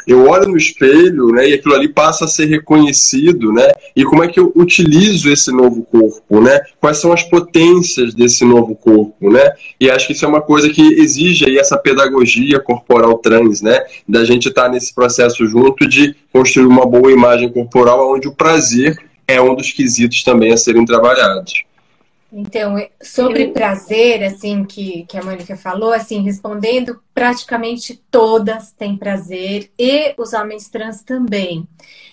Eu 0.06 0.26
olho 0.26 0.48
no 0.48 0.56
espelho, 0.56 1.26
né, 1.28 1.50
e 1.50 1.52
aquilo 1.52 1.74
ali 1.74 1.86
passa 1.86 2.24
a 2.24 2.28
ser 2.28 2.46
reconhecido, 2.46 3.52
né? 3.52 3.68
E 3.94 4.04
como 4.04 4.24
é 4.24 4.28
que 4.28 4.40
eu 4.40 4.50
utilizo 4.56 5.30
esse 5.30 5.52
novo 5.52 5.82
corpo, 5.82 6.40
né? 6.40 6.60
Quais 6.80 6.96
são 6.96 7.12
as 7.12 7.22
potências 7.22 8.14
desse 8.14 8.42
novo 8.42 8.74
corpo, 8.74 9.30
né? 9.30 9.52
E 9.78 9.90
acho 9.90 10.06
que 10.06 10.14
isso 10.14 10.24
é 10.24 10.28
uma 10.28 10.40
coisa 10.40 10.70
que 10.70 10.80
exige 10.80 11.44
aí 11.44 11.58
essa 11.58 11.76
pedagogia 11.76 12.58
corporal 12.58 13.18
trans, 13.18 13.60
né? 13.60 13.80
Da 14.08 14.24
gente 14.24 14.48
estar 14.48 14.62
tá 14.64 14.68
nesse 14.70 14.94
processo 14.94 15.46
junto 15.46 15.86
de 15.86 16.16
construir 16.32 16.66
uma 16.66 16.86
boa 16.86 17.12
imagem 17.12 17.52
corporal 17.52 18.14
onde 18.14 18.28
o 18.28 18.34
prazer 18.34 18.96
é 19.28 19.40
um 19.40 19.54
dos 19.54 19.70
quesitos 19.70 20.24
também 20.24 20.52
a 20.52 20.56
serem 20.56 20.84
trabalhados. 20.84 21.62
Então, 22.30 22.76
sobre 23.02 23.48
prazer, 23.48 24.22
assim, 24.22 24.62
que, 24.62 25.04
que 25.06 25.16
a 25.16 25.22
Mônica 25.22 25.56
falou, 25.56 25.92
assim, 25.92 26.22
respondendo, 26.22 27.00
praticamente 27.14 28.02
todas 28.10 28.70
têm 28.72 28.96
prazer 28.96 29.70
e 29.78 30.14
os 30.18 30.34
homens 30.34 30.68
trans 30.68 31.02
também. 31.02 31.66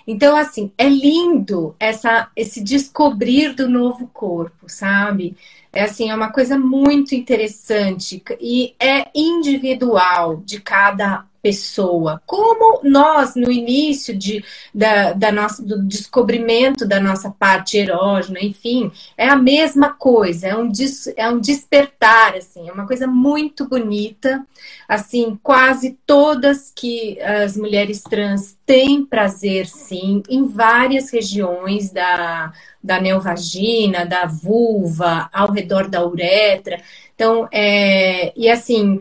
Então, 0.07 0.35
assim, 0.37 0.71
é 0.77 0.87
lindo 0.87 1.75
essa, 1.79 2.29
esse 2.35 2.63
descobrir 2.63 3.53
do 3.53 3.67
novo 3.67 4.07
corpo, 4.13 4.69
sabe? 4.69 5.35
É 5.73 5.83
assim, 5.83 6.09
é 6.09 6.15
uma 6.15 6.31
coisa 6.31 6.57
muito 6.57 7.13
interessante 7.13 8.23
e 8.39 8.73
é 8.79 9.07
individual 9.13 10.37
de 10.37 10.61
cada 10.61 11.25
pessoa. 11.45 12.19
Como 12.25 12.81
nós, 12.83 13.35
no 13.35 13.51
início 13.51 14.17
de, 14.17 14.43
da, 14.73 15.13
da 15.13 15.31
nossa, 15.31 15.61
do 15.61 15.83
descobrimento 15.83 16.87
da 16.87 16.99
nossa 16.99 17.29
parte 17.29 17.77
erógena, 17.77 18.39
enfim, 18.41 18.91
é 19.15 19.29
a 19.29 19.35
mesma 19.35 19.93
coisa, 19.93 20.47
é 20.47 20.57
um, 20.57 20.67
des, 20.67 21.05
é 21.15 21.29
um 21.29 21.39
despertar, 21.39 22.33
assim, 22.33 22.67
é 22.67 22.71
uma 22.71 22.87
coisa 22.87 23.05
muito 23.05 23.69
bonita. 23.69 24.43
Assim, 24.89 25.39
quase 25.43 25.95
todas 26.03 26.71
que 26.75 27.21
as 27.21 27.55
mulheres 27.55 28.01
trans 28.01 28.57
têm 28.65 29.05
prazer, 29.05 29.67
sim, 29.67 30.23
em 30.27 30.47
várias 30.47 31.11
regiões 31.11 31.91
da, 31.91 32.51
da 32.83 32.99
neovagina, 32.99 34.03
da 34.03 34.25
vulva, 34.25 35.29
ao 35.31 35.51
redor 35.51 35.87
da 35.87 36.03
uretra. 36.03 36.81
Então, 37.13 37.47
é, 37.51 38.33
e 38.35 38.49
assim, 38.49 38.99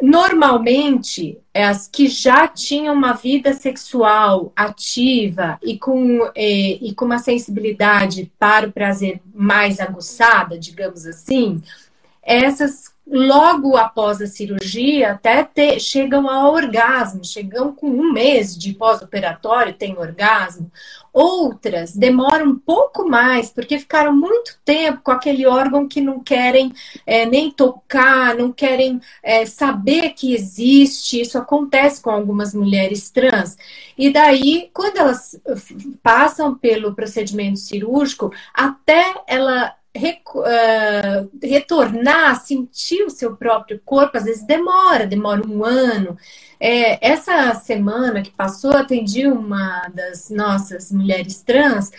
Normalmente, 0.00 1.38
é 1.54 1.64
as 1.64 1.88
que 1.88 2.06
já 2.06 2.46
tinham 2.46 2.94
uma 2.94 3.14
vida 3.14 3.54
sexual 3.54 4.52
ativa 4.54 5.58
e 5.62 5.78
com, 5.78 6.30
e, 6.36 6.90
e 6.90 6.94
com 6.94 7.06
uma 7.06 7.18
sensibilidade 7.18 8.30
para 8.38 8.68
o 8.68 8.72
prazer 8.72 9.20
mais 9.34 9.80
aguçada, 9.80 10.58
digamos 10.58 11.06
assim, 11.06 11.62
essas 12.22 12.94
logo 13.06 13.76
após 13.76 14.20
a 14.20 14.26
cirurgia 14.26 15.12
até 15.12 15.44
ter, 15.44 15.78
chegam 15.78 16.28
ao 16.28 16.52
orgasmo, 16.52 17.24
chegam 17.24 17.72
com 17.72 17.88
um 17.88 18.12
mês 18.12 18.56
de 18.56 18.74
pós-operatório, 18.74 19.72
tem 19.72 19.96
orgasmo. 19.96 20.70
Outras 21.18 21.96
demoram 21.96 22.50
um 22.50 22.58
pouco 22.58 23.08
mais, 23.08 23.48
porque 23.50 23.78
ficaram 23.78 24.14
muito 24.14 24.58
tempo 24.62 25.00
com 25.02 25.10
aquele 25.10 25.46
órgão 25.46 25.88
que 25.88 25.98
não 25.98 26.20
querem 26.20 26.70
é, 27.06 27.24
nem 27.24 27.50
tocar, 27.50 28.34
não 28.34 28.52
querem 28.52 29.00
é, 29.22 29.46
saber 29.46 30.10
que 30.10 30.34
existe. 30.34 31.22
Isso 31.22 31.38
acontece 31.38 32.02
com 32.02 32.10
algumas 32.10 32.52
mulheres 32.52 33.08
trans. 33.08 33.56
E 33.96 34.10
daí, 34.12 34.68
quando 34.74 34.98
elas 34.98 35.40
passam 36.02 36.54
pelo 36.54 36.94
procedimento 36.94 37.60
cirúrgico, 37.60 38.30
até 38.52 39.14
ela 39.26 39.74
uh, 39.96 41.30
retornar, 41.42 42.40
sentir 42.44 43.02
o 43.02 43.10
seu 43.10 43.36
próprio 43.36 43.80
corpo, 43.84 44.16
às 44.16 44.24
vezes 44.24 44.46
demora, 44.46 45.06
demora 45.06 45.46
um 45.46 45.64
ano. 45.64 46.16
É, 46.58 47.06
essa 47.06 47.54
semana 47.54 48.22
que 48.22 48.30
passou, 48.30 48.76
atendi 48.76 49.26
uma 49.26 49.88
das 49.94 50.30
nossas 50.30 50.90
mulheres 50.90 51.42
trans 51.42 51.90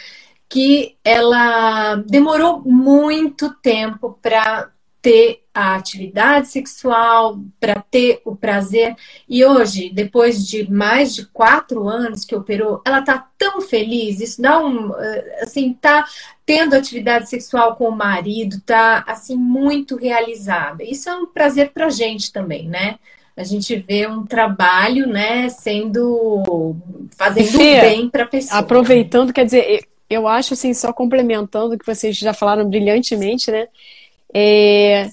que 0.50 0.96
ela 1.04 1.96
demorou 2.08 2.62
muito 2.62 3.54
tempo 3.62 4.18
para 4.22 4.72
ter 5.02 5.44
a 5.54 5.76
atividade 5.76 6.50
sexual, 6.50 7.40
para 7.60 7.82
ter 7.90 8.22
o 8.24 8.36
prazer. 8.36 8.96
E 9.28 9.44
hoje, 9.44 9.90
depois 9.90 10.48
de 10.48 10.70
mais 10.70 11.16
de 11.16 11.26
quatro 11.26 11.88
anos 11.88 12.24
que 12.26 12.36
operou, 12.36 12.82
ela 12.86 13.02
tá 13.02 13.28
tão 13.38 13.62
feliz. 13.62 14.20
Isso 14.20 14.42
dá 14.42 14.60
um, 14.60 14.94
eh, 14.96 15.40
assim, 15.42 15.74
tá 15.74 16.06
tendo 16.46 16.76
atividade 16.76 17.30
sexual 17.30 17.76
com 17.76 17.90
o 17.90 17.96
marido, 17.96 18.62
tá 18.66 19.04
assim 19.08 19.36
muito 19.36 19.96
realizada. 19.96 20.84
Isso 20.84 21.10
é 21.10 21.16
um 21.16 21.26
prazer 21.26 21.72
para 21.72 21.90
gente 21.90 22.32
também, 22.32 22.68
né? 22.68 23.00
A 23.36 23.44
gente 23.44 23.76
vê 23.76 24.08
um 24.08 24.26
trabalho, 24.26 25.08
né, 25.08 25.48
sendo 25.50 26.76
fazendo 27.16 27.48
Fê, 27.50 27.82
bem 27.82 28.10
para 28.10 28.26
pessoa. 28.26 28.60
Aproveitando, 28.60 29.32
quer 29.32 29.46
dizer, 29.46 29.88
eu 30.10 30.28
acho 30.28 30.54
assim, 30.54 30.74
só 30.74 30.92
complementando 30.94 31.76
o 31.76 31.78
que 31.78 31.86
vocês 31.86 32.18
já 32.18 32.34
falaram 32.34 32.68
brilhantemente, 32.68 33.52
né? 33.52 33.68
É, 34.34 35.10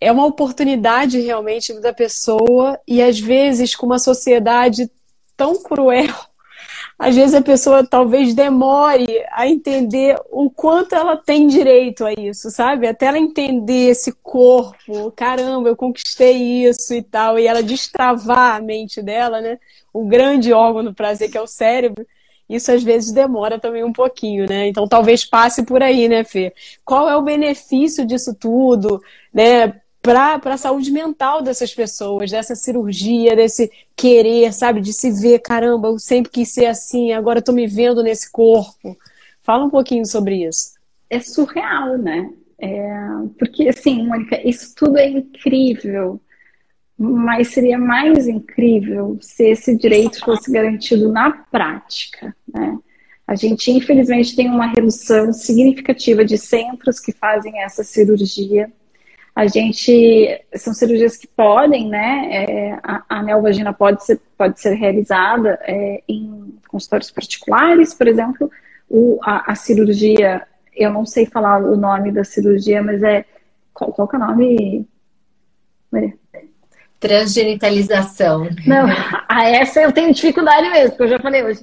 é 0.00 0.12
uma 0.12 0.26
oportunidade 0.26 1.20
realmente 1.20 1.72
da 1.80 1.92
pessoa 1.92 2.78
e 2.86 3.02
às 3.02 3.18
vezes 3.18 3.74
com 3.74 3.86
uma 3.86 3.98
sociedade 3.98 4.90
tão 5.36 5.62
cruel, 5.62 6.14
às 6.98 7.14
vezes 7.14 7.34
a 7.34 7.42
pessoa 7.42 7.86
talvez 7.86 8.34
demore 8.34 9.06
a 9.30 9.46
entender 9.46 10.18
o 10.30 10.50
quanto 10.50 10.94
ela 10.94 11.16
tem 11.16 11.46
direito 11.46 12.04
a 12.04 12.12
isso, 12.12 12.50
sabe? 12.50 12.86
Até 12.86 13.06
ela 13.06 13.18
entender 13.18 13.90
esse 13.90 14.12
corpo, 14.22 15.10
caramba, 15.12 15.68
eu 15.68 15.76
conquistei 15.76 16.66
isso 16.66 16.94
e 16.94 17.02
tal, 17.02 17.38
e 17.38 17.46
ela 17.46 17.62
destravar 17.62 18.56
a 18.56 18.60
mente 18.60 19.02
dela, 19.02 19.40
né? 19.40 19.58
O 19.92 20.06
grande 20.06 20.52
órgão 20.52 20.84
do 20.84 20.94
prazer 20.94 21.30
que 21.30 21.38
é 21.38 21.42
o 21.42 21.46
cérebro 21.46 22.06
isso 22.48 22.70
às 22.70 22.82
vezes 22.82 23.12
demora 23.12 23.58
também 23.58 23.82
um 23.82 23.92
pouquinho, 23.92 24.46
né? 24.48 24.68
Então 24.68 24.86
talvez 24.86 25.24
passe 25.24 25.64
por 25.64 25.82
aí, 25.82 26.08
né, 26.08 26.24
Fê? 26.24 26.52
Qual 26.84 27.08
é 27.08 27.16
o 27.16 27.22
benefício 27.22 28.06
disso 28.06 28.34
tudo, 28.34 29.00
né? 29.32 29.80
Para 30.02 30.40
a 30.44 30.56
saúde 30.56 30.92
mental 30.92 31.42
dessas 31.42 31.74
pessoas, 31.74 32.30
dessa 32.30 32.54
cirurgia, 32.54 33.34
desse 33.34 33.70
querer, 33.96 34.52
sabe? 34.52 34.80
De 34.80 34.92
se 34.92 35.10
ver, 35.10 35.40
caramba, 35.40 35.88
eu 35.88 35.98
sempre 35.98 36.30
quis 36.30 36.52
ser 36.52 36.66
assim, 36.66 37.12
agora 37.12 37.40
estou 37.40 37.54
me 37.54 37.66
vendo 37.66 38.04
nesse 38.04 38.30
corpo. 38.30 38.96
Fala 39.42 39.64
um 39.64 39.70
pouquinho 39.70 40.06
sobre 40.06 40.46
isso. 40.46 40.74
É 41.10 41.18
surreal, 41.18 41.98
né? 41.98 42.30
É, 42.58 42.88
porque, 43.38 43.68
assim, 43.68 44.06
Mônica, 44.06 44.40
isso 44.48 44.74
tudo 44.76 44.96
é 44.96 45.08
incrível 45.08 46.20
mas 46.98 47.48
seria 47.48 47.78
mais 47.78 48.26
incrível 48.26 49.18
se 49.20 49.44
esse 49.44 49.76
direito 49.76 50.20
fosse 50.24 50.50
garantido 50.50 51.12
na 51.12 51.30
prática. 51.30 52.34
Né? 52.52 52.78
A 53.26 53.34
gente, 53.34 53.70
infelizmente, 53.70 54.34
tem 54.34 54.48
uma 54.48 54.66
redução 54.66 55.32
significativa 55.32 56.24
de 56.24 56.38
centros 56.38 56.98
que 56.98 57.12
fazem 57.12 57.60
essa 57.60 57.84
cirurgia. 57.84 58.72
A 59.34 59.46
gente, 59.46 60.40
são 60.54 60.72
cirurgias 60.72 61.16
que 61.16 61.26
podem, 61.26 61.88
né, 61.88 62.28
é, 62.30 62.78
a, 62.82 63.04
a 63.08 63.22
neovagina 63.22 63.72
pode 63.72 64.02
ser, 64.04 64.18
pode 64.38 64.58
ser 64.58 64.74
realizada 64.74 65.58
é, 65.62 66.02
em 66.08 66.56
consultórios 66.68 67.10
particulares, 67.10 67.92
por 67.92 68.08
exemplo, 68.08 68.50
o, 68.88 69.18
a, 69.22 69.52
a, 69.52 69.54
cirurgia, 69.54 70.46
eu 70.74 70.90
não 70.90 71.04
sei 71.04 71.26
falar 71.26 71.62
o 71.62 71.76
nome 71.76 72.12
da 72.12 72.24
cirurgia, 72.24 72.82
mas 72.82 73.02
é, 73.02 73.26
qual, 73.74 73.92
qual 73.92 74.08
é 74.10 74.16
o 74.16 74.20
nome? 74.20 74.88
Maria? 75.90 76.14
Transgenitalização. 76.98 78.48
Não, 78.66 78.86
a 79.28 79.44
essa 79.44 79.80
eu 79.80 79.92
tenho 79.92 80.12
dificuldade 80.12 80.68
mesmo, 80.70 80.90
porque 80.90 81.04
eu 81.04 81.08
já 81.08 81.18
falei 81.18 81.44
hoje. 81.44 81.60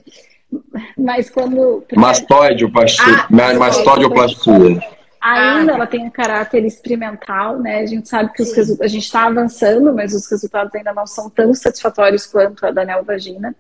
Mas 0.98 1.30
quando. 1.30 1.84
Mastoideoplastia. 1.96 3.04
Ah, 3.06 3.54
mastoideoplastia. 3.58 4.82
Ainda 5.22 5.72
ah. 5.72 5.76
ela 5.76 5.88
tem 5.88 6.06
um 6.06 6.10
caráter 6.10 6.66
experimental, 6.66 7.58
né? 7.58 7.80
A 7.80 7.86
gente 7.86 8.10
sabe 8.10 8.34
que 8.34 8.44
os 8.44 8.54
resultados. 8.54 8.92
A 8.92 8.94
gente 8.94 9.06
está 9.06 9.26
avançando, 9.26 9.94
mas 9.94 10.14
os 10.14 10.30
resultados 10.30 10.74
ainda 10.76 10.94
não 10.94 11.08
são 11.08 11.30
tão 11.30 11.54
satisfatórios 11.54 12.26
quanto 12.26 12.66
a 12.66 12.72
da 12.72 12.84
neovagina. 12.84 13.56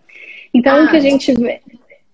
Então, 0.53 0.81
ah, 0.81 0.83
o 0.83 0.89
que 0.89 0.97
a 0.97 0.99
gente 0.99 1.33
vê. 1.33 1.61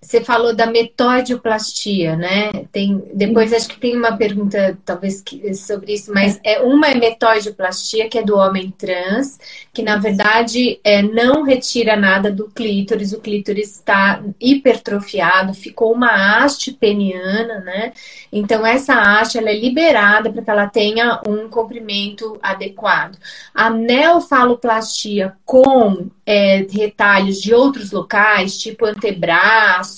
Você 0.01 0.21
falou 0.21 0.55
da 0.55 0.65
metodioplastia, 0.65 2.15
né? 2.15 2.51
Tem, 2.71 3.03
depois 3.13 3.51
acho 3.51 3.67
que 3.67 3.77
tem 3.77 3.97
uma 3.97 4.15
pergunta, 4.15 4.77
talvez, 4.85 5.21
sobre 5.55 5.93
isso, 5.93 6.13
mas 6.13 6.39
é 6.41 6.61
uma 6.61 6.87
é 6.87 6.95
metodioplastia, 6.95 8.07
que 8.07 8.17
é 8.17 8.23
do 8.23 8.37
homem 8.37 8.73
trans, 8.77 9.37
que 9.73 9.83
na 9.83 9.97
verdade 9.97 10.79
é, 10.85 11.01
não 11.01 11.43
retira 11.43 11.97
nada 11.97 12.31
do 12.31 12.49
clítoris, 12.49 13.11
o 13.11 13.19
clítoris 13.19 13.71
está 13.71 14.23
hipertrofiado, 14.39 15.53
ficou 15.53 15.93
uma 15.93 16.43
haste 16.43 16.71
peniana, 16.71 17.59
né? 17.59 17.91
Então 18.31 18.65
essa 18.65 18.93
haste 18.93 19.37
ela 19.37 19.49
é 19.49 19.59
liberada 19.59 20.31
para 20.31 20.41
que 20.41 20.49
ela 20.49 20.67
tenha 20.67 21.21
um 21.27 21.49
comprimento 21.49 22.39
adequado. 22.41 23.17
A 23.53 23.69
neofaloplastia 23.69 25.33
com 25.43 26.09
é, 26.25 26.65
retalhos 26.71 27.41
de 27.41 27.53
outros 27.53 27.91
locais, 27.91 28.57
tipo 28.57 28.85
antebraço, 28.85 29.88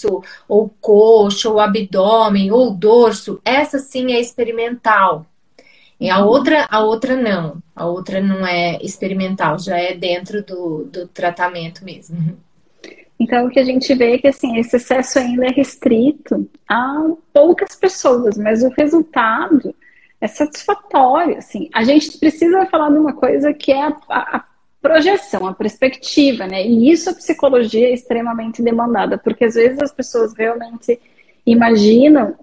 ou 0.47 0.69
coxa, 0.79 1.49
ou 1.49 1.59
abdômen, 1.59 2.51
ou 2.51 2.71
dorso, 2.71 3.41
essa 3.43 3.79
sim 3.79 4.11
é 4.13 4.19
experimental. 4.19 5.25
E 5.99 6.09
a 6.09 6.25
outra, 6.25 6.67
a 6.71 6.79
outra 6.79 7.15
não. 7.15 7.61
A 7.75 7.85
outra 7.85 8.19
não 8.19 8.45
é 8.45 8.79
experimental, 8.81 9.59
já 9.59 9.77
é 9.77 9.93
dentro 9.93 10.43
do, 10.43 10.85
do 10.85 11.07
tratamento 11.07 11.85
mesmo. 11.85 12.37
Então, 13.19 13.45
o 13.45 13.49
que 13.51 13.59
a 13.59 13.63
gente 13.63 13.93
vê 13.93 14.15
é 14.15 14.17
que 14.17 14.27
assim, 14.27 14.57
esse 14.57 14.77
excesso 14.77 15.19
ainda 15.19 15.45
é 15.45 15.51
restrito 15.51 16.49
a 16.67 17.07
poucas 17.31 17.75
pessoas, 17.75 18.35
mas 18.35 18.63
o 18.63 18.69
resultado 18.69 19.75
é 20.19 20.27
satisfatório. 20.27 21.37
Assim. 21.37 21.69
A 21.71 21.83
gente 21.83 22.17
precisa 22.17 22.65
falar 22.65 22.89
de 22.89 22.97
uma 22.97 23.13
coisa 23.13 23.53
que 23.53 23.71
é 23.71 23.83
a, 23.83 23.95
a 24.09 24.43
projeção, 24.81 25.47
a 25.47 25.53
perspectiva, 25.53 26.47
né? 26.47 26.65
E 26.65 26.91
isso 26.91 27.09
a 27.09 27.13
psicologia 27.13 27.87
é 27.87 27.93
extremamente 27.93 28.61
demandada, 28.61 29.17
porque 29.17 29.45
às 29.45 29.53
vezes 29.53 29.79
as 29.79 29.93
pessoas 29.93 30.33
realmente 30.33 30.99
imaginam 31.45 32.35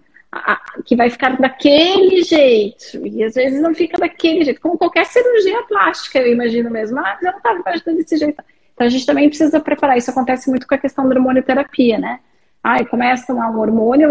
que 0.84 0.94
vai 0.94 1.08
ficar 1.08 1.36
daquele 1.38 2.22
jeito, 2.22 3.06
e 3.06 3.24
às 3.24 3.34
vezes 3.34 3.60
não 3.60 3.74
fica 3.74 3.96
daquele 3.98 4.44
jeito, 4.44 4.60
como 4.60 4.76
qualquer 4.76 5.06
cirurgia 5.06 5.62
plástica, 5.62 6.18
eu 6.18 6.32
imagino 6.32 6.70
mesmo, 6.70 6.98
ah, 6.98 7.18
eu 7.20 7.30
não 7.30 7.38
estava 7.38 7.58
imaginando 7.60 7.98
desse 7.98 8.16
jeito. 8.16 8.42
Então 8.74 8.86
a 8.86 8.90
gente 8.90 9.06
também 9.06 9.28
precisa 9.28 9.58
preparar, 9.58 9.96
isso 9.96 10.10
acontece 10.10 10.48
muito 10.50 10.66
com 10.66 10.74
a 10.74 10.78
questão 10.78 11.08
da 11.08 11.14
hormonioterapia, 11.14 11.98
né? 11.98 12.20
Ai, 12.62 12.84
começa 12.84 13.32
um 13.32 13.58
hormônio, 13.58 14.10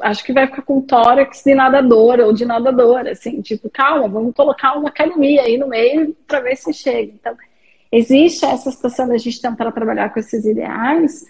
acho 0.00 0.24
que 0.24 0.32
vai 0.32 0.46
ficar 0.46 0.62
com 0.62 0.80
tórax 0.80 1.42
de 1.44 1.54
nadador 1.54 2.20
ou 2.20 2.32
de 2.32 2.44
nadadora, 2.44 3.12
assim, 3.12 3.40
tipo, 3.40 3.70
calma, 3.70 4.08
vamos 4.08 4.34
colocar 4.34 4.76
uma 4.76 4.88
academia 4.88 5.42
aí 5.42 5.56
no 5.56 5.68
meio 5.68 6.14
para 6.26 6.40
ver 6.40 6.56
se 6.56 6.72
chega. 6.72 7.12
Então, 7.12 7.34
existe 7.90 8.44
essa 8.44 8.70
situação 8.70 9.08
da 9.08 9.16
gente 9.16 9.40
tentar 9.40 9.70
trabalhar 9.72 10.12
com 10.12 10.18
esses 10.18 10.44
ideais, 10.44 11.24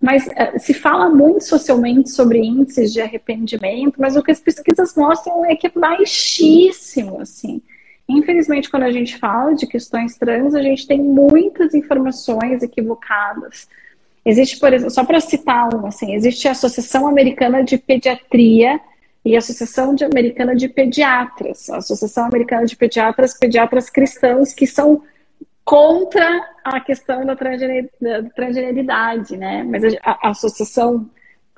mas 0.00 0.26
uh, 0.26 0.58
se 0.58 0.74
fala 0.74 1.08
muito 1.08 1.44
socialmente 1.44 2.10
sobre 2.10 2.38
índices 2.38 2.92
de 2.92 3.00
arrependimento, 3.00 4.00
mas 4.00 4.16
o 4.16 4.22
que 4.22 4.30
as 4.30 4.40
pesquisas 4.40 4.94
mostram 4.96 5.44
é 5.46 5.56
que 5.56 5.68
é 5.68 5.70
baixíssimo, 5.70 7.20
assim. 7.20 7.62
Infelizmente, 8.08 8.70
quando 8.70 8.84
a 8.84 8.90
gente 8.90 9.18
fala 9.18 9.54
de 9.54 9.66
questões 9.66 10.16
trans, 10.16 10.54
a 10.54 10.62
gente 10.62 10.86
tem 10.86 11.00
muitas 11.02 11.74
informações 11.74 12.62
equivocadas 12.62 13.68
Existe, 14.28 14.58
por 14.58 14.74
exemplo, 14.74 14.92
só 14.92 15.06
para 15.06 15.20
citar 15.20 15.74
uma, 15.74 15.88
assim, 15.88 16.14
existe 16.14 16.46
a 16.46 16.50
Associação 16.50 17.06
Americana 17.06 17.64
de 17.64 17.78
Pediatria 17.78 18.78
e 19.24 19.34
a 19.34 19.38
Associação 19.38 19.94
de 19.94 20.04
Americana 20.04 20.54
de 20.54 20.68
Pediatras. 20.68 21.70
A 21.70 21.78
Associação 21.78 22.26
Americana 22.26 22.66
de 22.66 22.76
Pediatras, 22.76 23.32
pediatras 23.32 23.88
cristãos 23.88 24.52
que 24.52 24.66
são 24.66 25.00
contra 25.64 26.46
a 26.62 26.78
questão 26.78 27.24
da 27.24 27.34
transgeneridade, 27.34 29.38
né? 29.38 29.62
Mas 29.62 29.82
a, 30.02 30.26
a 30.26 30.28
associação 30.28 31.08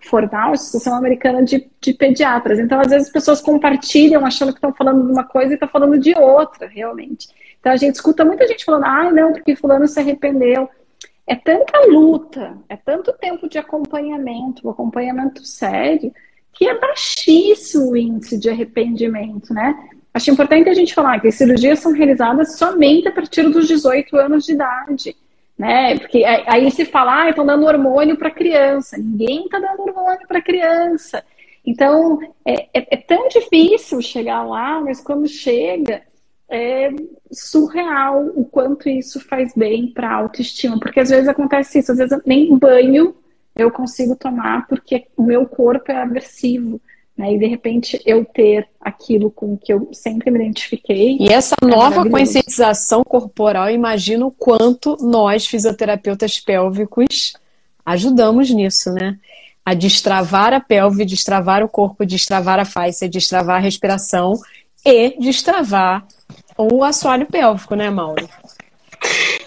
formal, 0.05 0.53
Associação 0.53 0.95
Americana 0.95 1.43
de, 1.43 1.69
de 1.81 1.93
Pediatras. 1.93 2.61
Então, 2.61 2.81
às 2.81 2.91
vezes, 2.91 3.09
as 3.09 3.13
pessoas 3.13 3.41
compartilham 3.41 4.25
achando 4.25 4.53
que 4.53 4.59
estão 4.59 4.73
falando 4.73 5.07
de 5.07 5.11
uma 5.11 5.25
coisa 5.25 5.51
e 5.51 5.55
estão 5.55 5.69
falando 5.69 5.99
de 5.99 6.17
outra, 6.17 6.69
realmente. 6.69 7.27
Então, 7.59 7.73
a 7.73 7.77
gente 7.77 7.97
escuta 7.97 8.25
muita 8.25 8.47
gente 8.47 8.65
falando, 8.65 8.85
ah, 8.85 9.11
não, 9.11 9.33
porque 9.33 9.57
fulano 9.57 9.89
se 9.89 9.99
arrependeu. 9.99 10.71
É 11.31 11.37
tanta 11.37 11.87
luta, 11.87 12.59
é 12.69 12.77
tanto 12.77 13.13
tempo 13.13 13.49
de 13.49 13.57
acompanhamento, 13.57 14.67
um 14.67 14.71
acompanhamento 14.71 15.45
sério, 15.45 16.13
que 16.53 16.67
é 16.67 16.77
baixíssimo 16.77 17.93
o 17.93 17.97
índice 17.97 18.37
de 18.37 18.51
arrependimento, 18.51 19.55
né? 19.55 19.89
Acho 20.13 20.33
importante 20.33 20.69
a 20.69 20.75
gente 20.75 20.93
falar 20.93 21.21
que 21.21 21.29
as 21.29 21.37
cirurgias 21.37 21.79
são 21.79 21.93
realizadas 21.93 22.57
somente 22.57 23.07
a 23.07 23.13
partir 23.13 23.49
dos 23.49 23.69
18 23.69 24.17
anos 24.17 24.45
de 24.45 24.53
idade 24.53 25.17
né? 25.61 25.99
Porque 25.99 26.25
aí 26.25 26.71
se 26.71 26.87
fala, 26.87 27.25
ah, 27.25 27.29
estão 27.29 27.45
dando 27.45 27.67
hormônio 27.67 28.17
para 28.17 28.31
criança. 28.31 28.97
Ninguém 28.97 29.45
está 29.45 29.59
dando 29.59 29.83
hormônio 29.83 30.27
para 30.27 30.41
criança. 30.41 31.23
Então, 31.67 32.19
é, 32.47 32.63
é, 32.73 32.95
é, 32.95 32.97
tão 32.97 33.29
difícil 33.29 34.01
chegar 34.01 34.43
lá, 34.43 34.81
mas 34.81 35.03
quando 35.03 35.29
chega, 35.29 36.01
é 36.51 36.91
surreal 37.31 38.27
o 38.35 38.45
quanto 38.45 38.89
isso 38.89 39.21
faz 39.21 39.53
bem 39.55 39.93
para 39.93 40.11
a 40.11 40.15
autoestima. 40.15 40.79
Porque 40.81 41.01
às 41.01 41.09
vezes 41.09 41.29
acontece 41.29 41.79
isso, 41.79 41.93
às 41.93 41.99
vezes 41.99 42.19
nem 42.27 42.59
banho 42.59 43.15
eu 43.57 43.71
consigo 43.71 44.17
tomar 44.17 44.67
porque 44.67 45.07
o 45.17 45.23
meu 45.23 45.47
corpo 45.47 45.93
é 45.93 45.97
agressivo. 45.97 46.81
Né? 47.17 47.35
E 47.35 47.39
de 47.39 47.47
repente 47.47 48.01
eu 48.05 48.25
ter 48.25 48.67
aquilo 48.81 49.31
com 49.31 49.57
que 49.57 49.73
eu 49.73 49.89
sempre 49.93 50.31
me 50.31 50.39
identifiquei. 50.41 51.19
E 51.21 51.29
essa 51.29 51.55
é 51.63 51.67
nova 51.67 52.09
conscientização 52.09 53.05
corporal, 53.05 53.71
imagino 53.71 54.29
o 54.29 54.33
quanto 54.33 54.97
nós, 55.01 55.47
fisioterapeutas 55.47 56.41
pélvicos, 56.41 57.35
ajudamos 57.85 58.51
nisso, 58.51 58.91
né? 58.93 59.19
A 59.65 59.75
destravar 59.75 60.55
a 60.55 60.61
pelve, 60.61 61.05
destravar 61.05 61.63
o 61.63 61.69
corpo, 61.69 62.07
destravar 62.07 62.59
a 62.59 62.65
face, 62.65 63.09
destravar 63.09 63.57
a 63.57 63.61
respiração 63.61 64.33
e 64.85 65.19
destravar 65.21 66.07
o 66.69 66.85
assoalho 66.85 67.27
pélvico, 67.27 67.75
né, 67.75 67.91
Mauro? 67.91 68.29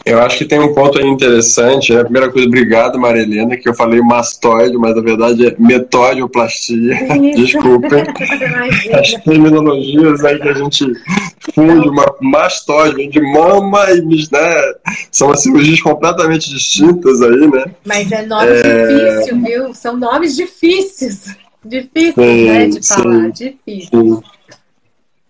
Eu 0.05 0.19
acho 0.19 0.39
que 0.39 0.45
tem 0.45 0.59
um 0.59 0.73
ponto 0.73 0.99
aí 0.99 1.07
interessante, 1.07 1.93
né? 1.93 2.03
Primeira 2.03 2.29
coisa, 2.29 2.45
obrigado, 2.45 2.99
Maria 2.99 3.21
Helena, 3.21 3.55
que 3.55 3.69
eu 3.69 3.73
falei 3.73 4.01
mastoide, 4.01 4.77
mas 4.77 4.93
na 4.93 5.01
verdade 5.01 5.47
é 5.47 5.55
metodioplastia. 5.57 7.07
Desculpem. 7.35 8.03
As 8.93 9.13
terminologias 9.23 10.25
aí 10.25 10.39
que 10.39 10.49
a 10.49 10.53
gente 10.53 10.85
funde, 11.53 11.87
uma 11.87 12.13
mastoide, 12.19 13.07
de 13.07 13.21
mama 13.21 13.85
e 13.91 14.01
né? 14.01 14.73
São 15.09 15.31
as 15.31 15.41
cirurgias 15.41 15.81
completamente 15.81 16.49
distintas 16.49 17.21
aí, 17.21 17.47
né? 17.49 17.65
Mas 17.85 18.11
é 18.11 18.25
nome 18.25 18.51
é... 18.51 19.11
difícil, 19.15 19.41
viu? 19.41 19.73
São 19.73 19.95
nomes 19.95 20.35
difíceis. 20.35 21.33
Difíceis, 21.63 22.13
sim, 22.15 22.45
né, 22.45 22.67
de 22.67 22.85
falar. 22.85 23.21
Sim, 23.21 23.31
difícil. 23.31 23.89
Sim. 23.89 24.21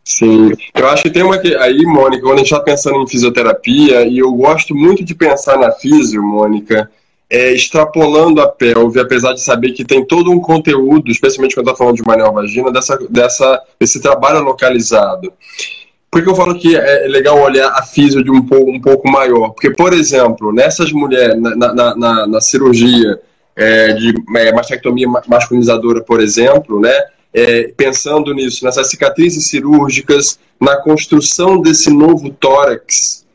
Sim, 0.03 0.51
eu 0.75 0.87
acho 0.89 1.03
que 1.03 1.09
tem 1.09 1.23
uma 1.23 1.37
que. 1.37 1.55
Aí, 1.55 1.85
Mônica, 1.85 2.23
quando 2.23 2.35
a 2.35 2.37
gente 2.37 2.51
está 2.51 2.59
pensando 2.59 3.01
em 3.01 3.07
fisioterapia, 3.07 4.05
e 4.05 4.19
eu 4.19 4.31
gosto 4.33 4.75
muito 4.75 5.03
de 5.03 5.15
pensar 5.15 5.57
na 5.57 5.71
fisio, 5.71 6.21
Mônica, 6.21 6.91
é, 7.29 7.53
extrapolando 7.53 8.41
a 8.41 8.47
pelve, 8.47 8.99
apesar 8.99 9.33
de 9.33 9.41
saber 9.41 9.71
que 9.71 9.85
tem 9.85 10.05
todo 10.05 10.29
um 10.29 10.39
conteúdo, 10.39 11.09
especialmente 11.09 11.55
quando 11.55 11.67
está 11.67 11.77
falando 11.77 11.95
de 11.95 12.03
manual 12.03 12.33
vagina, 12.33 12.69
dessa, 12.69 12.97
dessa, 13.09 13.61
desse 13.79 14.01
trabalho 14.01 14.43
localizado. 14.43 15.31
Por 16.11 16.21
que 16.21 16.29
eu 16.29 16.35
falo 16.35 16.59
que 16.59 16.75
é 16.75 17.07
legal 17.07 17.41
olhar 17.41 17.69
a 17.69 17.81
fisio 17.81 18.23
de 18.23 18.29
um 18.29 18.45
pouco, 18.45 18.69
um 18.69 18.79
pouco 18.79 19.09
maior? 19.09 19.49
Porque, 19.49 19.71
por 19.71 19.93
exemplo, 19.93 20.53
nessas 20.53 20.91
mulheres, 20.91 21.41
na, 21.41 21.55
na, 21.55 21.95
na, 21.95 22.27
na 22.27 22.41
cirurgia 22.41 23.19
é, 23.55 23.93
de 23.93 24.13
é, 24.35 24.51
mastectomia 24.51 25.07
masculinizadora, 25.27 26.03
por 26.03 26.21
exemplo, 26.21 26.79
né? 26.79 26.93
É, 27.33 27.73
pensando 27.75 28.33
nisso, 28.33 28.63
nessas 28.63 28.89
cicatrizes 28.89 29.47
cirúrgicas, 29.47 30.39
na 30.59 30.77
construção 30.77 31.59
desse 31.59 31.89
novo 31.89 32.29
tórax. 32.29 33.25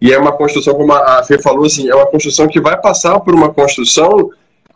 E 0.00 0.12
é 0.12 0.18
uma 0.18 0.32
construção, 0.32 0.74
como 0.74 0.92
a 0.92 1.22
Fê 1.22 1.38
falou, 1.38 1.64
assim, 1.64 1.88
é 1.88 1.94
uma 1.94 2.06
construção 2.06 2.48
que 2.48 2.60
vai 2.60 2.78
passar 2.80 3.18
por 3.20 3.34
uma 3.34 3.52
construção 3.54 4.30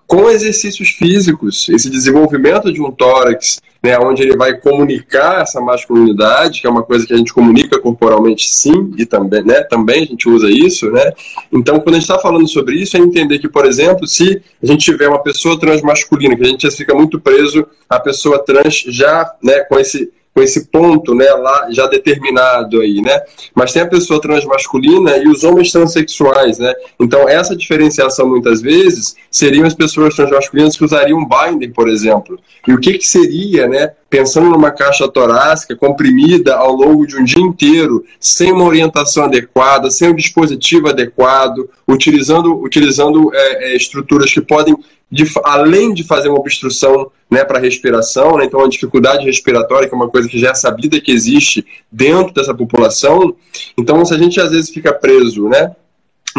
com 0.09 0.31
exercícios 0.31 0.89
físicos, 0.89 1.69
esse 1.69 1.91
desenvolvimento 1.91 2.73
de 2.73 2.81
um 2.81 2.91
tórax, 2.91 3.61
né, 3.83 3.97
onde 3.99 4.23
ele 4.23 4.39
vai 4.39 4.57
comunicar 4.59 5.43
essa 5.43 5.61
masculinidade, 5.61 6.63
que 6.63 6.67
é 6.67 6.71
uma 6.71 6.83
coisa 6.83 7.07
que 7.07 7.13
a 7.13 7.17
gente 7.17 7.33
comunica 7.33 7.79
corporalmente 7.79 8.49
sim, 8.49 8.91
e 8.97 9.05
também, 9.05 9.45
né, 9.45 9.63
também 9.65 10.03
a 10.03 10.07
gente 10.07 10.27
usa 10.27 10.51
isso, 10.51 10.91
né? 10.91 11.13
Então, 11.53 11.79
quando 11.79 11.91
a 11.91 11.99
gente 12.01 12.11
está 12.11 12.19
falando 12.19 12.49
sobre 12.49 12.77
isso, 12.77 12.97
é 12.97 13.01
entender 13.01 13.39
que, 13.39 13.51
por 13.51 13.67
exemplo, 13.67 14.07
se 14.07 14.43
a 14.63 14.67
gente 14.67 14.83
tiver 14.83 15.09
uma 15.09 15.23
pessoa 15.23 15.61
transmasculina, 15.61 16.35
que 16.35 16.43
a 16.43 16.49
gente 16.49 16.71
fica 16.71 16.95
muito 16.95 17.21
preso 17.21 17.67
à 17.89 18.01
pessoa 18.01 18.43
trans 18.43 18.85
já, 18.89 19.31
né, 19.43 19.61
com 19.61 19.79
esse 19.79 20.11
com 20.39 20.43
esse 20.43 20.67
ponto, 20.67 21.17
né, 21.17 21.29
lá 21.33 21.67
já 21.71 21.89
determinado 21.89 22.81
aí, 22.81 23.03
né? 23.03 23.21
Mas 23.53 23.73
tem 23.73 23.83
a 23.83 23.89
pessoa 23.89 24.21
transmasculina 24.21 25.17
e 25.17 25.27
os 25.27 25.43
homens 25.43 25.73
transexuais, 25.73 26.61
né? 26.61 26.73
Então 27.01 27.29
essa 27.29 27.57
diferenciação 27.57 28.29
muitas 28.29 28.63
vezes 28.63 29.17
seriam 29.33 29.67
as 29.67 29.75
pessoas 29.75 30.15
transmasculinas 30.15 30.77
que 30.77 30.85
usariam 30.85 31.27
binder, 31.27 31.73
por 31.73 31.89
exemplo. 31.89 32.39
E 32.69 32.73
o 32.73 32.79
que 32.79 32.99
que 32.99 33.07
seria, 33.07 33.67
né, 33.67 33.95
pensando 34.11 34.49
numa 34.49 34.71
caixa 34.71 35.07
torácica 35.07 35.77
comprimida 35.77 36.57
ao 36.57 36.73
longo 36.73 37.07
de 37.07 37.17
um 37.17 37.25
dia 37.25 37.43
inteiro, 37.43 38.05
sem 38.19 38.53
uma 38.53 38.65
orientação 38.65 39.25
adequada, 39.25 39.91
sem 39.91 40.09
um 40.09 40.15
dispositivo 40.15 40.89
adequado, 40.89 41.69
utilizando, 41.87 42.55
utilizando 42.63 43.31
é, 43.35 43.73
é, 43.73 43.77
estruturas 43.77 44.33
que 44.33 44.41
podem 44.41 44.77
de, 45.11 45.25
além 45.45 45.95
de 45.95 46.05
fazer 46.05 46.29
uma 46.29 46.39
obstrução 46.39 47.11
né, 47.31 47.43
para 47.43 47.59
a 47.59 47.61
respiração, 47.61 48.37
né, 48.37 48.45
então 48.45 48.61
a 48.61 48.69
dificuldade 48.69 49.25
respiratória, 49.25 49.89
que 49.89 49.95
é 49.95 49.97
uma 49.97 50.09
coisa 50.09 50.29
que 50.29 50.39
já 50.39 50.51
é 50.51 50.55
sabida 50.55 51.01
que 51.01 51.11
existe 51.11 51.67
dentro 51.91 52.35
dessa 52.35 52.55
população, 52.55 53.35
então 53.79 54.05
se 54.05 54.15
a 54.15 54.19
gente 54.19 54.41
às 54.41 54.51
vezes 54.51 54.71
fica 54.71 54.93
preso 54.93 55.49
né, 55.49 55.75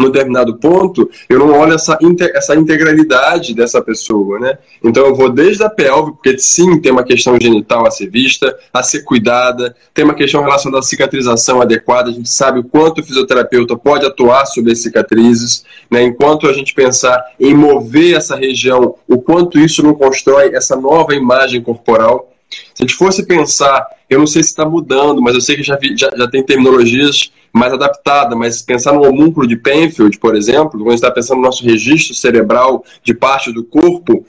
no 0.00 0.10
determinado 0.10 0.56
ponto, 0.56 1.10
eu 1.28 1.38
não 1.38 1.58
olho 1.58 1.74
essa, 1.74 1.98
essa 2.34 2.54
integralidade 2.54 3.54
dessa 3.54 3.80
pessoa, 3.82 4.38
né? 4.38 4.58
Então 4.82 5.06
eu 5.06 5.14
vou 5.14 5.30
desde 5.30 5.62
a 5.62 5.70
pelve, 5.70 6.12
porque 6.12 6.38
sim, 6.38 6.80
tem 6.80 6.90
uma 6.90 7.04
questão 7.04 7.38
genital 7.40 7.86
a 7.86 7.90
ser 7.90 8.08
vista, 8.08 8.56
a 8.72 8.82
ser 8.82 9.02
cuidada, 9.02 9.74
tem 9.92 10.04
uma 10.04 10.14
questão 10.14 10.42
relacionada 10.42 10.80
à 10.80 10.82
cicatrização 10.82 11.60
adequada, 11.60 12.10
a 12.10 12.12
gente 12.12 12.28
sabe 12.28 12.60
o 12.60 12.64
quanto 12.64 13.00
o 13.00 13.04
fisioterapeuta 13.04 13.76
pode 13.76 14.06
atuar 14.06 14.46
sobre 14.46 14.72
as 14.72 14.78
cicatrizes, 14.78 15.64
né? 15.90 16.02
Enquanto 16.02 16.48
a 16.48 16.52
gente 16.52 16.74
pensar 16.74 17.22
em 17.38 17.54
mover 17.54 18.16
essa 18.16 18.36
região, 18.36 18.94
o 19.08 19.20
quanto 19.20 19.58
isso 19.58 19.82
não 19.82 19.94
constrói 19.94 20.54
essa 20.54 20.76
nova 20.76 21.14
imagem 21.14 21.62
corporal. 21.62 22.29
Se 22.50 22.82
a 22.82 22.82
gente 22.82 22.94
fosse 22.94 23.24
pensar, 23.26 23.86
eu 24.08 24.18
não 24.18 24.26
sei 24.26 24.42
se 24.42 24.50
está 24.50 24.64
mudando, 24.64 25.22
mas 25.22 25.34
eu 25.34 25.40
sei 25.40 25.56
que 25.56 25.62
já, 25.62 25.76
vi, 25.76 25.96
já, 25.96 26.10
já 26.16 26.28
tem 26.28 26.42
terminologias 26.42 27.32
mais 27.52 27.72
adaptada, 27.72 28.36
mas 28.36 28.62
pensar 28.62 28.92
no 28.92 29.04
homúnculo 29.04 29.46
de 29.46 29.56
Penfield, 29.56 30.18
por 30.18 30.34
exemplo, 30.34 30.72
quando 30.72 30.88
a 30.88 30.90
gente 30.90 31.02
está 31.02 31.10
pensando 31.10 31.38
no 31.38 31.44
nosso 31.44 31.64
registro 31.64 32.14
cerebral 32.14 32.84
de 33.02 33.14
parte 33.14 33.52
do 33.52 33.64
corpo, 33.64 34.24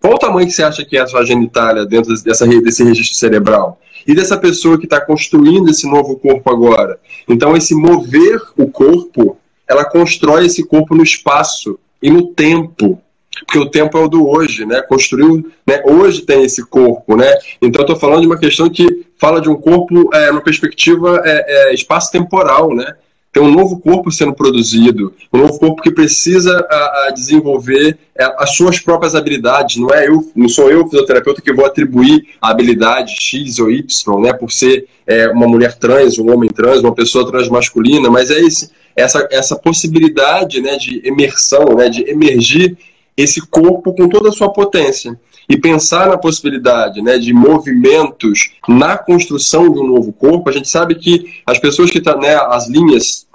qual 0.00 0.14
o 0.14 0.18
tamanho 0.18 0.46
que 0.46 0.52
você 0.52 0.62
acha 0.62 0.84
que 0.84 0.96
é 0.96 1.00
a 1.00 1.06
sua 1.06 1.24
genitália 1.24 1.86
dentro 1.86 2.14
dessa, 2.22 2.46
desse 2.46 2.84
registro 2.84 3.16
cerebral? 3.16 3.80
E 4.06 4.14
dessa 4.14 4.36
pessoa 4.36 4.78
que 4.78 4.84
está 4.84 5.00
construindo 5.00 5.70
esse 5.70 5.88
novo 5.88 6.16
corpo 6.16 6.50
agora? 6.50 6.98
Então, 7.26 7.56
esse 7.56 7.74
mover 7.74 8.38
o 8.56 8.70
corpo, 8.70 9.38
ela 9.66 9.84
constrói 9.84 10.46
esse 10.46 10.62
corpo 10.62 10.94
no 10.94 11.02
espaço 11.02 11.78
e 12.02 12.10
no 12.10 12.26
tempo 12.26 13.00
porque 13.40 13.58
o 13.58 13.70
tempo 13.70 13.98
é 13.98 14.00
o 14.02 14.08
do 14.08 14.28
hoje, 14.28 14.64
né? 14.64 14.82
Construiu, 14.82 15.44
né? 15.66 15.82
Hoje 15.84 16.22
tem 16.22 16.44
esse 16.44 16.64
corpo, 16.64 17.16
né? 17.16 17.32
Então 17.60 17.82
estou 17.82 17.96
falando 17.96 18.20
de 18.20 18.26
uma 18.26 18.38
questão 18.38 18.68
que 18.68 19.06
fala 19.16 19.40
de 19.40 19.48
um 19.48 19.56
corpo 19.56 20.10
é, 20.14 20.30
numa 20.30 20.42
perspectiva 20.42 21.20
é, 21.24 21.70
é, 21.70 21.74
espaço-temporal, 21.74 22.74
né? 22.74 22.94
Tem 23.34 23.42
um 23.42 23.50
novo 23.50 23.80
corpo 23.80 24.12
sendo 24.12 24.32
produzido, 24.32 25.12
um 25.32 25.38
novo 25.38 25.58
corpo 25.58 25.82
que 25.82 25.90
precisa 25.90 26.56
a, 26.70 27.06
a 27.08 27.10
desenvolver 27.10 27.98
é, 28.16 28.24
as 28.38 28.54
suas 28.54 28.78
próprias 28.78 29.16
habilidades. 29.16 29.76
Não 29.76 29.90
é 29.90 30.06
eu, 30.06 30.30
não 30.36 30.48
sou 30.48 30.70
eu, 30.70 30.84
fisioterapeuta, 30.84 31.42
que 31.42 31.52
vou 31.52 31.66
atribuir 31.66 32.28
a 32.40 32.50
habilidade 32.50 33.16
X 33.18 33.58
ou 33.58 33.72
Y, 33.72 34.20
né? 34.20 34.32
Por 34.32 34.52
ser 34.52 34.86
é, 35.04 35.28
uma 35.30 35.48
mulher 35.48 35.76
trans, 35.76 36.16
um 36.16 36.32
homem 36.32 36.48
trans, 36.48 36.78
uma 36.78 36.94
pessoa 36.94 37.28
transmasculina, 37.28 38.08
mas 38.08 38.30
é 38.30 38.38
esse, 38.38 38.70
essa, 38.94 39.26
essa 39.32 39.56
possibilidade, 39.56 40.60
né? 40.60 40.76
De 40.76 41.02
emersão, 41.04 41.74
né? 41.76 41.88
De 41.88 42.08
emergir 42.08 42.78
esse 43.16 43.40
corpo 43.46 43.94
com 43.94 44.08
toda 44.08 44.28
a 44.28 44.32
sua 44.32 44.52
potência 44.52 45.18
e 45.48 45.56
pensar 45.56 46.08
na 46.08 46.18
possibilidade 46.18 47.02
né, 47.02 47.18
de 47.18 47.32
movimentos 47.32 48.54
na 48.66 48.96
construção 48.96 49.70
de 49.70 49.78
um 49.78 49.86
novo 49.86 50.12
corpo, 50.12 50.48
a 50.48 50.52
gente 50.52 50.68
sabe 50.68 50.94
que 50.94 51.42
as 51.46 51.58
pessoas 51.58 51.90
que 51.90 51.98
estão, 51.98 52.14
tá, 52.14 52.20
né, 52.20 52.34
as 52.34 52.68
linhas 52.68 53.26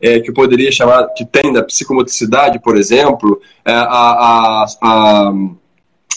é, 0.00 0.20
que 0.20 0.30
eu 0.30 0.34
poderia 0.34 0.70
chamar, 0.72 1.08
que 1.08 1.24
tem 1.24 1.52
da 1.52 1.62
psicomotricidade, 1.62 2.60
por 2.60 2.76
exemplo, 2.76 3.40
é, 3.64 3.72
a, 3.72 3.82
a, 3.82 4.66
a 4.80 5.32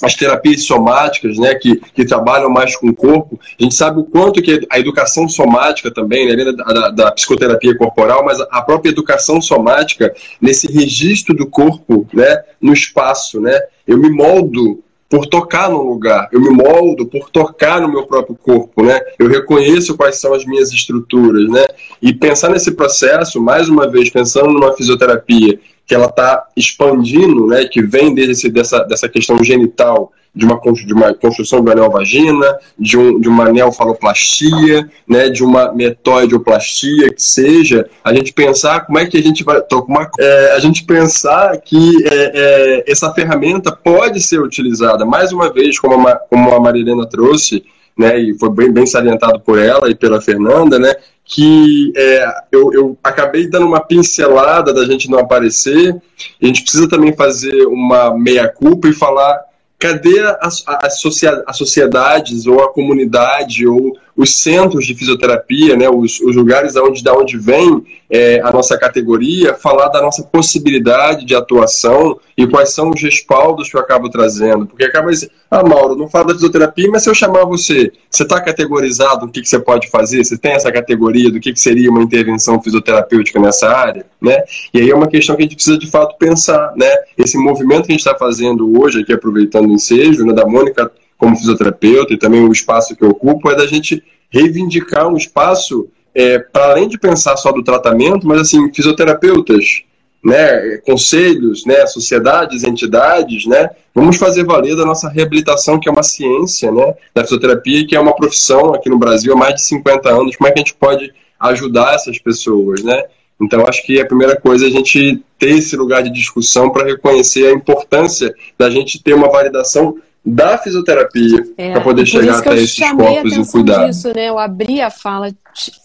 as 0.02 0.14
terapias 0.16 0.66
somáticas, 0.66 1.38
né, 1.38 1.56
que, 1.56 1.76
que 1.78 2.06
trabalham 2.06 2.50
mais 2.50 2.76
com 2.76 2.89
o 2.89 2.95
corpo, 2.95 3.39
a 3.60 3.64
gente 3.64 3.76
sabe 3.76 4.00
o 4.00 4.04
quanto 4.04 4.41
que 4.41 4.66
a 4.70 4.80
educação 4.80 5.28
somática 5.28 5.91
também, 5.91 6.26
né, 6.28 6.34
além 6.34 6.56
da, 6.56 6.64
da, 6.64 6.89
da, 6.89 7.12
psicoterapia 7.12 7.78
corporal, 7.78 8.24
mas 8.24 8.39
a 8.39 8.62
própria 8.62 8.89
educação 8.89 9.41
somática 9.41 10.14
nesse 10.41 10.72
registro 10.72 11.36
do 11.36 11.47
corpo, 11.47 12.08
né, 12.14 12.43
no 12.62 12.74
espaço, 12.74 13.41
né, 13.41 13.60
eu 13.88 13.97
me 13.97 14.10
moldo 14.10 14.84
por 15.10 15.26
tocar 15.26 15.70
no 15.72 15.82
lugar, 15.82 16.30
eu 16.32 16.39
me 16.39 16.52
moldo 16.52 17.08
por 17.08 17.32
tocar 17.32 17.82
no 17.82 17.89
meu 17.89 18.06
próprio 18.06 18.36
corpo, 18.36 18.84
né? 18.84 19.02
Eu 19.18 19.28
reconheço 19.28 19.97
quais 19.97 20.22
são 20.22 20.36
as 20.36 20.45
minhas 20.45 20.72
estruturas, 20.72 21.50
né? 21.50 21.66
E 22.00 22.14
pensar 22.14 22.50
nesse 22.50 22.74
processo, 22.74 23.41
mais 23.41 23.68
uma 23.68 23.89
vez, 23.89 24.12
pensando 24.12 24.52
numa 24.52 24.76
fisioterapia 24.76 25.60
que 25.90 25.96
ela 25.96 26.06
está 26.06 26.46
expandindo, 26.56 27.48
né? 27.48 27.66
Que 27.66 27.82
vem 27.82 28.14
desse, 28.14 28.48
dessa, 28.48 28.84
dessa 28.84 29.10
questão 29.10 29.44
genital 29.44 30.14
de 30.36 30.46
uma, 30.46 30.62
de 30.62 30.94
uma 30.94 31.14
construção 31.16 31.64
do 31.64 31.72
anel 31.72 31.90
vagina, 31.90 32.46
de, 32.78 32.96
um, 32.96 33.20
de 33.20 33.28
uma 33.28 33.52
neofaloplastia, 33.52 34.88
né, 35.08 35.30
de 35.30 35.44
uma 35.44 35.74
metoidioplastia, 35.74 37.12
que 37.12 37.24
seja, 37.24 37.90
a 38.04 38.14
gente 38.14 38.32
pensar 38.32 38.82
como 38.86 39.00
é 39.00 39.08
que 39.08 39.18
a 39.18 39.22
gente 39.24 39.44
vai. 39.44 39.60
Uma, 39.88 40.08
é, 40.20 40.52
a 40.52 40.60
gente 40.60 40.84
pensar 40.84 41.58
que 41.58 42.06
é, 42.06 42.84
é, 42.86 42.92
essa 42.92 43.12
ferramenta 43.12 43.72
pode 43.72 44.22
ser 44.22 44.40
utilizada, 44.40 45.04
mais 45.04 45.32
uma 45.32 45.52
vez, 45.52 45.80
como 45.80 46.08
a, 46.08 46.16
como 46.16 46.52
a 46.54 46.60
Marilena 46.60 47.08
trouxe, 47.08 47.66
né, 47.98 48.20
e 48.20 48.38
foi 48.38 48.52
bem, 48.52 48.72
bem 48.72 48.86
salientado 48.86 49.40
por 49.40 49.58
ela 49.58 49.90
e 49.90 49.96
pela 49.96 50.22
Fernanda, 50.22 50.78
né, 50.78 50.94
que 51.32 51.94
é, 51.96 52.26
eu, 52.52 52.74
eu, 52.74 52.98
acabei 53.04 53.48
dando 53.48 53.68
uma 53.68 53.80
pincelada 53.80 54.74
da 54.74 54.84
gente 54.84 55.08
não 55.08 55.20
aparecer, 55.20 55.96
a 56.42 56.46
gente 56.46 56.64
precisa 56.64 56.90
também 56.90 57.16
fazer 57.16 57.68
uma 57.68 58.18
meia-culpa 58.18 58.88
e 58.88 58.94
falar 58.94 59.40
cadê 59.78 60.20
as, 60.42 60.64
as, 60.68 61.00
as 61.48 61.58
sociedades 61.58 62.48
ou 62.48 62.62
a 62.64 62.74
comunidade 62.74 63.68
ou 63.68 63.96
os 64.20 64.42
centros 64.42 64.86
de 64.86 64.94
fisioterapia, 64.94 65.78
né, 65.78 65.90
os, 65.90 66.20
os 66.20 66.36
lugares 66.36 66.76
onde, 66.76 67.02
da 67.02 67.14
onde 67.14 67.38
vem 67.38 67.82
é, 68.10 68.42
a 68.42 68.52
nossa 68.52 68.78
categoria, 68.78 69.54
falar 69.54 69.88
da 69.88 70.02
nossa 70.02 70.24
possibilidade 70.24 71.26
de 71.26 71.34
atuação 71.34 72.20
e 72.38 72.46
quais 72.46 72.74
são 72.74 72.90
os 72.90 73.02
respaldos 73.02 73.70
que 73.70 73.78
eu 73.78 73.80
acabo 73.80 74.10
trazendo. 74.10 74.66
Porque 74.66 74.84
acaba 74.84 75.10
dizendo, 75.10 75.32
ah, 75.50 75.64
Mauro, 75.64 75.96
não 75.96 76.10
fala 76.10 76.26
da 76.26 76.34
fisioterapia, 76.34 76.90
mas 76.92 77.04
se 77.04 77.10
eu 77.10 77.16
chamar 77.16 77.46
você, 77.46 77.94
você 78.12 78.24
está 78.24 78.42
categorizado 78.42 79.26
no 79.26 79.32
que, 79.32 79.42
que 79.42 79.48
você 79.48 79.58
pode 79.58 79.90
fazer? 79.90 80.22
Você 80.22 80.38
tem 80.38 80.52
essa 80.52 80.70
categoria 80.70 81.32
do 81.32 81.40
que, 81.40 81.54
que 81.54 81.60
seria 81.60 81.90
uma 81.90 82.04
intervenção 82.04 82.62
fisioterapêutica 82.62 83.40
nessa 83.40 83.70
área? 83.70 84.06
Né? 84.22 84.38
E 84.74 84.82
aí 84.82 84.90
é 84.90 84.96
uma 84.96 85.08
questão 85.08 85.38
que 85.38 85.44
a 85.44 85.46
gente 85.46 85.56
precisa 85.56 85.78
de 85.78 85.90
fato 85.90 86.18
pensar. 86.18 86.74
Né? 86.76 86.94
Esse 87.18 87.38
movimento 87.38 87.86
que 87.86 87.94
a 87.94 87.96
gente 87.96 88.06
está 88.06 88.18
fazendo 88.18 88.82
hoje, 88.82 89.00
aqui 89.00 89.14
aproveitando 89.14 89.70
o 89.70 89.74
ensejo, 89.74 90.26
né, 90.26 90.34
da 90.34 90.46
Mônica 90.46 90.92
como 91.20 91.36
fisioterapeuta 91.36 92.14
e 92.14 92.18
também 92.18 92.42
o 92.42 92.52
espaço 92.52 92.96
que 92.96 93.04
eu 93.04 93.10
ocupo, 93.10 93.52
é 93.52 93.56
da 93.56 93.68
gente 93.68 94.02
reivindicar 94.32 95.08
um 95.08 95.18
espaço 95.18 95.90
é, 96.16 96.40
para 96.40 96.72
além 96.72 96.88
de 96.88 96.98
pensar 96.98 97.38
só 97.38 97.52
do 97.52 97.62
tratamento, 97.62 98.26
mas 98.26 98.42
assim, 98.42 98.74
fisioterapeutas, 98.74 99.84
né, 100.24 100.78
conselhos, 100.86 101.66
né, 101.66 101.86
sociedades, 101.86 102.64
entidades, 102.64 103.46
né, 103.46 103.70
vamos 103.94 104.18
fazer 104.18 104.46
valer 104.46 104.76
da 104.76 104.86
nossa 104.86 105.10
reabilitação, 105.10 105.80
que 105.80 105.88
é 105.88 105.92
uma 105.92 106.04
ciência, 106.04 106.72
né, 106.72 106.96
da 107.14 107.24
fisioterapia, 107.24 107.86
que 107.86 107.96
é 107.96 108.00
uma 108.00 108.16
profissão 108.16 108.74
aqui 108.74 108.90
no 108.90 108.98
Brasil 108.98 109.34
há 109.34 109.36
mais 109.36 109.56
de 109.56 109.64
50 109.64 110.10
anos, 110.10 110.36
como 110.36 110.48
é 110.48 110.52
que 110.52 110.60
a 110.60 110.64
gente 110.64 110.76
pode 110.76 111.14
ajudar 111.40 111.96
essas 111.96 112.18
pessoas, 112.18 112.84
né? 112.84 113.04
Então, 113.42 113.66
acho 113.66 113.86
que 113.86 114.02
a 114.02 114.06
primeira 114.06 114.36
coisa 114.36 114.66
é 114.66 114.68
a 114.68 114.72
gente 114.72 115.24
ter 115.38 115.52
esse 115.52 115.78
lugar 115.78 116.04
de 116.04 116.10
discussão 116.10 116.70
para 116.70 116.86
reconhecer 116.86 117.48
a 117.48 117.54
importância 117.54 118.36
da 118.58 118.70
gente 118.70 119.02
ter 119.02 119.14
uma 119.14 119.30
validação 119.30 119.98
da 120.26 120.58
fisioterapia 120.58 121.44
é, 121.58 121.72
para 121.72 121.82
poder 121.82 122.06
chegar 122.06 122.40
até 122.40 122.56
esses 122.56 122.78
corpos 122.92 123.34
e 123.34 123.52
cuidar. 123.52 123.88
Disso, 123.88 124.12
né? 124.14 124.30
Eu 124.30 124.38
abri 124.38 124.82
a 124.82 124.90
fala 124.90 125.34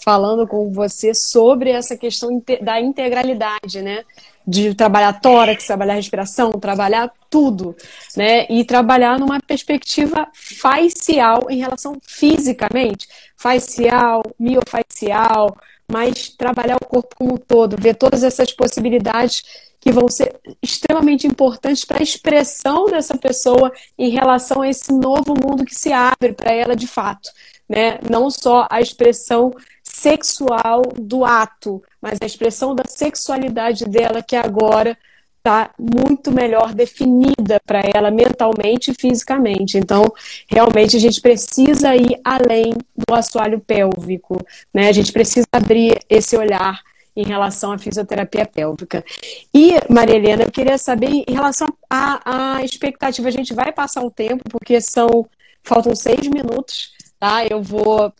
falando 0.04 0.46
com 0.46 0.72
você 0.72 1.14
sobre 1.14 1.70
essa 1.70 1.96
questão 1.96 2.42
da 2.60 2.80
integralidade, 2.80 3.80
né? 3.80 4.04
De 4.46 4.74
trabalhar 4.74 5.14
tórax, 5.20 5.66
trabalhar 5.66 5.94
respiração, 5.94 6.50
trabalhar 6.52 7.10
tudo, 7.30 7.74
né? 8.16 8.46
E 8.50 8.64
trabalhar 8.64 9.18
numa 9.18 9.40
perspectiva 9.40 10.28
facial 10.34 11.46
em 11.48 11.58
relação 11.58 11.96
fisicamente, 12.02 13.08
facial, 13.36 14.22
miofacial, 14.38 15.56
mas 15.90 16.28
trabalhar 16.28 16.76
o 16.76 16.86
corpo 16.86 17.14
como 17.16 17.34
um 17.34 17.36
todo, 17.36 17.76
ver 17.80 17.94
todas 17.94 18.22
essas 18.22 18.52
possibilidades 18.52 19.42
que 19.84 19.92
vão 19.92 20.08
ser 20.08 20.40
extremamente 20.62 21.26
importantes 21.26 21.84
para 21.84 22.00
a 22.00 22.02
expressão 22.02 22.86
dessa 22.86 23.18
pessoa 23.18 23.70
em 23.98 24.08
relação 24.08 24.62
a 24.62 24.68
esse 24.68 24.90
novo 24.90 25.34
mundo 25.34 25.62
que 25.62 25.74
se 25.74 25.92
abre 25.92 26.32
para 26.32 26.54
ela 26.54 26.74
de 26.74 26.86
fato. 26.86 27.28
Né? 27.68 27.98
Não 28.10 28.30
só 28.30 28.66
a 28.70 28.80
expressão 28.80 29.52
sexual 29.82 30.80
do 30.98 31.22
ato, 31.22 31.82
mas 32.00 32.18
a 32.22 32.24
expressão 32.24 32.74
da 32.74 32.84
sexualidade 32.88 33.84
dela 33.84 34.22
que 34.22 34.34
agora 34.34 34.96
está 35.36 35.70
muito 35.78 36.32
melhor 36.32 36.72
definida 36.72 37.60
para 37.66 37.82
ela 37.94 38.10
mentalmente 38.10 38.90
e 38.90 38.94
fisicamente. 38.94 39.76
Então, 39.76 40.10
realmente 40.48 40.96
a 40.96 41.00
gente 41.00 41.20
precisa 41.20 41.94
ir 41.94 42.18
além 42.24 42.72
do 42.96 43.14
assoalho 43.14 43.60
pélvico, 43.60 44.42
né? 44.72 44.88
A 44.88 44.92
gente 44.92 45.12
precisa 45.12 45.46
abrir 45.52 45.98
esse 46.08 46.34
olhar 46.38 46.80
em 47.16 47.24
relação 47.24 47.72
à 47.72 47.78
fisioterapia 47.78 48.46
pélvica. 48.46 49.04
E, 49.52 49.74
Maria 49.88 50.16
Helena, 50.16 50.42
eu 50.42 50.50
queria 50.50 50.76
saber 50.78 51.24
em 51.26 51.32
relação 51.32 51.68
à, 51.88 52.60
expectativa, 52.64 53.28
a 53.28 53.32
gente 53.32 53.54
vai 53.54 53.72
passar 53.72 54.02
um 54.02 54.10
tempo, 54.10 54.44
porque 54.50 54.80
são 54.80 55.26
faltam 55.62 55.94
seis 55.94 56.26
minutos, 56.28 56.92
tá? 57.18 57.46
Eu 57.46 57.62
vou 57.62 58.12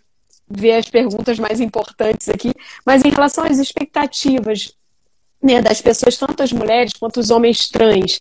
ver 0.49 0.73
as 0.73 0.89
perguntas 0.89 1.39
mais 1.39 1.61
importantes 1.61 2.29
aqui, 2.29 2.53
mas 2.87 3.05
em 3.05 3.11
relação 3.11 3.45
às 3.45 3.59
expectativas 3.59 4.73
né, 5.43 5.61
das 5.61 5.81
pessoas, 5.81 6.17
tanto 6.17 6.43
as 6.43 6.53
mulheres 6.53 6.93
quanto 6.95 7.21
os 7.21 7.31
homens 7.31 7.69
trans, 7.69 8.21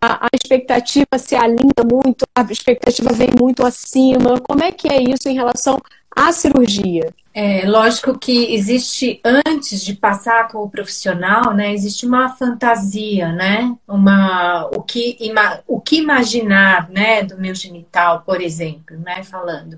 a, 0.00 0.26
a, 0.26 0.28
expectativa 0.32 1.18
se 1.18 1.34
alinha 1.34 1.84
muito, 1.84 2.24
a 2.34 2.42
expectativa 2.50 3.12
vem 3.12 3.28
muito 3.38 3.64
acima. 3.66 4.40
Como 4.40 4.62
é 4.62 4.72
que 4.72 4.88
é 4.88 5.02
isso 5.02 5.28
em 5.28 5.34
relação 5.34 5.78
à 6.16 6.32
cirurgia? 6.32 7.12
É, 7.36 7.66
lógico 7.66 8.16
que 8.16 8.54
existe, 8.54 9.20
antes 9.24 9.84
de 9.84 9.92
passar 9.92 10.46
com 10.46 10.58
o 10.58 10.70
profissional, 10.70 11.52
né, 11.52 11.72
existe 11.72 12.06
uma 12.06 12.28
fantasia, 12.28 13.32
né, 13.32 13.76
uma, 13.88 14.66
o, 14.66 14.80
que, 14.80 15.16
ima, 15.18 15.60
o 15.66 15.80
que 15.80 15.96
imaginar, 15.96 16.88
né, 16.90 17.24
do 17.24 17.36
meu 17.36 17.52
genital, 17.52 18.22
por 18.24 18.40
exemplo, 18.40 18.96
né, 19.00 19.24
falando. 19.24 19.76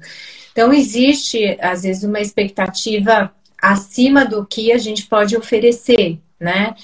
Então, 0.53 0.71
existe, 0.71 1.57
às 1.59 1.83
vezes, 1.85 2.05
uma 2.05 2.21
expectativa 2.21 3.33
acima 3.61 4.27
do 4.27 4.45
que 4.45 4.71
a 4.71 4.77
gente 4.77 5.07
pode 5.07 5.35
oferecer, 5.35 6.21
né, 6.39 6.75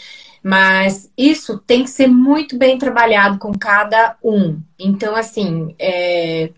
mas 0.43 1.11
isso 1.19 1.59
tem 1.59 1.85
que 1.85 1.91
ser 1.91 2.09
muito 2.09 2.57
bem 2.57 2.79
trabalhado 2.79 3.39
com 3.39 3.53
cada 3.53 4.17
um. 4.25 4.59
Então, 4.79 5.15
assim, 5.15 5.75
é, 5.79 6.51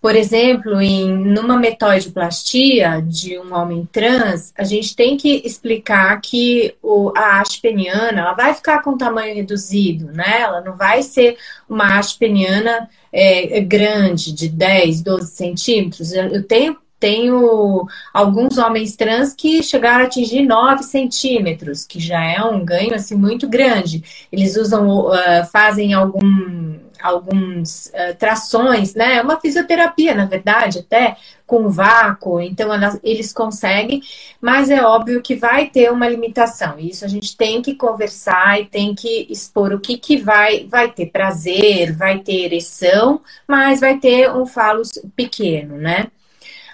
por 0.00 0.14
exemplo, 0.14 0.80
em 0.80 1.08
numa 1.16 1.56
metoidoplastia 1.58 3.02
de 3.02 3.38
um 3.38 3.54
homem 3.54 3.88
trans, 3.90 4.52
a 4.56 4.62
gente 4.62 4.94
tem 4.94 5.16
que 5.16 5.42
explicar 5.44 6.20
que 6.20 6.74
o, 6.82 7.12
a 7.16 7.40
haste 7.40 7.60
peniana 7.60 8.20
ela 8.20 8.32
vai 8.34 8.54
ficar 8.54 8.82
com 8.82 8.96
tamanho 8.96 9.34
reduzido, 9.34 10.12
né? 10.12 10.42
Ela 10.42 10.60
não 10.60 10.76
vai 10.76 11.02
ser 11.02 11.36
uma 11.68 11.98
haste 11.98 12.18
peniana 12.18 12.88
é, 13.12 13.60
grande, 13.60 14.32
de 14.32 14.48
10, 14.48 15.02
12 15.02 15.30
centímetros. 15.30 16.12
Eu 16.12 16.42
tenho 16.42 16.76
tenho 16.98 17.86
alguns 18.12 18.56
homens 18.56 18.96
trans 18.96 19.34
que 19.34 19.62
chegaram 19.62 20.04
a 20.04 20.06
atingir 20.06 20.42
9 20.42 20.82
centímetros, 20.82 21.84
que 21.84 22.00
já 22.00 22.24
é 22.24 22.42
um 22.42 22.64
ganho 22.64 22.94
assim 22.94 23.14
muito 23.14 23.48
grande. 23.48 24.02
Eles 24.32 24.56
usam, 24.56 24.88
uh, 24.88 25.44
fazem 25.52 25.92
algum 25.92 26.78
alguns 27.06 27.86
uh, 27.86 28.14
trações, 28.18 28.94
né? 28.94 29.16
É 29.16 29.22
uma 29.22 29.40
fisioterapia, 29.40 30.14
na 30.14 30.24
verdade, 30.24 30.80
até 30.80 31.16
com 31.46 31.68
vácuo, 31.68 32.40
então 32.40 32.68
eles 33.04 33.32
conseguem, 33.32 34.02
mas 34.40 34.68
é 34.68 34.82
óbvio 34.82 35.22
que 35.22 35.36
vai 35.36 35.68
ter 35.68 35.92
uma 35.92 36.08
limitação. 36.08 36.76
Isso 36.78 37.04
a 37.04 37.08
gente 37.08 37.36
tem 37.36 37.62
que 37.62 37.74
conversar 37.76 38.60
e 38.60 38.66
tem 38.66 38.94
que 38.94 39.28
expor 39.30 39.72
o 39.72 39.78
que, 39.78 39.96
que 39.96 40.16
vai, 40.16 40.66
vai 40.66 40.90
ter 40.90 41.06
prazer, 41.06 41.94
vai 41.96 42.18
ter 42.18 42.46
ereção, 42.46 43.20
mas 43.46 43.80
vai 43.80 43.98
ter 43.98 44.30
um 44.32 44.44
falo 44.44 44.82
pequeno, 45.14 45.76
né? 45.76 46.08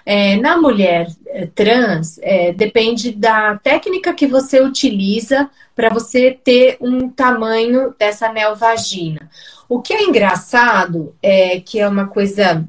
É, 0.05 0.35
na 0.37 0.57
mulher 0.57 1.07
é, 1.27 1.45
trans, 1.45 2.19
é, 2.21 2.51
depende 2.51 3.11
da 3.11 3.57
técnica 3.57 4.13
que 4.13 4.27
você 4.27 4.61
utiliza 4.61 5.49
para 5.75 5.89
você 5.89 6.31
ter 6.31 6.77
um 6.81 7.09
tamanho 7.09 7.95
dessa 7.97 8.31
neovagina. 8.31 9.29
O 9.67 9.81
que 9.81 9.93
é 9.93 10.03
engraçado 10.03 11.15
é 11.21 11.59
que 11.59 11.79
é 11.79 11.87
uma 11.87 12.07
coisa 12.07 12.65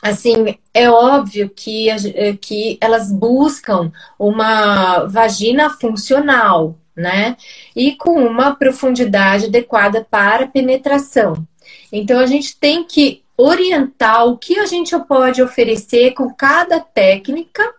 assim, 0.00 0.56
é 0.72 0.88
óbvio 0.88 1.50
que, 1.50 1.90
é, 1.90 2.36
que 2.40 2.78
elas 2.80 3.10
buscam 3.10 3.90
uma 4.18 5.04
vagina 5.06 5.70
funcional, 5.70 6.76
né? 6.96 7.36
E 7.74 7.96
com 7.96 8.22
uma 8.24 8.54
profundidade 8.54 9.46
adequada 9.46 10.06
para 10.08 10.46
penetração. 10.46 11.46
Então 11.92 12.18
a 12.18 12.26
gente 12.26 12.56
tem 12.56 12.84
que 12.84 13.22
orientar 13.38 14.26
o 14.26 14.36
que 14.36 14.58
a 14.58 14.66
gente 14.66 14.98
pode 15.06 15.40
oferecer 15.40 16.12
com 16.12 16.34
cada 16.34 16.80
técnica 16.80 17.72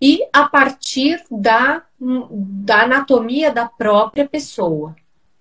e 0.00 0.20
a 0.32 0.44
partir 0.44 1.24
da, 1.30 1.82
da 1.98 2.82
anatomia 2.82 3.50
da 3.50 3.66
própria 3.66 4.28
pessoa 4.28 4.94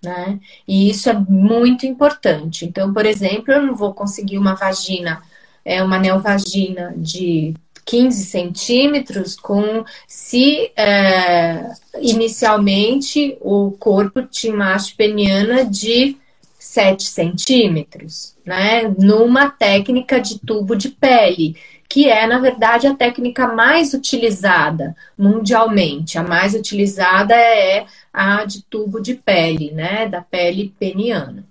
né? 0.06 0.40
E 0.68 0.90
isso 0.90 1.10
é 1.10 1.14
muito 1.14 1.86
importante. 1.86 2.66
Então, 2.66 2.94
por 2.94 3.06
exemplo, 3.06 3.52
eu 3.52 3.62
não 3.62 3.76
vou 3.76 3.94
conseguir 3.94 4.38
uma 4.38 4.54
vagina, 4.54 5.22
é 5.66 5.84
uma 5.84 6.00
neovagina 6.00 6.94
de 6.96 7.54
15 7.84 8.26
centímetros 8.26 9.36
com 9.36 9.84
se 10.08 10.72
é, 10.76 11.72
inicialmente 12.00 13.38
o 13.42 13.72
corpo 13.72 14.24
tinha 14.24 14.54
uma 14.54 14.78
peniana 14.96 15.66
de 15.66 16.18
7 16.66 17.04
centímetros, 17.04 18.36
né? 18.44 18.94
Numa 18.98 19.50
técnica 19.50 20.20
de 20.20 20.40
tubo 20.40 20.76
de 20.76 20.90
pele, 20.90 21.56
que 21.88 22.10
é, 22.10 22.26
na 22.26 22.40
verdade, 22.40 22.88
a 22.88 22.96
técnica 22.96 23.48
mais 23.48 23.94
utilizada 23.94 24.96
mundialmente. 25.18 26.18
A 26.18 26.24
mais 26.24 26.56
utilizada 26.56 27.36
é 27.36 27.86
a 28.12 28.44
de 28.46 28.64
tubo 28.64 29.00
de 29.00 29.14
pele, 29.14 29.72
né? 29.72 30.08
Da 30.08 30.22
pele 30.22 30.74
peniana. 30.80 31.46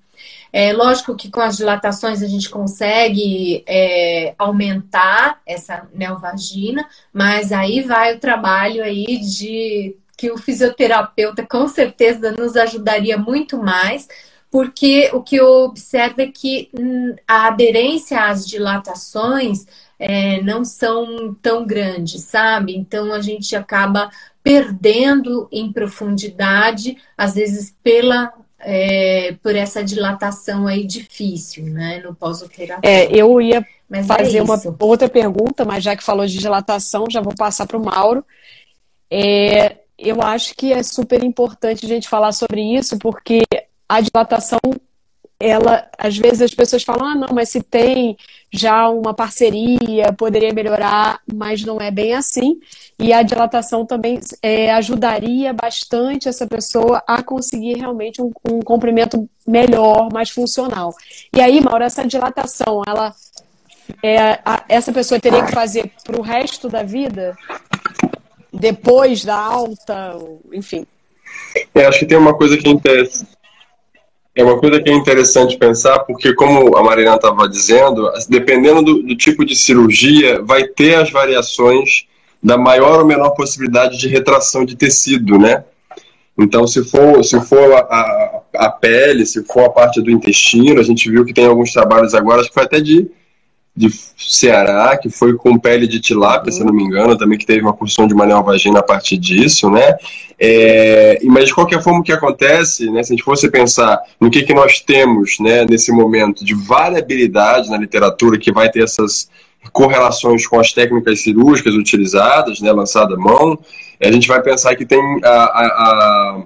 É 0.52 0.72
lógico 0.72 1.16
que 1.16 1.30
com 1.30 1.40
as 1.40 1.56
dilatações 1.56 2.22
a 2.22 2.26
gente 2.26 2.50
consegue 2.50 3.64
é, 3.66 4.34
aumentar 4.36 5.40
essa 5.46 5.88
neovagina, 5.94 6.86
mas 7.12 7.52
aí 7.52 7.82
vai 7.82 8.14
o 8.14 8.20
trabalho 8.20 8.82
aí 8.82 9.18
de 9.18 9.96
que 10.16 10.30
o 10.30 10.38
fisioterapeuta 10.38 11.44
com 11.44 11.66
certeza 11.66 12.32
nos 12.32 12.56
ajudaria 12.56 13.18
muito 13.18 13.58
mais, 13.58 14.08
porque 14.54 15.10
o 15.12 15.20
que 15.20 15.34
eu 15.34 15.64
observo 15.64 16.20
é 16.20 16.28
que 16.28 16.70
hum, 16.78 17.16
a 17.26 17.48
aderência 17.48 18.24
às 18.24 18.46
dilatações 18.46 19.66
é, 19.98 20.40
não 20.42 20.64
são 20.64 21.34
tão 21.42 21.66
grandes, 21.66 22.22
sabe? 22.22 22.76
Então 22.76 23.12
a 23.12 23.20
gente 23.20 23.56
acaba 23.56 24.08
perdendo 24.44 25.48
em 25.50 25.72
profundidade, 25.72 26.96
às 27.18 27.34
vezes 27.34 27.74
pela 27.82 28.32
é, 28.60 29.34
por 29.42 29.56
essa 29.56 29.82
dilatação 29.82 30.68
aí 30.68 30.86
difícil, 30.86 31.64
né, 31.64 32.00
no 32.04 32.14
pós-operatório. 32.14 32.88
É, 32.88 33.08
eu 33.10 33.40
ia 33.40 33.66
mas 33.88 34.08
é 34.08 34.16
fazer 34.16 34.38
é 34.38 34.42
uma 34.44 34.62
outra 34.78 35.08
pergunta, 35.08 35.64
mas 35.64 35.82
já 35.82 35.96
que 35.96 36.04
falou 36.04 36.24
de 36.26 36.38
dilatação, 36.38 37.06
já 37.10 37.20
vou 37.20 37.34
passar 37.34 37.66
para 37.66 37.76
o 37.76 37.84
Mauro. 37.84 38.24
É, 39.10 39.78
eu 39.98 40.22
acho 40.22 40.54
que 40.54 40.72
é 40.72 40.80
super 40.84 41.24
importante 41.24 41.84
a 41.84 41.88
gente 41.88 42.08
falar 42.08 42.30
sobre 42.30 42.60
isso, 42.60 42.96
porque 43.00 43.42
a 43.94 44.00
dilatação, 44.00 44.58
ela, 45.38 45.88
às 45.96 46.16
vezes 46.16 46.42
as 46.42 46.54
pessoas 46.54 46.82
falam, 46.82 47.06
ah, 47.06 47.14
não, 47.14 47.28
mas 47.32 47.48
se 47.48 47.62
tem 47.62 48.16
já 48.52 48.88
uma 48.88 49.14
parceria, 49.14 50.12
poderia 50.12 50.52
melhorar, 50.52 51.20
mas 51.32 51.64
não 51.64 51.80
é 51.80 51.90
bem 51.90 52.14
assim. 52.14 52.58
E 52.98 53.12
a 53.12 53.22
dilatação 53.22 53.86
também 53.86 54.20
é, 54.42 54.72
ajudaria 54.72 55.52
bastante 55.52 56.28
essa 56.28 56.46
pessoa 56.46 57.02
a 57.06 57.22
conseguir 57.22 57.78
realmente 57.78 58.20
um, 58.20 58.32
um 58.50 58.60
comprimento 58.60 59.28
melhor, 59.46 60.08
mais 60.12 60.30
funcional. 60.30 60.92
E 61.32 61.40
aí, 61.40 61.60
Mauro, 61.60 61.84
essa 61.84 62.04
dilatação, 62.04 62.82
ela 62.86 63.14
é, 64.02 64.40
a, 64.44 64.64
essa 64.68 64.92
pessoa 64.92 65.20
teria 65.20 65.44
que 65.44 65.52
fazer 65.52 65.90
para 66.02 66.18
o 66.18 66.22
resto 66.22 66.68
da 66.68 66.82
vida, 66.82 67.36
depois 68.52 69.24
da 69.24 69.36
alta, 69.36 70.16
enfim. 70.52 70.86
É, 71.74 71.86
acho 71.86 72.00
que 72.00 72.06
tem 72.06 72.18
uma 72.18 72.34
coisa 72.34 72.56
que 72.56 72.68
interessa. 72.68 73.26
É 74.36 74.42
uma 74.42 74.58
coisa 74.58 74.82
que 74.82 74.90
é 74.90 74.92
interessante 74.92 75.56
pensar, 75.56 76.00
porque 76.00 76.34
como 76.34 76.76
a 76.76 76.82
Marina 76.82 77.14
estava 77.14 77.48
dizendo, 77.48 78.10
dependendo 78.28 78.82
do, 78.82 79.02
do 79.02 79.16
tipo 79.16 79.44
de 79.44 79.54
cirurgia, 79.54 80.42
vai 80.42 80.64
ter 80.64 80.96
as 80.96 81.10
variações 81.10 82.06
da 82.42 82.58
maior 82.58 82.98
ou 82.98 83.06
menor 83.06 83.30
possibilidade 83.30 83.96
de 83.96 84.08
retração 84.08 84.64
de 84.64 84.76
tecido, 84.76 85.38
né? 85.38 85.64
Então, 86.36 86.66
se 86.66 86.82
for, 86.84 87.24
se 87.24 87.40
for 87.42 87.72
a, 87.74 87.78
a, 87.78 88.40
a, 88.66 88.70
pele, 88.70 89.24
se 89.24 89.44
for 89.44 89.66
a 89.66 89.70
parte 89.70 90.02
do 90.02 90.10
intestino, 90.10 90.80
a 90.80 90.82
gente 90.82 91.08
viu 91.08 91.24
que 91.24 91.32
tem 91.32 91.46
alguns 91.46 91.72
trabalhos 91.72 92.12
agora, 92.12 92.40
acho 92.40 92.48
que 92.48 92.54
foi 92.54 92.64
até 92.64 92.80
de, 92.80 93.08
de 93.76 93.88
Ceará, 94.16 94.96
que 94.96 95.10
foi 95.10 95.34
com 95.34 95.58
pele 95.58 95.88
de 95.88 96.00
tilápia, 96.00 96.52
se 96.52 96.62
não 96.62 96.72
me 96.72 96.84
engano, 96.84 97.18
também 97.18 97.36
que 97.36 97.44
teve 97.46 97.60
uma 97.60 97.74
porção 97.74 98.06
de 98.06 98.14
uma 98.14 98.40
vagina 98.40 98.78
a 98.78 98.82
partir 98.82 99.16
disso, 99.16 99.68
né? 99.68 99.96
É, 100.38 101.18
mas 101.24 101.46
de 101.46 101.54
qualquer 101.54 101.82
forma, 101.82 102.00
o 102.00 102.02
que 102.02 102.12
acontece, 102.12 102.90
né, 102.90 103.02
se 103.02 103.12
a 103.12 103.16
gente 103.16 103.24
fosse 103.24 103.48
pensar 103.50 104.00
no 104.20 104.30
que, 104.30 104.42
que 104.42 104.54
nós 104.54 104.80
temos 104.80 105.38
né, 105.40 105.64
nesse 105.64 105.92
momento 105.92 106.44
de 106.44 106.54
variabilidade 106.54 107.70
na 107.70 107.76
literatura, 107.76 108.38
que 108.38 108.52
vai 108.52 108.70
ter 108.70 108.82
essas 108.82 109.28
correlações 109.72 110.46
com 110.46 110.60
as 110.60 110.72
técnicas 110.72 111.22
cirúrgicas 111.22 111.74
utilizadas, 111.74 112.60
né, 112.60 112.70
lançada 112.72 113.14
à 113.14 113.18
mão, 113.18 113.58
a 114.00 114.12
gente 114.12 114.28
vai 114.28 114.42
pensar 114.42 114.74
que 114.76 114.84
tem 114.84 115.00
a, 115.24 115.28
a, 115.30 116.42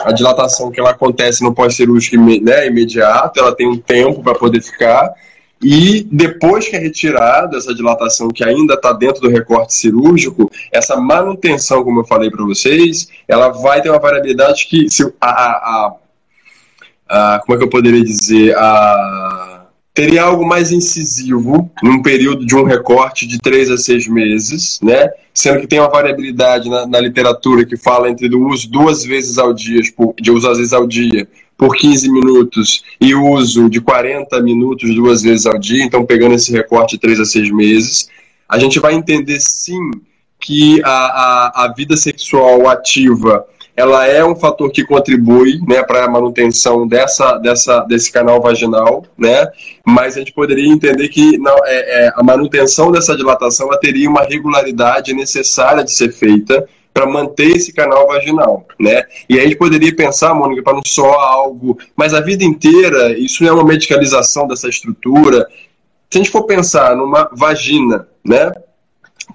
a, 0.00 0.12
dilatação 0.12 0.70
que 0.70 0.78
ela 0.78 0.90
acontece 0.90 1.42
no 1.42 1.54
pós-cirúrgico 1.54 2.16
né, 2.16 2.66
imediato, 2.66 3.40
ela 3.40 3.54
tem 3.54 3.66
um 3.66 3.78
tempo 3.78 4.22
para 4.22 4.34
poder 4.34 4.60
ficar, 4.60 5.10
e 5.64 6.06
depois 6.12 6.68
que 6.68 6.76
é 6.76 6.78
retirada 6.78 7.56
essa 7.56 7.74
dilatação 7.74 8.28
que 8.28 8.44
ainda 8.44 8.74
está 8.74 8.92
dentro 8.92 9.22
do 9.22 9.30
recorte 9.30 9.72
cirúrgico, 9.72 10.50
essa 10.70 10.94
manutenção, 10.94 11.82
como 11.82 12.00
eu 12.00 12.04
falei 12.04 12.30
para 12.30 12.44
vocês, 12.44 13.08
ela 13.26 13.48
vai 13.48 13.80
ter 13.80 13.88
uma 13.88 13.98
variabilidade 13.98 14.66
que 14.66 14.90
se 14.90 15.02
a, 15.18 15.30
a, 15.30 15.96
a, 17.08 17.34
a 17.36 17.38
como 17.40 17.56
é 17.56 17.58
que 17.58 17.64
eu 17.64 17.70
poderia 17.70 18.04
dizer 18.04 18.54
a 18.58 19.54
teria 19.94 20.24
algo 20.24 20.44
mais 20.44 20.72
incisivo 20.72 21.70
num 21.80 22.02
período 22.02 22.44
de 22.44 22.56
um 22.56 22.64
recorte 22.64 23.28
de 23.28 23.38
três 23.38 23.70
a 23.70 23.78
seis 23.78 24.08
meses, 24.08 24.80
né? 24.82 25.08
Sendo 25.32 25.60
que 25.60 25.68
tem 25.68 25.78
uma 25.78 25.88
variabilidade 25.88 26.68
na, 26.68 26.84
na 26.84 27.00
literatura 27.00 27.64
que 27.64 27.76
fala 27.76 28.10
entre 28.10 28.34
o 28.34 28.48
uso 28.48 28.68
duas 28.68 29.04
vezes 29.04 29.38
ao 29.38 29.54
dia, 29.54 29.80
por, 29.96 30.12
de 30.20 30.32
uso 30.32 30.50
às 30.50 30.58
vezes 30.58 30.72
ao 30.72 30.84
dia, 30.84 31.28
por 31.56 31.76
15 31.76 32.10
minutos 32.10 32.84
e 33.00 33.14
uso 33.14 33.68
de 33.70 33.80
40 33.80 34.40
minutos 34.42 34.94
duas 34.94 35.22
vezes 35.22 35.46
ao 35.46 35.58
dia, 35.58 35.84
então 35.84 36.04
pegando 36.04 36.34
esse 36.34 36.52
recorte 36.52 36.96
de 36.96 37.00
três 37.00 37.20
a 37.20 37.24
seis 37.24 37.50
meses, 37.50 38.08
a 38.48 38.58
gente 38.58 38.78
vai 38.78 38.94
entender 38.94 39.40
sim 39.40 39.90
que 40.40 40.82
a, 40.84 40.90
a, 40.90 41.64
a 41.64 41.74
vida 41.74 41.96
sexual 41.96 42.68
ativa 42.68 43.46
ela 43.76 44.06
é 44.06 44.24
um 44.24 44.36
fator 44.36 44.70
que 44.70 44.84
contribui 44.84 45.58
né, 45.66 45.82
para 45.82 46.04
a 46.04 46.08
manutenção 46.08 46.86
dessa, 46.86 47.38
dessa, 47.38 47.80
desse 47.80 48.10
canal 48.12 48.40
vaginal, 48.40 49.04
né? 49.18 49.48
mas 49.84 50.14
a 50.14 50.20
gente 50.20 50.32
poderia 50.32 50.72
entender 50.72 51.08
que 51.08 51.36
não, 51.38 51.56
é, 51.64 52.06
é, 52.06 52.12
a 52.14 52.22
manutenção 52.22 52.92
dessa 52.92 53.16
dilatação 53.16 53.68
teria 53.80 54.08
uma 54.08 54.22
regularidade 54.22 55.12
necessária 55.12 55.82
de 55.82 55.90
ser 55.90 56.12
feita 56.12 56.68
para 56.94 57.06
manter 57.06 57.56
esse 57.56 57.72
canal 57.72 58.06
vaginal, 58.06 58.64
né? 58.78 59.02
E 59.28 59.34
aí 59.34 59.40
a 59.40 59.42
gente 59.48 59.56
poderia 59.56 59.94
pensar, 59.94 60.32
Mônica, 60.32 60.62
para 60.62 60.74
não 60.74 60.82
só 60.86 61.10
algo, 61.10 61.76
mas 61.96 62.14
a 62.14 62.20
vida 62.20 62.44
inteira, 62.44 63.18
isso 63.18 63.44
é 63.44 63.50
uma 63.50 63.64
medicalização 63.64 64.46
dessa 64.46 64.68
estrutura. 64.68 65.44
Se 66.08 66.18
a 66.18 66.22
gente 66.22 66.30
for 66.30 66.44
pensar 66.44 66.96
numa 66.96 67.28
vagina, 67.32 68.06
né, 68.24 68.52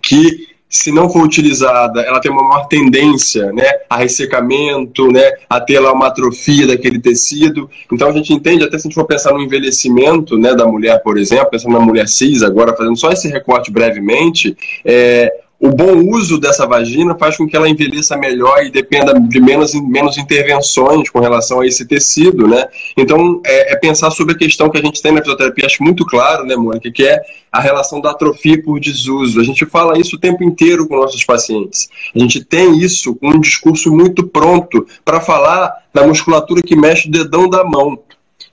que 0.02 0.48
se 0.70 0.92
não 0.92 1.10
for 1.10 1.24
utilizada, 1.24 2.02
ela 2.02 2.22
tem 2.22 2.32
uma 2.32 2.48
maior 2.48 2.68
tendência 2.68 3.52
né, 3.52 3.66
a 3.90 3.98
ressecamento, 3.98 5.12
né, 5.12 5.30
a 5.50 5.60
ter 5.60 5.80
lá 5.80 5.92
uma 5.92 6.08
atrofia 6.08 6.68
daquele 6.68 7.00
tecido. 7.00 7.70
Então 7.92 8.08
a 8.08 8.12
gente 8.14 8.32
entende, 8.32 8.64
até 8.64 8.78
se 8.78 8.88
a 8.88 8.90
gente 8.90 8.96
for 8.96 9.06
pensar 9.06 9.34
no 9.34 9.42
envelhecimento 9.42 10.38
né, 10.38 10.54
da 10.54 10.68
mulher, 10.68 11.02
por 11.02 11.18
exemplo, 11.18 11.50
pensando 11.50 11.74
na 11.74 11.80
mulher 11.80 12.08
cis 12.08 12.44
agora, 12.44 12.76
fazendo 12.78 12.96
só 12.96 13.10
esse 13.10 13.28
recorte 13.28 13.72
brevemente, 13.72 14.56
é, 14.86 15.30
o 15.60 15.70
bom 15.70 16.10
uso 16.10 16.40
dessa 16.40 16.66
vagina 16.66 17.16
faz 17.16 17.36
com 17.36 17.46
que 17.46 17.56
ela 17.56 17.68
envelheça 17.68 18.16
melhor 18.16 18.64
e 18.64 18.72
dependa 18.72 19.20
de 19.20 19.42
menos, 19.42 19.74
menos 19.74 20.18
intervenções 20.18 21.10
com 21.10 21.20
relação 21.20 21.60
a 21.60 21.68
esse 21.68 21.86
tecido, 21.86 22.48
né? 22.48 22.66
Então, 22.96 23.42
é, 23.46 23.74
é, 23.74 23.76
pensar 23.76 24.10
sobre 24.10 24.36
a 24.36 24.38
questão 24.38 24.70
que 24.70 24.78
a 24.78 24.82
gente 24.82 25.02
tem 25.02 25.12
na 25.12 25.20
fisioterapia, 25.20 25.66
acho 25.66 25.84
muito 25.84 26.06
claro, 26.06 26.46
né, 26.46 26.56
Mônica, 26.56 26.90
que 26.90 27.06
é 27.06 27.22
a 27.52 27.60
relação 27.60 28.00
da 28.00 28.12
atrofia 28.12 28.62
por 28.64 28.80
desuso. 28.80 29.42
A 29.42 29.44
gente 29.44 29.66
fala 29.66 30.00
isso 30.00 30.16
o 30.16 30.20
tempo 30.20 30.44
inteiro 30.46 30.88
com 30.88 30.96
nossos 30.96 31.26
pacientes. 31.26 31.90
A 32.16 32.20
gente 32.20 32.44
tem 32.46 32.80
isso 32.80 33.14
com 33.16 33.28
um 33.28 33.40
discurso 33.40 33.92
muito 33.92 34.26
pronto 34.26 34.88
para 35.04 35.20
falar 35.20 35.74
da 35.94 36.08
musculatura 36.08 36.62
que 36.62 36.76
mexe 36.76 37.10
o 37.10 37.12
dedão 37.12 37.50
da 37.50 37.66
mão 37.66 38.00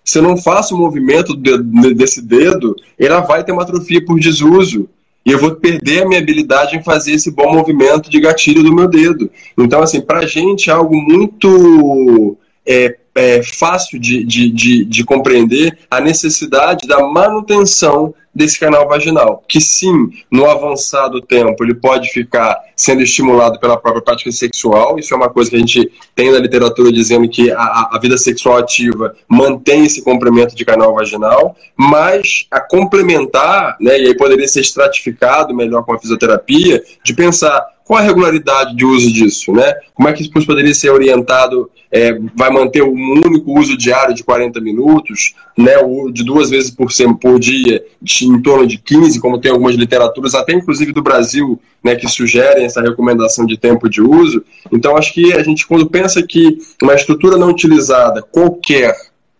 se 0.04 0.18
eu 0.18 0.22
não 0.22 0.36
faço 0.36 0.74
o 0.74 0.78
movimento 0.78 1.34
desse 1.34 2.22
dedo, 2.22 2.76
ela 2.96 3.20
vai 3.20 3.42
ter 3.42 3.50
uma 3.50 3.62
atrofia 3.62 4.04
por 4.04 4.20
desuso 4.20 4.88
e 5.26 5.32
eu 5.32 5.40
vou 5.40 5.56
perder 5.56 6.04
a 6.04 6.06
minha 6.06 6.20
habilidade 6.20 6.76
em 6.76 6.84
fazer 6.84 7.10
esse 7.10 7.32
bom 7.32 7.52
movimento 7.52 8.08
de 8.08 8.20
gatilho 8.20 8.62
do 8.62 8.72
meu 8.72 8.86
dedo. 8.86 9.28
Então, 9.58 9.82
assim, 9.82 10.00
para 10.00 10.20
a 10.20 10.26
gente 10.26 10.70
é 10.70 10.72
algo 10.72 10.94
muito 10.96 12.38
é, 12.64 12.96
é, 13.16 13.42
fácil 13.42 13.98
de, 13.98 14.22
de, 14.24 14.50
de, 14.50 14.84
de, 14.84 15.04
compreender 15.04 15.78
a 15.90 16.00
necessidade 16.00 16.86
da 16.86 17.00
manutenção 17.00 18.14
desse 18.34 18.60
canal 18.60 18.86
vaginal, 18.86 19.42
que 19.48 19.58
sim, 19.58 20.10
no 20.30 20.44
avançado 20.44 21.22
tempo, 21.22 21.64
ele 21.64 21.74
pode 21.74 22.10
ficar 22.10 22.54
sendo 22.76 23.00
estimulado 23.00 23.58
pela 23.58 23.78
própria 23.78 24.02
prática 24.02 24.30
sexual, 24.30 24.98
isso 24.98 25.14
é 25.14 25.16
uma 25.16 25.30
coisa 25.30 25.48
que 25.48 25.56
a 25.56 25.58
gente 25.58 25.90
tem 26.14 26.30
na 26.30 26.38
literatura 26.38 26.92
dizendo 26.92 27.26
que 27.26 27.50
a, 27.50 27.88
a 27.92 27.98
vida 27.98 28.18
sexual 28.18 28.58
ativa 28.58 29.16
mantém 29.26 29.86
esse 29.86 30.02
comprimento 30.02 30.54
de 30.54 30.66
canal 30.66 30.94
vaginal, 30.94 31.56
mas 31.74 32.46
a 32.50 32.60
complementar, 32.60 33.78
né, 33.80 33.98
e 33.98 34.08
aí 34.08 34.14
poderia 34.14 34.46
ser 34.46 34.60
estratificado 34.60 35.54
melhor 35.54 35.82
com 35.84 35.94
a 35.94 35.98
fisioterapia, 35.98 36.84
de 37.02 37.14
pensar 37.14 37.64
qual 37.86 38.00
a 38.00 38.02
regularidade 38.02 38.74
de 38.74 38.84
uso 38.84 39.12
disso, 39.12 39.52
né? 39.52 39.72
Como 39.94 40.08
é 40.08 40.12
que 40.12 40.20
isso 40.20 40.30
poderia 40.32 40.74
ser 40.74 40.90
orientado? 40.90 41.70
É, 41.90 42.18
vai 42.34 42.50
manter 42.50 42.82
um 42.82 43.12
único 43.24 43.56
uso 43.56 43.76
diário 43.78 44.12
de 44.12 44.24
40 44.24 44.60
minutos, 44.60 45.34
né? 45.56 45.78
O, 45.78 46.10
de 46.10 46.24
duas 46.24 46.50
vezes 46.50 46.68
por, 46.68 46.88
por 47.20 47.38
dia, 47.38 47.84
de, 48.02 48.26
em 48.26 48.42
torno 48.42 48.66
de 48.66 48.76
15, 48.78 49.20
como 49.20 49.40
tem 49.40 49.52
algumas 49.52 49.76
literaturas, 49.76 50.34
até 50.34 50.52
inclusive 50.52 50.92
do 50.92 51.00
Brasil, 51.00 51.60
né? 51.82 51.94
Que 51.94 52.08
sugerem 52.08 52.64
essa 52.64 52.82
recomendação 52.82 53.46
de 53.46 53.56
tempo 53.56 53.88
de 53.88 54.02
uso. 54.02 54.44
Então, 54.72 54.96
acho 54.96 55.14
que 55.14 55.32
a 55.32 55.42
gente, 55.44 55.64
quando 55.64 55.88
pensa 55.88 56.20
que 56.26 56.58
uma 56.82 56.94
estrutura 56.94 57.36
não 57.36 57.50
utilizada, 57.50 58.20
qualquer 58.20 58.96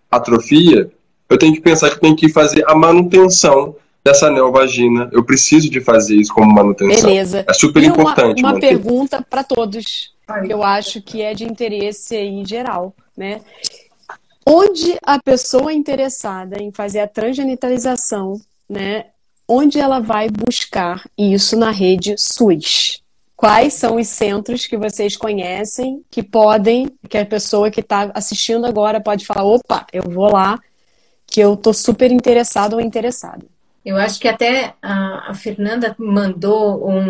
atrofia, 0.08 0.88
eu 1.28 1.36
tenho 1.36 1.52
que 1.52 1.60
pensar 1.60 1.90
que 1.90 2.00
tem 2.00 2.14
que 2.14 2.28
fazer 2.28 2.64
a 2.68 2.76
manutenção 2.76 3.74
dessa 4.06 4.30
neovagina. 4.30 5.10
Eu 5.12 5.24
preciso 5.24 5.68
de 5.68 5.80
fazer 5.80 6.14
isso 6.14 6.32
como 6.32 6.54
manutenção. 6.54 7.10
Beleza. 7.10 7.44
É 7.48 7.52
super 7.52 7.82
e 7.82 7.86
importante. 7.86 8.40
Uma, 8.40 8.52
uma 8.52 8.60
pergunta 8.60 9.20
para 9.28 9.42
todos. 9.42 10.14
Eu 10.48 10.62
acho 10.62 11.02
que 11.02 11.22
é 11.22 11.34
de 11.34 11.44
interesse 11.44 12.16
em 12.16 12.46
geral, 12.46 12.94
né? 13.16 13.40
Onde 14.46 14.96
a 15.02 15.20
pessoa 15.20 15.72
interessada 15.72 16.62
em 16.62 16.70
fazer 16.70 17.00
a 17.00 17.08
transgenitalização, 17.08 18.40
né? 18.68 19.06
Onde 19.48 19.80
ela 19.80 19.98
vai 19.98 20.28
buscar 20.28 21.04
isso 21.18 21.56
na 21.56 21.72
rede 21.72 22.14
SUS? 22.16 23.02
Quais 23.36 23.74
são 23.74 23.96
os 23.96 24.06
centros 24.06 24.66
que 24.66 24.76
vocês 24.76 25.16
conhecem 25.16 26.02
que 26.10 26.22
podem, 26.22 26.88
que 27.08 27.18
a 27.18 27.26
pessoa 27.26 27.70
que 27.70 27.80
está 27.80 28.10
assistindo 28.14 28.66
agora 28.66 29.00
pode 29.00 29.26
falar, 29.26 29.44
opa, 29.44 29.84
eu 29.92 30.04
vou 30.04 30.32
lá, 30.32 30.58
que 31.26 31.40
eu 31.40 31.56
tô 31.56 31.72
super 31.72 32.10
interessado 32.10 32.74
ou 32.74 32.80
interessada. 32.80 33.44
Eu 33.86 33.96
acho 33.96 34.18
que 34.18 34.26
até 34.26 34.74
a, 34.82 35.30
a 35.30 35.34
Fernanda 35.34 35.94
mandou 35.96 36.90
um. 36.90 37.06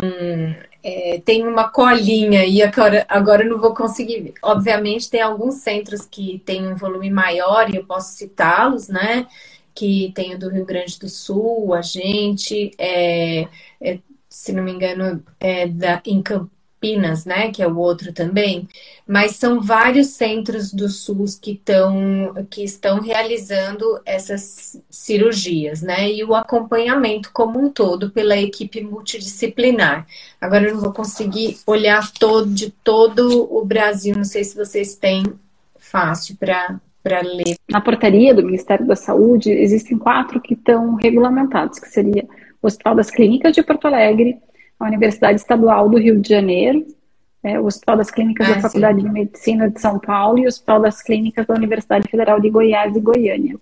É, 0.83 1.19
tem 1.25 1.45
uma 1.47 1.69
colinha 1.69 2.45
e 2.45 2.61
agora, 2.61 3.03
agora 3.09 3.43
eu 3.43 3.49
não 3.49 3.59
vou 3.59 3.73
conseguir. 3.73 4.35
Obviamente, 4.43 5.09
tem 5.09 5.19
alguns 5.19 5.55
centros 5.55 6.05
que 6.05 6.37
têm 6.45 6.67
um 6.67 6.75
volume 6.75 7.09
maior 7.09 7.67
e 7.67 7.77
eu 7.77 7.83
posso 7.83 8.13
citá-los, 8.15 8.89
né? 8.89 9.25
Que 9.73 10.11
tem 10.13 10.35
o 10.35 10.39
do 10.39 10.49
Rio 10.49 10.65
Grande 10.65 10.99
do 10.99 11.09
Sul, 11.09 11.73
a 11.73 11.81
gente, 11.81 12.71
é, 12.77 13.47
é, 13.81 13.99
se 14.29 14.53
não 14.53 14.63
me 14.63 14.71
engano, 14.71 15.23
é 15.39 15.67
da, 15.67 15.99
em 16.05 16.21
Campo 16.21 16.51
Campinas, 16.77 17.25
né, 17.25 17.51
que 17.51 17.61
é 17.61 17.67
o 17.67 17.77
outro 17.77 18.13
também, 18.13 18.67
mas 19.07 19.35
são 19.35 19.59
vários 19.59 20.07
centros 20.07 20.71
do 20.71 20.87
SUS 20.87 21.35
que, 21.35 21.51
estão 21.51 22.33
que 22.49 22.63
estão 22.63 22.99
realizando 22.99 23.99
essas 24.05 24.81
cirurgias, 24.89 25.81
né, 25.81 26.11
e 26.11 26.23
o 26.23 26.35
acompanhamento 26.35 27.31
como 27.33 27.59
um 27.59 27.69
todo 27.69 28.11
pela 28.11 28.37
equipe 28.37 28.81
multidisciplinar. 28.81 30.05
Agora 30.39 30.67
eu 30.67 30.75
não 30.75 30.81
vou 30.81 30.93
conseguir 30.93 31.57
olhar 31.65 32.11
todo 32.11 32.47
de 32.47 32.69
todo 32.69 33.47
o 33.51 33.65
Brasil, 33.65 34.15
não 34.15 34.23
sei 34.23 34.43
se 34.43 34.55
vocês 34.55 34.95
têm 34.95 35.23
fácil 35.77 36.37
para 36.37 36.79
ler. 37.21 37.55
Na 37.67 37.81
portaria 37.81 38.33
do 38.33 38.45
Ministério 38.45 38.85
da 38.85 38.95
Saúde 38.95 39.51
existem 39.51 39.97
quatro 39.97 40.39
que 40.39 40.53
estão 40.53 40.95
regulamentados, 40.95 41.79
que 41.79 41.89
seria 41.89 42.23
o 42.61 42.67
Hospital 42.67 42.95
das 42.95 43.09
Clínicas 43.09 43.53
de 43.53 43.63
Porto 43.63 43.87
Alegre, 43.87 44.37
a 44.79 44.85
Universidade 44.85 45.39
Estadual 45.39 45.89
do 45.89 45.97
Rio 45.97 46.19
de 46.19 46.29
Janeiro, 46.29 46.85
é, 47.43 47.59
o 47.59 47.65
Hospital 47.65 47.97
das 47.97 48.11
Clínicas 48.11 48.49
ah, 48.49 48.53
da 48.55 48.61
Faculdade 48.61 49.01
sim. 49.01 49.07
de 49.07 49.13
Medicina 49.13 49.69
de 49.69 49.79
São 49.79 49.99
Paulo 49.99 50.39
e 50.39 50.45
o 50.45 50.47
Hospital 50.47 50.81
das 50.81 51.01
Clínicas 51.01 51.45
da 51.45 51.53
Universidade 51.53 52.09
Federal 52.09 52.39
de 52.39 52.49
Goiás 52.49 52.95
e 52.95 52.99
Goiânia. 52.99 53.55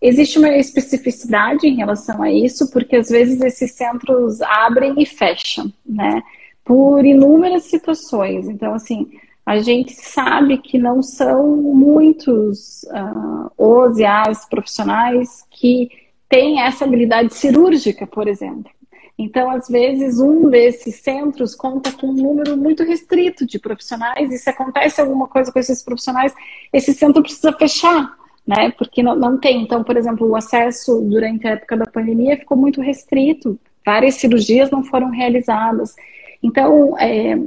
Existe 0.00 0.38
uma 0.38 0.50
especificidade 0.50 1.66
em 1.66 1.76
relação 1.76 2.22
a 2.22 2.30
isso, 2.30 2.70
porque 2.70 2.96
às 2.96 3.08
vezes 3.08 3.40
esses 3.40 3.72
centros 3.72 4.42
abrem 4.42 4.94
e 4.98 5.06
fecham, 5.06 5.72
né? 5.84 6.22
Por 6.64 7.04
inúmeras 7.04 7.64
situações. 7.64 8.48
Então, 8.48 8.74
assim, 8.74 9.08
a 9.44 9.58
gente 9.58 9.94
sabe 9.94 10.58
que 10.58 10.78
não 10.78 11.02
são 11.02 11.56
muitos 11.56 12.82
uh, 12.84 13.50
os 13.56 13.96
e 13.98 14.04
as 14.04 14.46
profissionais 14.46 15.46
que 15.50 15.88
têm 16.28 16.60
essa 16.60 16.84
habilidade 16.84 17.32
cirúrgica, 17.34 18.06
por 18.06 18.28
exemplo. 18.28 18.70
Então, 19.18 19.50
às 19.50 19.66
vezes, 19.66 20.20
um 20.20 20.50
desses 20.50 20.96
centros 20.96 21.54
conta 21.54 21.90
com 21.90 22.08
um 22.08 22.12
número 22.12 22.56
muito 22.56 22.82
restrito 22.82 23.46
de 23.46 23.58
profissionais, 23.58 24.30
e 24.30 24.36
se 24.36 24.50
acontece 24.50 25.00
alguma 25.00 25.26
coisa 25.26 25.50
com 25.50 25.58
esses 25.58 25.82
profissionais, 25.82 26.34
esse 26.70 26.92
centro 26.92 27.22
precisa 27.22 27.52
fechar, 27.52 28.14
né? 28.46 28.72
Porque 28.76 29.02
não, 29.02 29.16
não 29.16 29.38
tem. 29.38 29.62
Então, 29.62 29.82
por 29.82 29.96
exemplo, 29.96 30.28
o 30.28 30.36
acesso 30.36 31.00
durante 31.00 31.46
a 31.46 31.52
época 31.52 31.78
da 31.78 31.86
pandemia 31.86 32.36
ficou 32.36 32.58
muito 32.58 32.82
restrito, 32.82 33.58
várias 33.84 34.16
cirurgias 34.16 34.70
não 34.70 34.84
foram 34.84 35.08
realizadas. 35.10 35.96
Então, 36.42 36.98
é, 36.98 37.38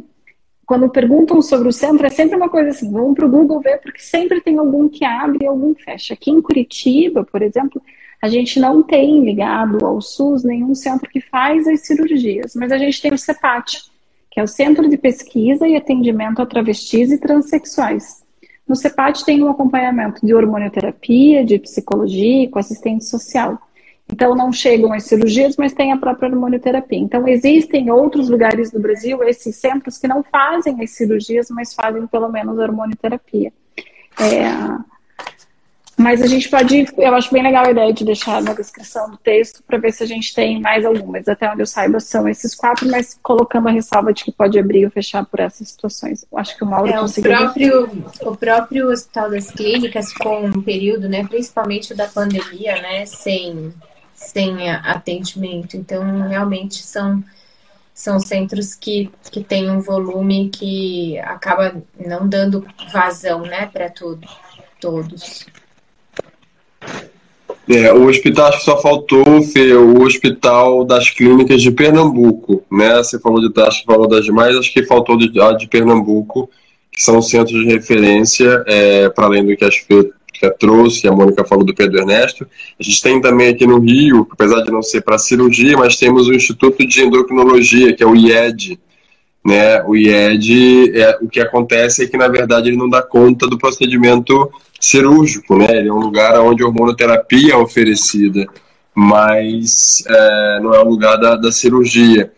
quando 0.66 0.90
perguntam 0.90 1.40
sobre 1.40 1.68
o 1.68 1.72
centro, 1.74 2.08
é 2.08 2.10
sempre 2.10 2.36
uma 2.36 2.50
coisa 2.50 2.70
assim: 2.70 2.92
vamos 2.92 3.14
para 3.14 3.28
o 3.28 3.30
Google 3.30 3.62
ver, 3.62 3.80
porque 3.80 4.00
sempre 4.00 4.42
tem 4.42 4.58
algum 4.58 4.90
que 4.90 5.06
abre 5.06 5.46
e 5.46 5.48
algum 5.48 5.76
fecha. 5.76 6.16
Aqui 6.16 6.32
em 6.32 6.42
Curitiba, 6.42 7.24
por 7.24 7.44
exemplo 7.44 7.80
a 8.22 8.28
gente 8.28 8.60
não 8.60 8.84
tem 8.84 9.24
ligado 9.24 9.86
ao 9.86 10.02
SUS 10.02 10.44
nenhum 10.44 10.76
centro 10.76 11.10
que 11.10 11.22
faz 11.22 11.68
as 11.68 11.82
cirurgias, 11.82 12.54
mas 12.56 12.72
a 12.72 12.78
gente 12.78 13.02
tem 13.02 13.14
o 13.14 13.18
CEPAT, 13.18 13.84
que 14.30 14.40
é 14.40 14.44
o 14.44 14.48
Centro 14.48 14.90
de 14.90 14.98
Pesquisa 14.98 15.68
e 15.68 15.76
Atendimento 15.76 16.42
a 16.42 16.46
Travestis 16.46 17.12
e 17.12 17.18
Transsexuais. 17.18 18.24
No 18.68 18.76
CEPAT 18.76 19.26
tem 19.26 19.42
um 19.42 19.50
acompanhamento 19.50 20.24
de 20.24 20.34
hormonioterapia, 20.34 21.44
de 21.44 21.58
psicologia 21.58 22.50
com 22.50 22.60
assistente 22.60 23.06
social. 23.06 23.58
Então 24.12 24.36
não 24.36 24.52
chegam 24.52 24.92
as 24.92 25.04
cirurgias, 25.04 25.56
mas 25.56 25.74
tem 25.74 25.92
a 25.92 25.98
própria 25.98 26.30
hormonioterapia. 26.30 27.00
Então 27.00 27.28
existem 27.28 27.90
outros 27.90 28.30
lugares 28.30 28.70
do 28.72 28.80
Brasil, 28.80 29.24
esses 29.24 29.56
centros 29.56 29.98
que 29.98 30.08
não 30.08 30.24
fazem 30.24 30.82
as 30.84 30.92
cirurgias, 30.92 31.50
mas 31.50 31.74
fazem 31.74 32.06
pelo 32.08 32.30
menos 32.30 32.60
a 32.60 32.64
hormonioterapia. 32.64 33.54
É, 34.20 34.50
mas 36.00 36.22
a 36.22 36.28
gente 36.28 36.47
pode, 36.47 36.88
eu 36.97 37.14
acho 37.14 37.30
bem 37.30 37.43
legal 37.43 37.66
a 37.66 37.72
ideia 37.72 37.93
de 37.93 38.06
deixar 38.06 38.41
na 38.41 38.54
descrição 38.54 39.12
do 39.12 39.18
texto 39.18 39.62
para 39.62 39.78
ver 39.78 39.91
se 39.91 40.02
a 40.02 40.08
gente 40.08 40.34
tem 40.34 40.62
mais 40.62 40.86
algumas. 40.86 41.28
Até 41.28 41.52
onde 41.52 41.62
eu 41.62 41.66
saiba 41.66 42.00
são 42.00 42.26
esses 42.26 42.56
quatro, 42.56 42.89
mas 42.89 43.20
colocando 43.22 43.68
a 43.68 43.72
ressalva 43.72 44.14
de 44.14 44.24
que 44.24 44.32
pode 44.32 44.58
abrir 44.58 44.86
ou 44.86 44.91
fechar 44.91 45.26
por 45.26 45.41
essas 45.41 45.68
situações. 45.68 46.26
Eu 46.32 46.38
acho 46.38 46.56
que 46.56 46.64
o 46.64 46.68
Mauro 46.68 46.89
é, 46.89 46.97
conseguiu. 46.97 47.32
O 47.32 47.36
próprio, 47.36 48.06
o 48.22 48.38
próprio 48.38 48.89
Hospital 48.89 49.30
das 49.30 49.52
Clínicas 49.52 50.14
com 50.14 50.45
um 50.45 50.62
período, 50.62 51.10
né, 51.10 51.28
principalmente 51.28 51.93
da 51.93 52.08
pandemia, 52.08 52.82
né, 52.82 53.06
sem, 53.06 53.74
sem 54.14 54.72
atendimento. 54.72 55.76
Então, 55.76 56.30
realmente 56.30 56.82
são 56.82 57.22
são 57.93 58.18
centros 58.18 58.74
que, 58.74 59.12
que 59.30 59.43
têm 59.43 59.70
um 59.70 59.82
volume 59.82 60.50
que 60.50 61.20
acaba 61.20 61.76
não 62.00 62.26
dando 62.26 62.66
vazão, 62.93 63.41
né, 63.41 63.66
para 63.66 63.89
tudo, 63.89 64.26
todos. 64.80 65.45
É, 67.72 67.94
o 67.94 68.08
hospital, 68.08 68.48
acho 68.48 68.58
que 68.58 68.66
só 68.66 68.82
faltou, 68.82 69.44
Fê, 69.44 69.74
o 69.74 70.02
hospital 70.02 70.84
das 70.84 71.12
clínicas 71.12 71.62
de 71.62 71.70
Pernambuco, 71.70 72.64
né? 72.72 72.96
Você 72.96 73.20
falou 73.20 73.40
de 73.40 73.54
que 73.54 73.86
falou 73.86 74.08
das 74.08 74.26
demais, 74.26 74.58
acho 74.58 74.74
que 74.74 74.84
faltou 74.88 75.16
de, 75.16 75.40
a 75.40 75.52
de 75.52 75.68
Pernambuco, 75.68 76.50
que 76.92 77.00
são 77.00 77.22
centros 77.22 77.62
de 77.62 77.68
referência, 77.68 78.64
é, 78.66 79.08
para 79.10 79.28
além 79.28 79.46
do 79.46 79.56
que 79.56 79.64
a 79.64 79.70
Fê 79.72 80.50
trouxe, 80.58 81.08
a 81.08 81.12
Mônica 81.12 81.46
falou 81.46 81.64
do 81.64 81.76
Pedro 81.76 82.00
Ernesto. 82.00 82.48
A 82.80 82.82
gente 82.82 83.02
tem 83.04 83.22
também 83.22 83.50
aqui 83.50 83.68
no 83.68 83.78
Rio, 83.78 84.28
apesar 84.32 84.62
de 84.62 84.72
não 84.72 84.82
ser 84.82 85.02
para 85.02 85.20
cirurgia, 85.20 85.78
mas 85.78 85.96
temos 85.96 86.28
o 86.28 86.34
Instituto 86.34 86.88
de 86.88 87.02
Endocrinologia, 87.04 87.94
que 87.94 88.02
é 88.02 88.08
o 88.08 88.16
IED, 88.16 88.80
né? 89.46 89.82
O 89.84 89.96
IED, 89.96 91.00
é, 91.00 91.18
o 91.22 91.28
que 91.28 91.40
acontece 91.40 92.04
é 92.04 92.08
que, 92.08 92.18
na 92.18 92.28
verdade, 92.28 92.70
ele 92.70 92.78
não 92.78 92.90
dá 92.90 93.02
conta 93.02 93.48
do 93.48 93.58
procedimento 93.58 94.52
cirúrgico, 94.80 95.58
né? 95.58 95.78
Ele 95.78 95.90
é 95.90 95.94
um 95.94 96.00
lugar 96.00 96.40
onde 96.40 96.64
a 96.64 96.68
hormonoterapia 96.68 97.54
é 97.54 97.58
oferecida, 97.58 98.46
mas 98.94 100.04
é, 100.08 100.60
não 100.62 100.74
é 100.74 100.80
o 100.80 100.90
lugar 100.90 101.18
da, 101.18 101.36
da 101.36 101.52
cirurgia. 101.52 102.32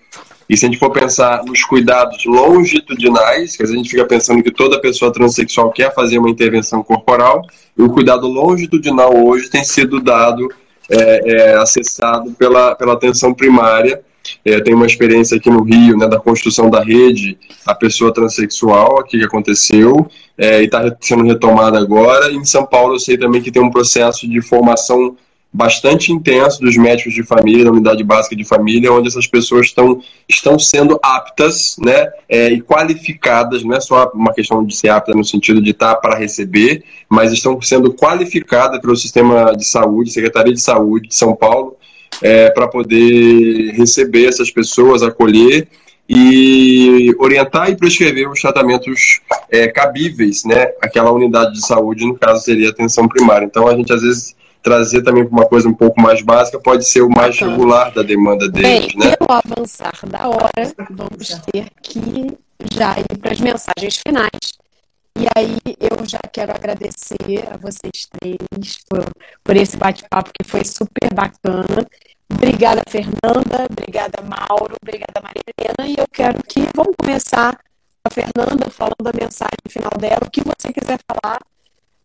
E 0.50 0.58
se 0.58 0.66
a 0.66 0.70
gente 0.70 0.80
for 0.80 0.92
pensar 0.92 1.46
nos 1.46 1.64
cuidados 1.64 2.26
longitudinais, 2.26 3.56
que 3.56 3.64
a 3.64 3.66
gente 3.66 3.90
fica 3.90 4.06
pensando 4.06 4.44
que 4.44 4.52
toda 4.52 4.82
pessoa 4.82 5.12
transexual 5.12 5.72
quer 5.72 5.94
fazer 5.94 6.20
uma 6.20 6.30
intervenção 6.30 6.84
corporal, 6.84 7.42
e 7.78 7.82
o 7.82 7.90
cuidado 7.90 8.28
longitudinal 8.28 9.16
hoje 9.16 9.50
tem 9.50 9.64
sido 9.64 10.02
dado, 10.02 10.50
é, 10.90 11.32
é, 11.32 11.56
acessado 11.56 12.32
pela, 12.34 12.76
pela 12.76 12.94
atenção 12.94 13.34
primária, 13.34 14.02
é, 14.44 14.60
tem 14.60 14.74
uma 14.74 14.86
experiência 14.86 15.38
aqui 15.38 15.50
no 15.50 15.64
Rio, 15.64 15.98
né, 15.98 16.08
da 16.08 16.20
construção 16.20 16.70
da 16.70 16.84
rede, 16.84 17.38
a 17.66 17.76
pessoa 17.76 18.14
transexual, 18.14 19.00
aqui 19.00 19.20
que 19.20 19.26
aconteceu, 19.26 20.08
é, 20.38 20.62
e 20.62 20.66
está 20.66 20.96
sendo 21.00 21.24
retomada 21.24 21.78
agora. 21.78 22.32
Em 22.32 22.44
São 22.46 22.66
Paulo, 22.66 22.96
eu 22.96 23.00
sei 23.00 23.18
também 23.18 23.42
que 23.42 23.52
tem 23.52 23.62
um 23.62 23.72
processo 23.72 24.28
de 24.28 24.42
formação 24.42 25.16
bastante 25.54 26.14
intenso 26.14 26.62
dos 26.62 26.78
médicos 26.78 27.14
de 27.14 27.24
família, 27.24 27.66
da 27.66 27.72
unidade 27.72 28.04
básica 28.04 28.36
de 28.36 28.46
família, 28.46 28.92
onde 28.92 29.10
essas 29.10 29.28
pessoas 29.28 29.66
estão, 29.68 30.02
estão 30.28 30.58
sendo 30.58 30.98
aptas 31.04 31.76
né, 31.78 32.10
é, 32.30 32.48
e 32.52 32.62
qualificadas, 32.62 33.64
não 33.64 33.76
é 33.76 33.82
só 33.82 34.10
uma 34.14 34.34
questão 34.34 34.64
de 34.64 34.76
ser 34.76 34.90
apta 34.90 35.14
no 35.14 35.26
sentido 35.26 35.62
de 35.62 35.72
estar 35.72 35.96
para 35.96 36.18
receber, 36.18 36.84
mas 37.10 37.34
estão 37.34 37.62
sendo 37.62 37.94
qualificadas 37.94 38.80
pelo 38.80 38.96
sistema 38.96 39.54
de 39.56 39.66
saúde, 39.66 40.12
Secretaria 40.12 40.54
de 40.54 40.62
Saúde 40.62 41.10
de 41.10 41.16
São 41.16 41.36
Paulo, 41.36 41.76
é, 42.22 42.50
para 42.50 42.68
poder 42.68 43.72
receber 43.72 44.28
essas 44.28 44.52
pessoas, 44.52 45.04
acolher 45.04 45.68
e 46.08 47.16
orientar 47.20 47.70
e 47.70 47.76
prescrever 47.76 48.30
os 48.30 48.42
tratamentos 48.42 49.22
é, 49.50 49.68
cabíveis, 49.68 50.44
né? 50.44 50.72
Aquela 50.82 51.12
unidade 51.12 51.54
de 51.54 51.66
saúde, 51.66 52.06
no 52.06 52.18
caso, 52.18 52.44
seria 52.44 52.70
atenção 52.70 53.08
primária. 53.08 53.46
Então, 53.46 53.68
a 53.68 53.76
gente 53.76 53.94
às 53.94 54.02
vezes 54.02 54.36
trazer 54.62 55.02
também 55.04 55.26
para 55.26 55.34
uma 55.34 55.46
coisa 55.48 55.68
um 55.68 55.74
pouco 55.74 56.00
mais 56.00 56.22
básica 56.22 56.60
pode 56.60 56.88
ser 56.88 57.02
o 57.02 57.10
mais 57.10 57.36
Bacana. 57.36 57.52
regular 57.52 57.94
da 57.94 58.04
demanda 58.04 58.48
deles, 58.50 58.94
Bem, 58.94 58.98
né? 58.98 59.16
Pelo 59.16 59.32
avançar 59.32 59.98
da 60.08 60.28
hora, 60.28 60.74
vamos 60.90 61.30
ter 61.52 61.66
que 61.82 62.38
já 62.72 62.96
ir 63.00 63.18
para 63.18 63.32
as 63.32 63.40
mensagens 63.40 64.02
finais. 64.06 64.62
E 65.18 65.26
aí 65.36 65.58
eu 65.80 65.91
já 66.06 66.20
quero 66.32 66.52
agradecer 66.52 67.48
a 67.52 67.58
vocês 67.58 68.08
três 68.20 68.78
por, 68.90 69.06
por 69.44 69.56
esse 69.56 69.78
bate-papo 69.78 70.32
que 70.32 70.48
foi 70.48 70.64
super 70.64 71.14
bacana. 71.14 71.88
Obrigada, 72.34 72.82
Fernanda. 72.88 73.68
Obrigada, 73.70 74.22
Mauro. 74.22 74.76
Obrigada, 74.82 75.22
Maria 75.22 75.44
Helena. 75.58 75.90
E 75.90 76.02
eu 76.02 76.08
quero 76.08 76.42
que 76.44 76.62
vamos 76.76 76.96
começar 76.98 77.60
a 78.04 78.10
Fernanda 78.10 78.70
falando 78.70 79.08
a 79.08 79.14
mensagem 79.14 79.58
final 79.70 79.92
dela. 80.00 80.22
O 80.26 80.32
que 80.32 80.42
você 80.42 80.72
quiser 80.72 81.00
falar, 81.08 81.40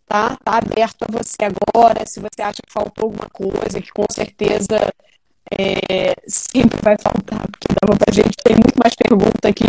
tá? 0.06 0.36
Tá 0.36 0.58
aberto 0.58 1.02
a 1.02 1.12
você 1.12 1.36
agora. 1.44 2.04
Se 2.06 2.20
você 2.20 2.42
acha 2.42 2.60
que 2.62 2.72
faltou 2.72 3.04
alguma 3.04 3.28
coisa, 3.30 3.80
que 3.80 3.92
com 3.92 4.04
certeza 4.10 4.92
é, 5.50 6.14
sempre 6.26 6.78
vai 6.82 6.96
faltar, 6.98 7.46
porque 7.48 7.68
dava 7.80 7.96
pra 7.96 8.12
gente 8.12 8.36
ter 8.42 8.54
muito 8.54 8.74
mais 8.82 8.94
perguntas 8.94 9.44
aqui, 9.44 9.68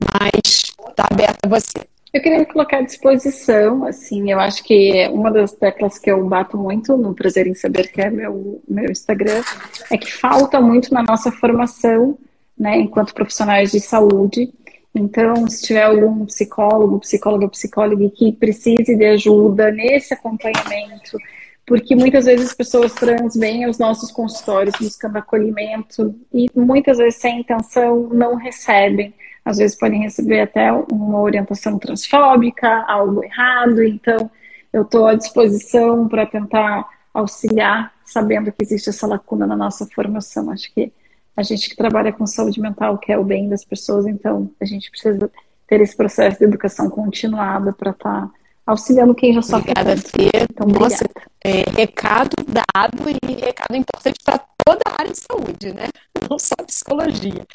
mas 0.00 0.74
tá 0.96 1.06
aberto 1.10 1.44
a 1.44 1.48
você. 1.48 1.86
Eu 2.12 2.20
queria 2.20 2.40
me 2.40 2.44
colocar 2.44 2.78
à 2.78 2.82
disposição, 2.82 3.86
assim, 3.86 4.30
eu 4.30 4.38
acho 4.38 4.62
que 4.62 5.08
uma 5.08 5.30
das 5.30 5.52
teclas 5.52 5.98
que 5.98 6.10
eu 6.10 6.22
bato 6.28 6.58
muito 6.58 6.94
no 6.94 7.14
Prazer 7.14 7.46
em 7.46 7.54
Saber, 7.54 7.90
que 7.90 8.02
é 8.02 8.10
meu, 8.10 8.62
meu 8.68 8.90
Instagram, 8.90 9.42
é 9.90 9.96
que 9.96 10.12
falta 10.12 10.60
muito 10.60 10.92
na 10.92 11.02
nossa 11.02 11.32
formação, 11.32 12.18
né, 12.58 12.76
enquanto 12.78 13.14
profissionais 13.14 13.72
de 13.72 13.80
saúde. 13.80 14.52
Então, 14.94 15.48
se 15.48 15.62
tiver 15.62 15.84
algum 15.84 16.26
psicólogo, 16.26 17.00
psicóloga, 17.00 17.48
psicóloga 17.48 18.10
que 18.10 18.30
precise 18.30 18.94
de 18.94 19.06
ajuda 19.06 19.70
nesse 19.70 20.12
acompanhamento, 20.12 21.16
porque 21.66 21.96
muitas 21.96 22.26
vezes 22.26 22.48
as 22.48 22.54
pessoas 22.54 22.92
trans 22.92 23.34
vêm 23.34 23.64
aos 23.64 23.78
nossos 23.78 24.12
consultórios 24.12 24.74
buscando 24.78 25.16
acolhimento 25.16 26.14
e 26.30 26.46
muitas 26.54 26.98
vezes 26.98 27.18
sem 27.18 27.40
intenção 27.40 28.10
não 28.12 28.34
recebem 28.34 29.14
às 29.44 29.58
vezes 29.58 29.76
podem 29.76 30.02
receber 30.02 30.40
até 30.40 30.72
uma 30.72 31.20
orientação 31.20 31.78
transfóbica, 31.78 32.84
algo 32.86 33.24
errado, 33.24 33.82
então 33.82 34.30
eu 34.72 34.82
estou 34.82 35.06
à 35.06 35.14
disposição 35.14 36.08
para 36.08 36.26
tentar 36.26 36.88
auxiliar, 37.12 37.92
sabendo 38.04 38.50
que 38.50 38.62
existe 38.62 38.88
essa 38.88 39.06
lacuna 39.06 39.46
na 39.46 39.56
nossa 39.56 39.86
formação. 39.86 40.50
Acho 40.50 40.72
que 40.72 40.92
a 41.36 41.42
gente 41.42 41.68
que 41.68 41.76
trabalha 41.76 42.12
com 42.12 42.26
saúde 42.26 42.60
mental 42.60 42.98
quer 42.98 43.18
o 43.18 43.24
bem 43.24 43.48
das 43.48 43.64
pessoas, 43.64 44.06
então 44.06 44.50
a 44.60 44.64
gente 44.64 44.90
precisa 44.90 45.30
ter 45.66 45.80
esse 45.80 45.96
processo 45.96 46.38
de 46.38 46.44
educação 46.44 46.88
continuada 46.88 47.72
para 47.72 47.90
estar 47.90 48.26
tá 48.26 48.30
auxiliando 48.66 49.14
quem 49.14 49.32
já 49.32 49.42
sofre. 49.42 49.72
Obrigada, 49.72 49.96
Fê. 49.96 50.30
Então, 50.50 50.66
Nossa, 50.68 51.04
é, 51.44 51.64
recado 51.76 52.36
dado 52.46 53.02
e 53.08 53.34
recado 53.34 53.76
importante 53.76 54.18
para 54.24 54.38
toda 54.64 54.80
a 54.86 55.00
área 55.00 55.12
de 55.12 55.18
saúde, 55.18 55.72
né? 55.74 55.88
Não 56.30 56.38
só 56.38 56.54
psicologia. 56.66 57.46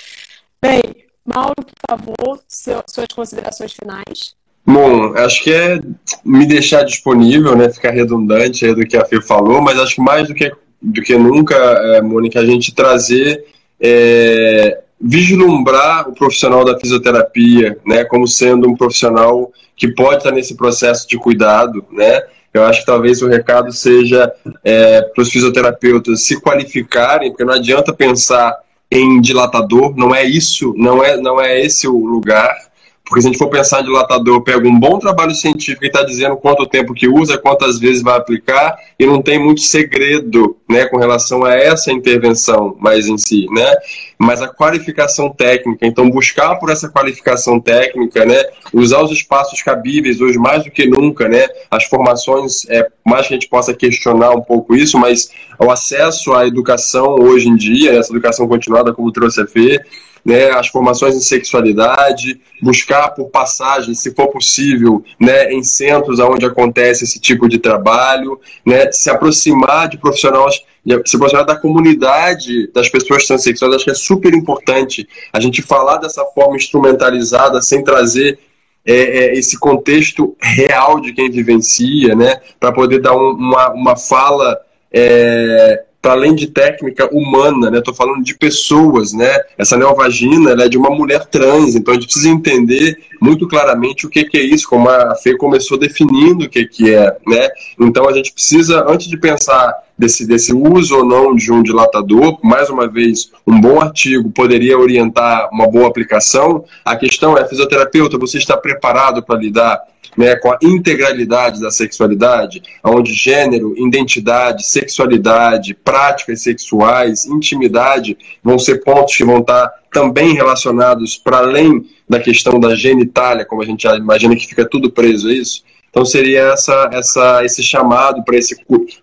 Bem, 0.61 0.81
Mauro, 1.27 1.55
por 1.55 1.97
favor, 1.97 2.39
seu, 2.47 2.81
suas 2.87 3.07
considerações 3.13 3.73
finais. 3.73 4.35
Bom, 4.65 5.13
acho 5.15 5.43
que 5.43 5.53
é 5.53 5.79
me 6.23 6.45
deixar 6.45 6.83
disponível, 6.83 7.55
né? 7.55 7.69
Ficar 7.69 7.91
redundante 7.91 8.65
aí 8.65 8.73
do 8.73 8.85
que 8.85 8.97
a 8.97 9.05
Fê 9.05 9.21
falou, 9.21 9.61
mas 9.61 9.79
acho 9.79 9.95
que 9.95 10.01
mais 10.01 10.27
do 10.27 10.33
que, 10.33 10.51
do 10.81 11.01
que 11.01 11.17
nunca, 11.17 11.55
é, 11.55 12.01
Mônica, 12.01 12.39
a 12.39 12.45
gente 12.45 12.73
trazer, 12.73 13.45
é, 13.79 14.81
vislumbrar 14.99 16.09
o 16.09 16.13
profissional 16.13 16.65
da 16.65 16.79
fisioterapia, 16.79 17.77
né? 17.85 18.03
Como 18.05 18.27
sendo 18.27 18.69
um 18.69 18.75
profissional 18.75 19.51
que 19.75 19.89
pode 19.89 20.17
estar 20.17 20.31
nesse 20.31 20.55
processo 20.55 21.07
de 21.07 21.17
cuidado, 21.17 21.85
né? 21.91 22.23
Eu 22.53 22.65
acho 22.65 22.79
que 22.81 22.85
talvez 22.87 23.21
o 23.21 23.27
recado 23.27 23.71
seja 23.71 24.31
é, 24.63 25.01
para 25.01 25.21
os 25.21 25.29
fisioterapeutas 25.29 26.23
se 26.23 26.41
qualificarem, 26.41 27.29
porque 27.29 27.45
não 27.45 27.53
adianta 27.53 27.93
pensar 27.93 28.53
em 28.91 29.19
dilatador, 29.19 29.95
não 29.95 30.15
é 30.15 30.23
isso, 30.23 30.73
não 30.77 31.03
é, 31.03 31.17
não 31.17 31.39
é 31.39 31.59
esse 31.59 31.87
o 31.87 32.05
lugar. 32.05 32.66
Porque 33.07 33.21
se 33.21 33.27
a 33.27 33.31
gente 33.31 33.39
for 33.39 33.49
pensar 33.49 33.81
em 33.81 33.85
dilatador, 33.85 34.41
pega 34.41 34.67
um 34.67 34.77
bom 34.77 34.99
trabalho 34.99 35.33
científico 35.33 35.83
e 35.85 35.87
está 35.87 36.03
dizendo 36.03 36.35
quanto 36.35 36.65
tempo 36.65 36.93
que 36.93 37.07
usa, 37.07 37.37
quantas 37.37 37.79
vezes 37.79 38.01
vai 38.01 38.17
aplicar, 38.17 38.77
e 38.99 39.05
não 39.05 39.21
tem 39.21 39.39
muito 39.39 39.61
segredo 39.61 40.57
né, 40.69 40.85
com 40.85 40.97
relação 40.97 41.45
a 41.45 41.53
essa 41.53 41.91
intervenção 41.91 42.75
mais 42.79 43.07
em 43.07 43.17
si, 43.17 43.45
né? 43.51 43.73
Mas 44.19 44.41
a 44.41 44.47
qualificação 44.47 45.29
técnica, 45.29 45.85
então 45.85 46.09
buscar 46.09 46.55
por 46.55 46.69
essa 46.69 46.89
qualificação 46.89 47.59
técnica, 47.59 48.25
né, 48.25 48.43
usar 48.73 49.01
os 49.01 49.11
espaços 49.11 49.61
cabíveis 49.61 50.19
hoje 50.19 50.37
mais 50.37 50.63
do 50.63 50.71
que 50.71 50.85
nunca, 50.85 51.29
né? 51.29 51.47
As 51.71 51.85
formações, 51.85 52.67
é, 52.69 52.87
mais 53.05 53.27
que 53.27 53.33
a 53.33 53.37
gente 53.37 53.47
possa 53.47 53.73
questionar 53.73 54.31
um 54.31 54.41
pouco 54.41 54.75
isso, 54.75 54.97
mas 54.97 55.29
o 55.59 55.71
acesso 55.71 56.33
à 56.33 56.45
educação 56.45 57.15
hoje 57.15 57.47
em 57.47 57.55
dia, 57.55 57.97
essa 57.97 58.11
educação 58.11 58.47
continuada, 58.47 58.93
como 58.93 59.11
trouxe 59.11 59.41
a 59.41 59.47
Fê, 59.47 59.81
né, 60.27 60.49
as 60.49 60.67
formações 60.67 61.15
em 61.15 61.21
sexualidade, 61.21 62.37
buscar 62.61 63.11
por 63.11 63.29
passagem, 63.29 63.95
se 63.95 64.13
for 64.13 64.27
possível, 64.27 65.01
né, 65.17 65.53
em 65.53 65.63
centros 65.63 66.19
onde 66.19 66.45
acontece 66.45 67.05
esse 67.05 67.17
tipo 67.17 67.47
de 67.47 67.57
trabalho, 67.57 68.37
né, 68.65 68.91
se 68.91 69.09
aproximar 69.09 69.87
de 69.87 69.97
profissionais 69.97 70.61
se 71.05 71.15
aproximar 71.17 71.45
da 71.45 71.55
comunidade 71.55 72.71
das 72.73 72.87
pessoas 72.89 73.25
transexuais, 73.25 73.75
acho 73.75 73.85
que 73.85 73.91
é 73.91 73.93
super 73.93 74.33
importante 74.33 75.07
a 75.33 75.39
gente 75.39 75.61
falar 75.61 75.97
dessa 75.97 76.23
forma 76.25 76.55
instrumentalizada, 76.55 77.61
sem 77.61 77.83
trazer 77.83 78.39
é, 78.85 78.93
é, 78.93 79.37
esse 79.37 79.57
contexto 79.57 80.35
real 80.41 80.99
de 80.99 81.13
quem 81.13 81.29
vivencia, 81.29 82.15
né, 82.15 82.41
para 82.59 82.73
poder 82.73 82.99
dar 82.99 83.15
um, 83.15 83.31
uma, 83.31 83.69
uma 83.71 83.95
fala 83.95 84.57
é, 84.91 85.83
para 86.07 86.13
além 86.13 86.33
de 86.33 86.47
técnica 86.47 87.13
humana, 87.13 87.69
né? 87.69 87.79
Estou 87.79 87.93
falando 87.93 88.23
de 88.23 88.33
pessoas, 88.33 89.11
né? 89.11 89.41
Essa 89.57 89.75
neovagina 89.75 90.51
ela 90.51 90.63
é 90.63 90.69
de 90.69 90.77
uma 90.77 90.89
mulher 90.89 91.25
trans, 91.25 91.75
então 91.75 91.91
a 91.93 91.95
gente 91.95 92.05
precisa 92.05 92.29
entender 92.29 92.97
muito 93.21 93.45
claramente 93.45 94.07
o 94.07 94.09
que, 94.09 94.23
que 94.23 94.37
é 94.37 94.41
isso, 94.41 94.69
como 94.69 94.87
a 94.87 95.15
Fê 95.15 95.35
começou 95.35 95.77
definindo 95.77 96.45
o 96.45 96.49
que, 96.49 96.65
que 96.65 96.93
é, 96.93 97.13
né? 97.27 97.49
Então 97.77 98.07
a 98.07 98.13
gente 98.13 98.31
precisa, 98.31 98.85
antes 98.87 99.09
de 99.09 99.17
pensar 99.17 99.73
desse, 99.97 100.27
desse 100.27 100.53
uso 100.53 100.97
ou 100.97 101.05
não 101.05 101.35
de 101.35 101.51
um 101.51 101.63
dilatador, 101.63 102.37
mais 102.43 102.69
uma 102.69 102.87
vez, 102.87 103.31
um 103.45 103.59
bom 103.59 103.81
artigo 103.81 104.29
poderia 104.29 104.77
orientar 104.77 105.49
uma 105.51 105.67
boa 105.67 105.87
aplicação. 105.87 106.63
A 106.85 106.95
questão 106.95 107.37
é, 107.37 107.47
fisioterapeuta, 107.47 108.17
você 108.17 108.37
está 108.37 108.55
preparado 108.55 109.23
para 109.23 109.39
lidar 109.39 109.81
né, 110.15 110.35
com 110.35 110.51
a 110.51 110.57
integralidade 110.63 111.61
da 111.61 111.69
sexualidade, 111.69 112.61
onde 112.83 113.13
gênero, 113.13 113.75
identidade, 113.77 114.65
sexualidade, 114.67 115.75
práticas 115.75 116.41
sexuais, 116.41 117.25
intimidade 117.25 118.17
vão 118.43 118.57
ser 118.57 118.83
pontos 118.83 119.15
que 119.15 119.23
vão 119.23 119.39
estar 119.39 119.71
também 119.91 120.33
relacionados 120.33 121.17
para 121.17 121.37
além 121.37 121.85
da 122.09 122.19
questão 122.19 122.59
da 122.59 122.75
genitália, 122.75 123.45
como 123.45 123.61
a 123.61 123.65
gente 123.65 123.85
imagina 123.87 124.35
que 124.35 124.47
fica 124.47 124.67
tudo 124.67 124.91
preso 124.91 125.27
a 125.27 125.33
isso. 125.33 125.63
Então 125.97 126.05
seria 126.05 126.53
essa, 126.53 126.91
essa, 126.93 127.43
esse 127.43 127.63
chamado 127.63 128.23
para 128.23 128.37
esse, 128.37 128.55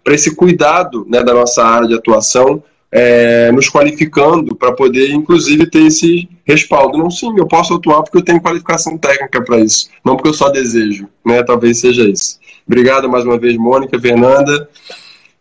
esse 0.06 0.36
cuidado 0.36 1.04
né, 1.10 1.24
da 1.24 1.34
nossa 1.34 1.64
área 1.64 1.88
de 1.88 1.94
atuação 1.94 2.62
é, 2.92 3.50
nos 3.50 3.68
qualificando 3.68 4.54
para 4.54 4.70
poder, 4.70 5.10
inclusive, 5.10 5.68
ter 5.68 5.86
esse 5.86 6.28
respaldo. 6.44 6.96
Não, 6.96 7.10
sim, 7.10 7.34
eu 7.36 7.48
posso 7.48 7.74
atuar 7.74 8.04
porque 8.04 8.18
eu 8.18 8.22
tenho 8.22 8.40
qualificação 8.40 8.96
técnica 8.96 9.42
para 9.42 9.58
isso, 9.58 9.88
não 10.04 10.14
porque 10.14 10.28
eu 10.28 10.34
só 10.34 10.50
desejo, 10.50 11.08
né? 11.26 11.42
Talvez 11.42 11.80
seja 11.80 12.08
isso. 12.08 12.38
Obrigado 12.64 13.10
mais 13.10 13.24
uma 13.24 13.40
vez, 13.40 13.56
Mônica, 13.56 13.98
Fernanda, 13.98 14.68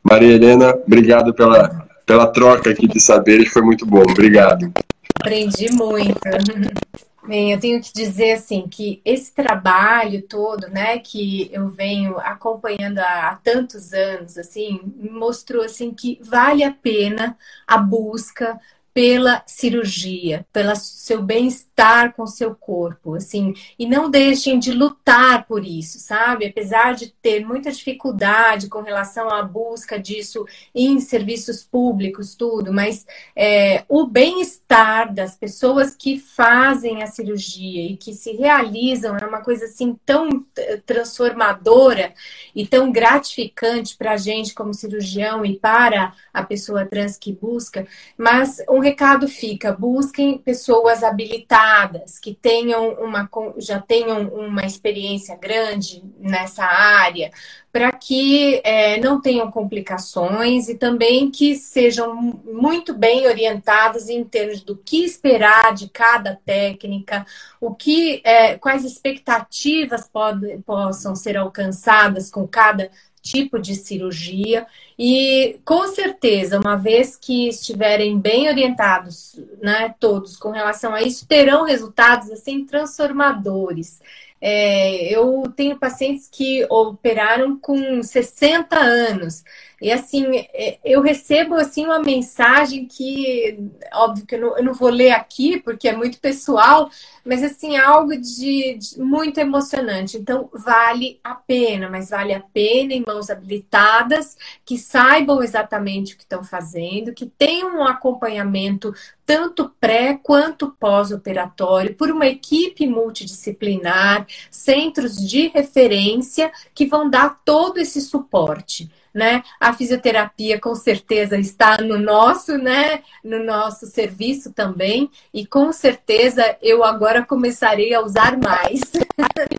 Maria 0.04 0.34
Helena, 0.34 0.76
obrigado 0.88 1.36
pela, 1.36 1.88
pela 2.04 2.26
troca 2.26 2.72
aqui 2.72 2.88
de 2.88 3.00
saberes, 3.00 3.54
foi 3.54 3.62
muito 3.62 3.86
bom. 3.86 4.02
Obrigado. 4.02 4.74
Aprendi 5.20 5.72
muito. 5.72 6.20
Bem, 7.26 7.54
eu 7.54 7.60
tenho 7.60 7.82
que 7.82 7.94
dizer 7.94 8.34
assim 8.34 8.68
que 8.68 9.02
esse 9.06 9.34
trabalho 9.34 10.28
todo, 10.28 10.68
né, 10.68 11.00
que 11.00 11.50
eu 11.54 11.70
venho 11.70 12.20
acompanhando 12.20 13.00
há, 13.00 13.30
há, 13.30 13.36
tantos 13.38 13.94
anos, 13.94 14.38
assim, 14.38 14.82
mostrou 14.98 15.64
assim 15.64 15.94
que 15.94 16.20
vale 16.22 16.64
a 16.66 16.74
pena 16.74 17.38
a 17.66 17.78
busca 17.78 18.60
pela 18.94 19.42
cirurgia, 19.48 20.46
pelo 20.54 20.76
seu 20.76 21.22
bem-estar 21.24 22.14
com 22.14 22.28
seu 22.28 22.54
corpo, 22.54 23.16
assim, 23.16 23.56
e 23.78 23.88
não 23.88 24.10
deixem 24.10 24.60
de 24.60 24.72
lutar 24.72 25.48
por 25.48 25.66
isso, 25.66 26.00
sabe? 26.00 26.46
Apesar 26.46 26.94
de 26.94 27.08
ter 27.22 27.44
muita 27.44 27.72
dificuldade 27.72 28.70
com 28.70 28.82
relação 28.82 29.30
à 29.32 29.42
busca 29.42 30.00
disso 30.00 30.46
em 30.76 31.00
serviços 31.00 31.64
públicos, 31.64 32.36
tudo, 32.36 32.72
mas 32.72 33.08
é, 33.36 33.84
o 33.90 34.06
bem-estar 34.06 35.12
das 35.12 35.36
pessoas 35.36 35.96
que 35.96 36.20
fazem 36.20 37.02
a 37.02 37.08
cirurgia 37.08 37.82
e 37.82 37.98
que 37.98 38.14
se 38.14 38.34
realizam 38.34 39.18
é 39.18 39.26
uma 39.26 39.42
coisa 39.42 39.66
assim 39.66 39.98
tão 40.06 40.46
transformadora 40.86 42.14
e 42.54 42.68
tão 42.68 42.92
gratificante 42.92 43.98
para 43.98 44.12
a 44.12 44.18
gente 44.18 44.54
como 44.54 44.74
cirurgião 44.74 45.44
e 45.44 45.58
para 45.58 46.14
a 46.32 46.44
pessoa 46.44 46.86
trans 46.86 47.18
que 47.18 47.34
busca, 47.34 47.88
mas 48.16 48.62
um 48.70 48.83
recado 48.84 49.28
fica: 49.28 49.72
busquem 49.72 50.38
pessoas 50.38 51.04
habilitadas 51.04 52.20
que 52.20 52.36
tenham 52.36 52.94
uma 52.94 53.28
já 53.58 53.80
tenham 53.80 54.28
uma 54.28 54.66
experiência 54.66 55.36
grande 55.36 56.04
nessa 56.20 56.64
área, 56.64 57.32
para 57.72 57.92
que 57.92 58.62
é, 58.64 59.00
não 59.00 59.20
tenham 59.20 59.50
complicações 59.50 60.70
e 60.70 60.76
também 60.76 61.32
que 61.32 61.56
sejam 61.56 62.16
muito 62.46 62.94
bem 62.94 63.26
orientadas 63.26 64.10
em 64.10 64.24
termos 64.24 64.62
do 64.62 64.78
que 64.78 65.04
esperar 65.04 65.74
de 65.74 65.90
cada 65.90 66.40
técnica, 66.46 67.26
o 67.60 67.74
que, 67.74 68.22
é, 68.24 68.58
quais 68.58 68.86
expectativas 68.86 70.08
pode, 70.08 70.60
possam 70.60 71.16
ser 71.16 71.36
alcançadas 71.36 72.30
com 72.30 72.48
cada 72.48 72.92
tipo 73.24 73.58
de 73.58 73.74
cirurgia 73.74 74.68
e 75.00 75.58
com 75.64 75.88
certeza, 75.88 76.60
uma 76.60 76.76
vez 76.76 77.16
que 77.16 77.48
estiverem 77.48 78.20
bem 78.20 78.50
orientados, 78.50 79.40
né, 79.62 79.96
todos 80.00 80.36
com 80.36 80.52
relação 80.52 80.94
a 80.94 81.02
isso, 81.02 81.26
terão 81.26 81.64
resultados 81.64 82.30
assim 82.30 82.66
transformadores. 82.66 84.02
É, 84.46 85.06
eu 85.16 85.44
tenho 85.56 85.80
pacientes 85.80 86.28
que 86.30 86.68
operaram 86.70 87.58
com 87.58 88.04
60 88.04 88.78
anos. 88.78 89.42
E 89.84 89.92
assim, 89.92 90.24
é, 90.54 90.80
eu 90.82 91.02
recebo 91.02 91.56
assim 91.56 91.84
uma 91.84 92.00
mensagem 92.00 92.86
que, 92.86 93.60
óbvio 93.94 94.26
que 94.26 94.36
eu 94.36 94.40
não, 94.40 94.58
eu 94.58 94.64
não 94.64 94.74
vou 94.74 94.88
ler 94.90 95.12
aqui, 95.12 95.60
porque 95.60 95.90
é 95.90 95.94
muito 95.94 96.22
pessoal, 96.22 96.90
mas 97.26 97.44
assim, 97.44 97.76
é 97.76 97.82
algo 97.82 98.16
de, 98.16 98.78
de, 98.78 98.98
muito 98.98 99.40
emocionante. 99.40 100.16
Então, 100.16 100.50
vale 100.54 101.20
a 101.22 101.36
pena, 101.36 101.90
mas 101.90 102.12
vale 102.12 102.34
a 102.34 102.40
pena 102.40 102.94
em 102.94 103.04
mãos 103.06 103.30
habilitadas, 103.30 104.38
que 104.64 104.78
saibam 104.78 105.44
exatamente 105.44 106.14
o 106.14 106.18
que 106.18 106.24
estão 106.24 106.46
fazendo, 106.46 107.14
que 107.14 107.26
tenham 107.26 107.80
um 107.80 107.84
acompanhamento 107.84 108.96
tanto 109.26 109.70
pré 109.82 110.18
quanto 110.24 110.72
pós-operatório, 110.80 111.94
por 111.94 112.10
uma 112.10 112.28
equipe 112.28 112.88
multidisciplinar, 112.88 114.26
centros 114.50 115.18
de 115.18 115.50
referência 115.50 116.50
que 116.74 116.86
vão 116.86 117.10
dar 117.10 117.42
todo 117.44 117.80
esse 117.80 118.00
suporte. 118.00 118.90
Né? 119.14 119.44
A 119.60 119.74
fisioterapia 119.74 120.60
com 120.60 120.74
certeza 120.74 121.38
está 121.38 121.78
no 121.78 122.00
nosso, 122.00 122.58
né, 122.58 123.04
no 123.24 123.44
nosso 123.44 123.86
serviço 123.86 124.52
também, 124.52 125.08
e 125.32 125.46
com 125.46 125.72
certeza 125.72 126.58
eu 126.64 126.84
agora 126.84 127.24
começarei 127.24 127.94
a 127.94 128.02
usar 128.02 128.36
mais. 128.38 128.82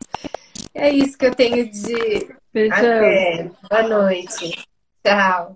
é 0.75 0.89
isso 0.89 1.17
que 1.17 1.25
eu 1.25 1.33
tenho 1.33 1.71
de 1.71 2.35
Beijão. 2.55 2.77
Até. 2.77 3.51
Boa 3.69 3.83
noite. 3.83 4.65
Tchau. 5.03 5.53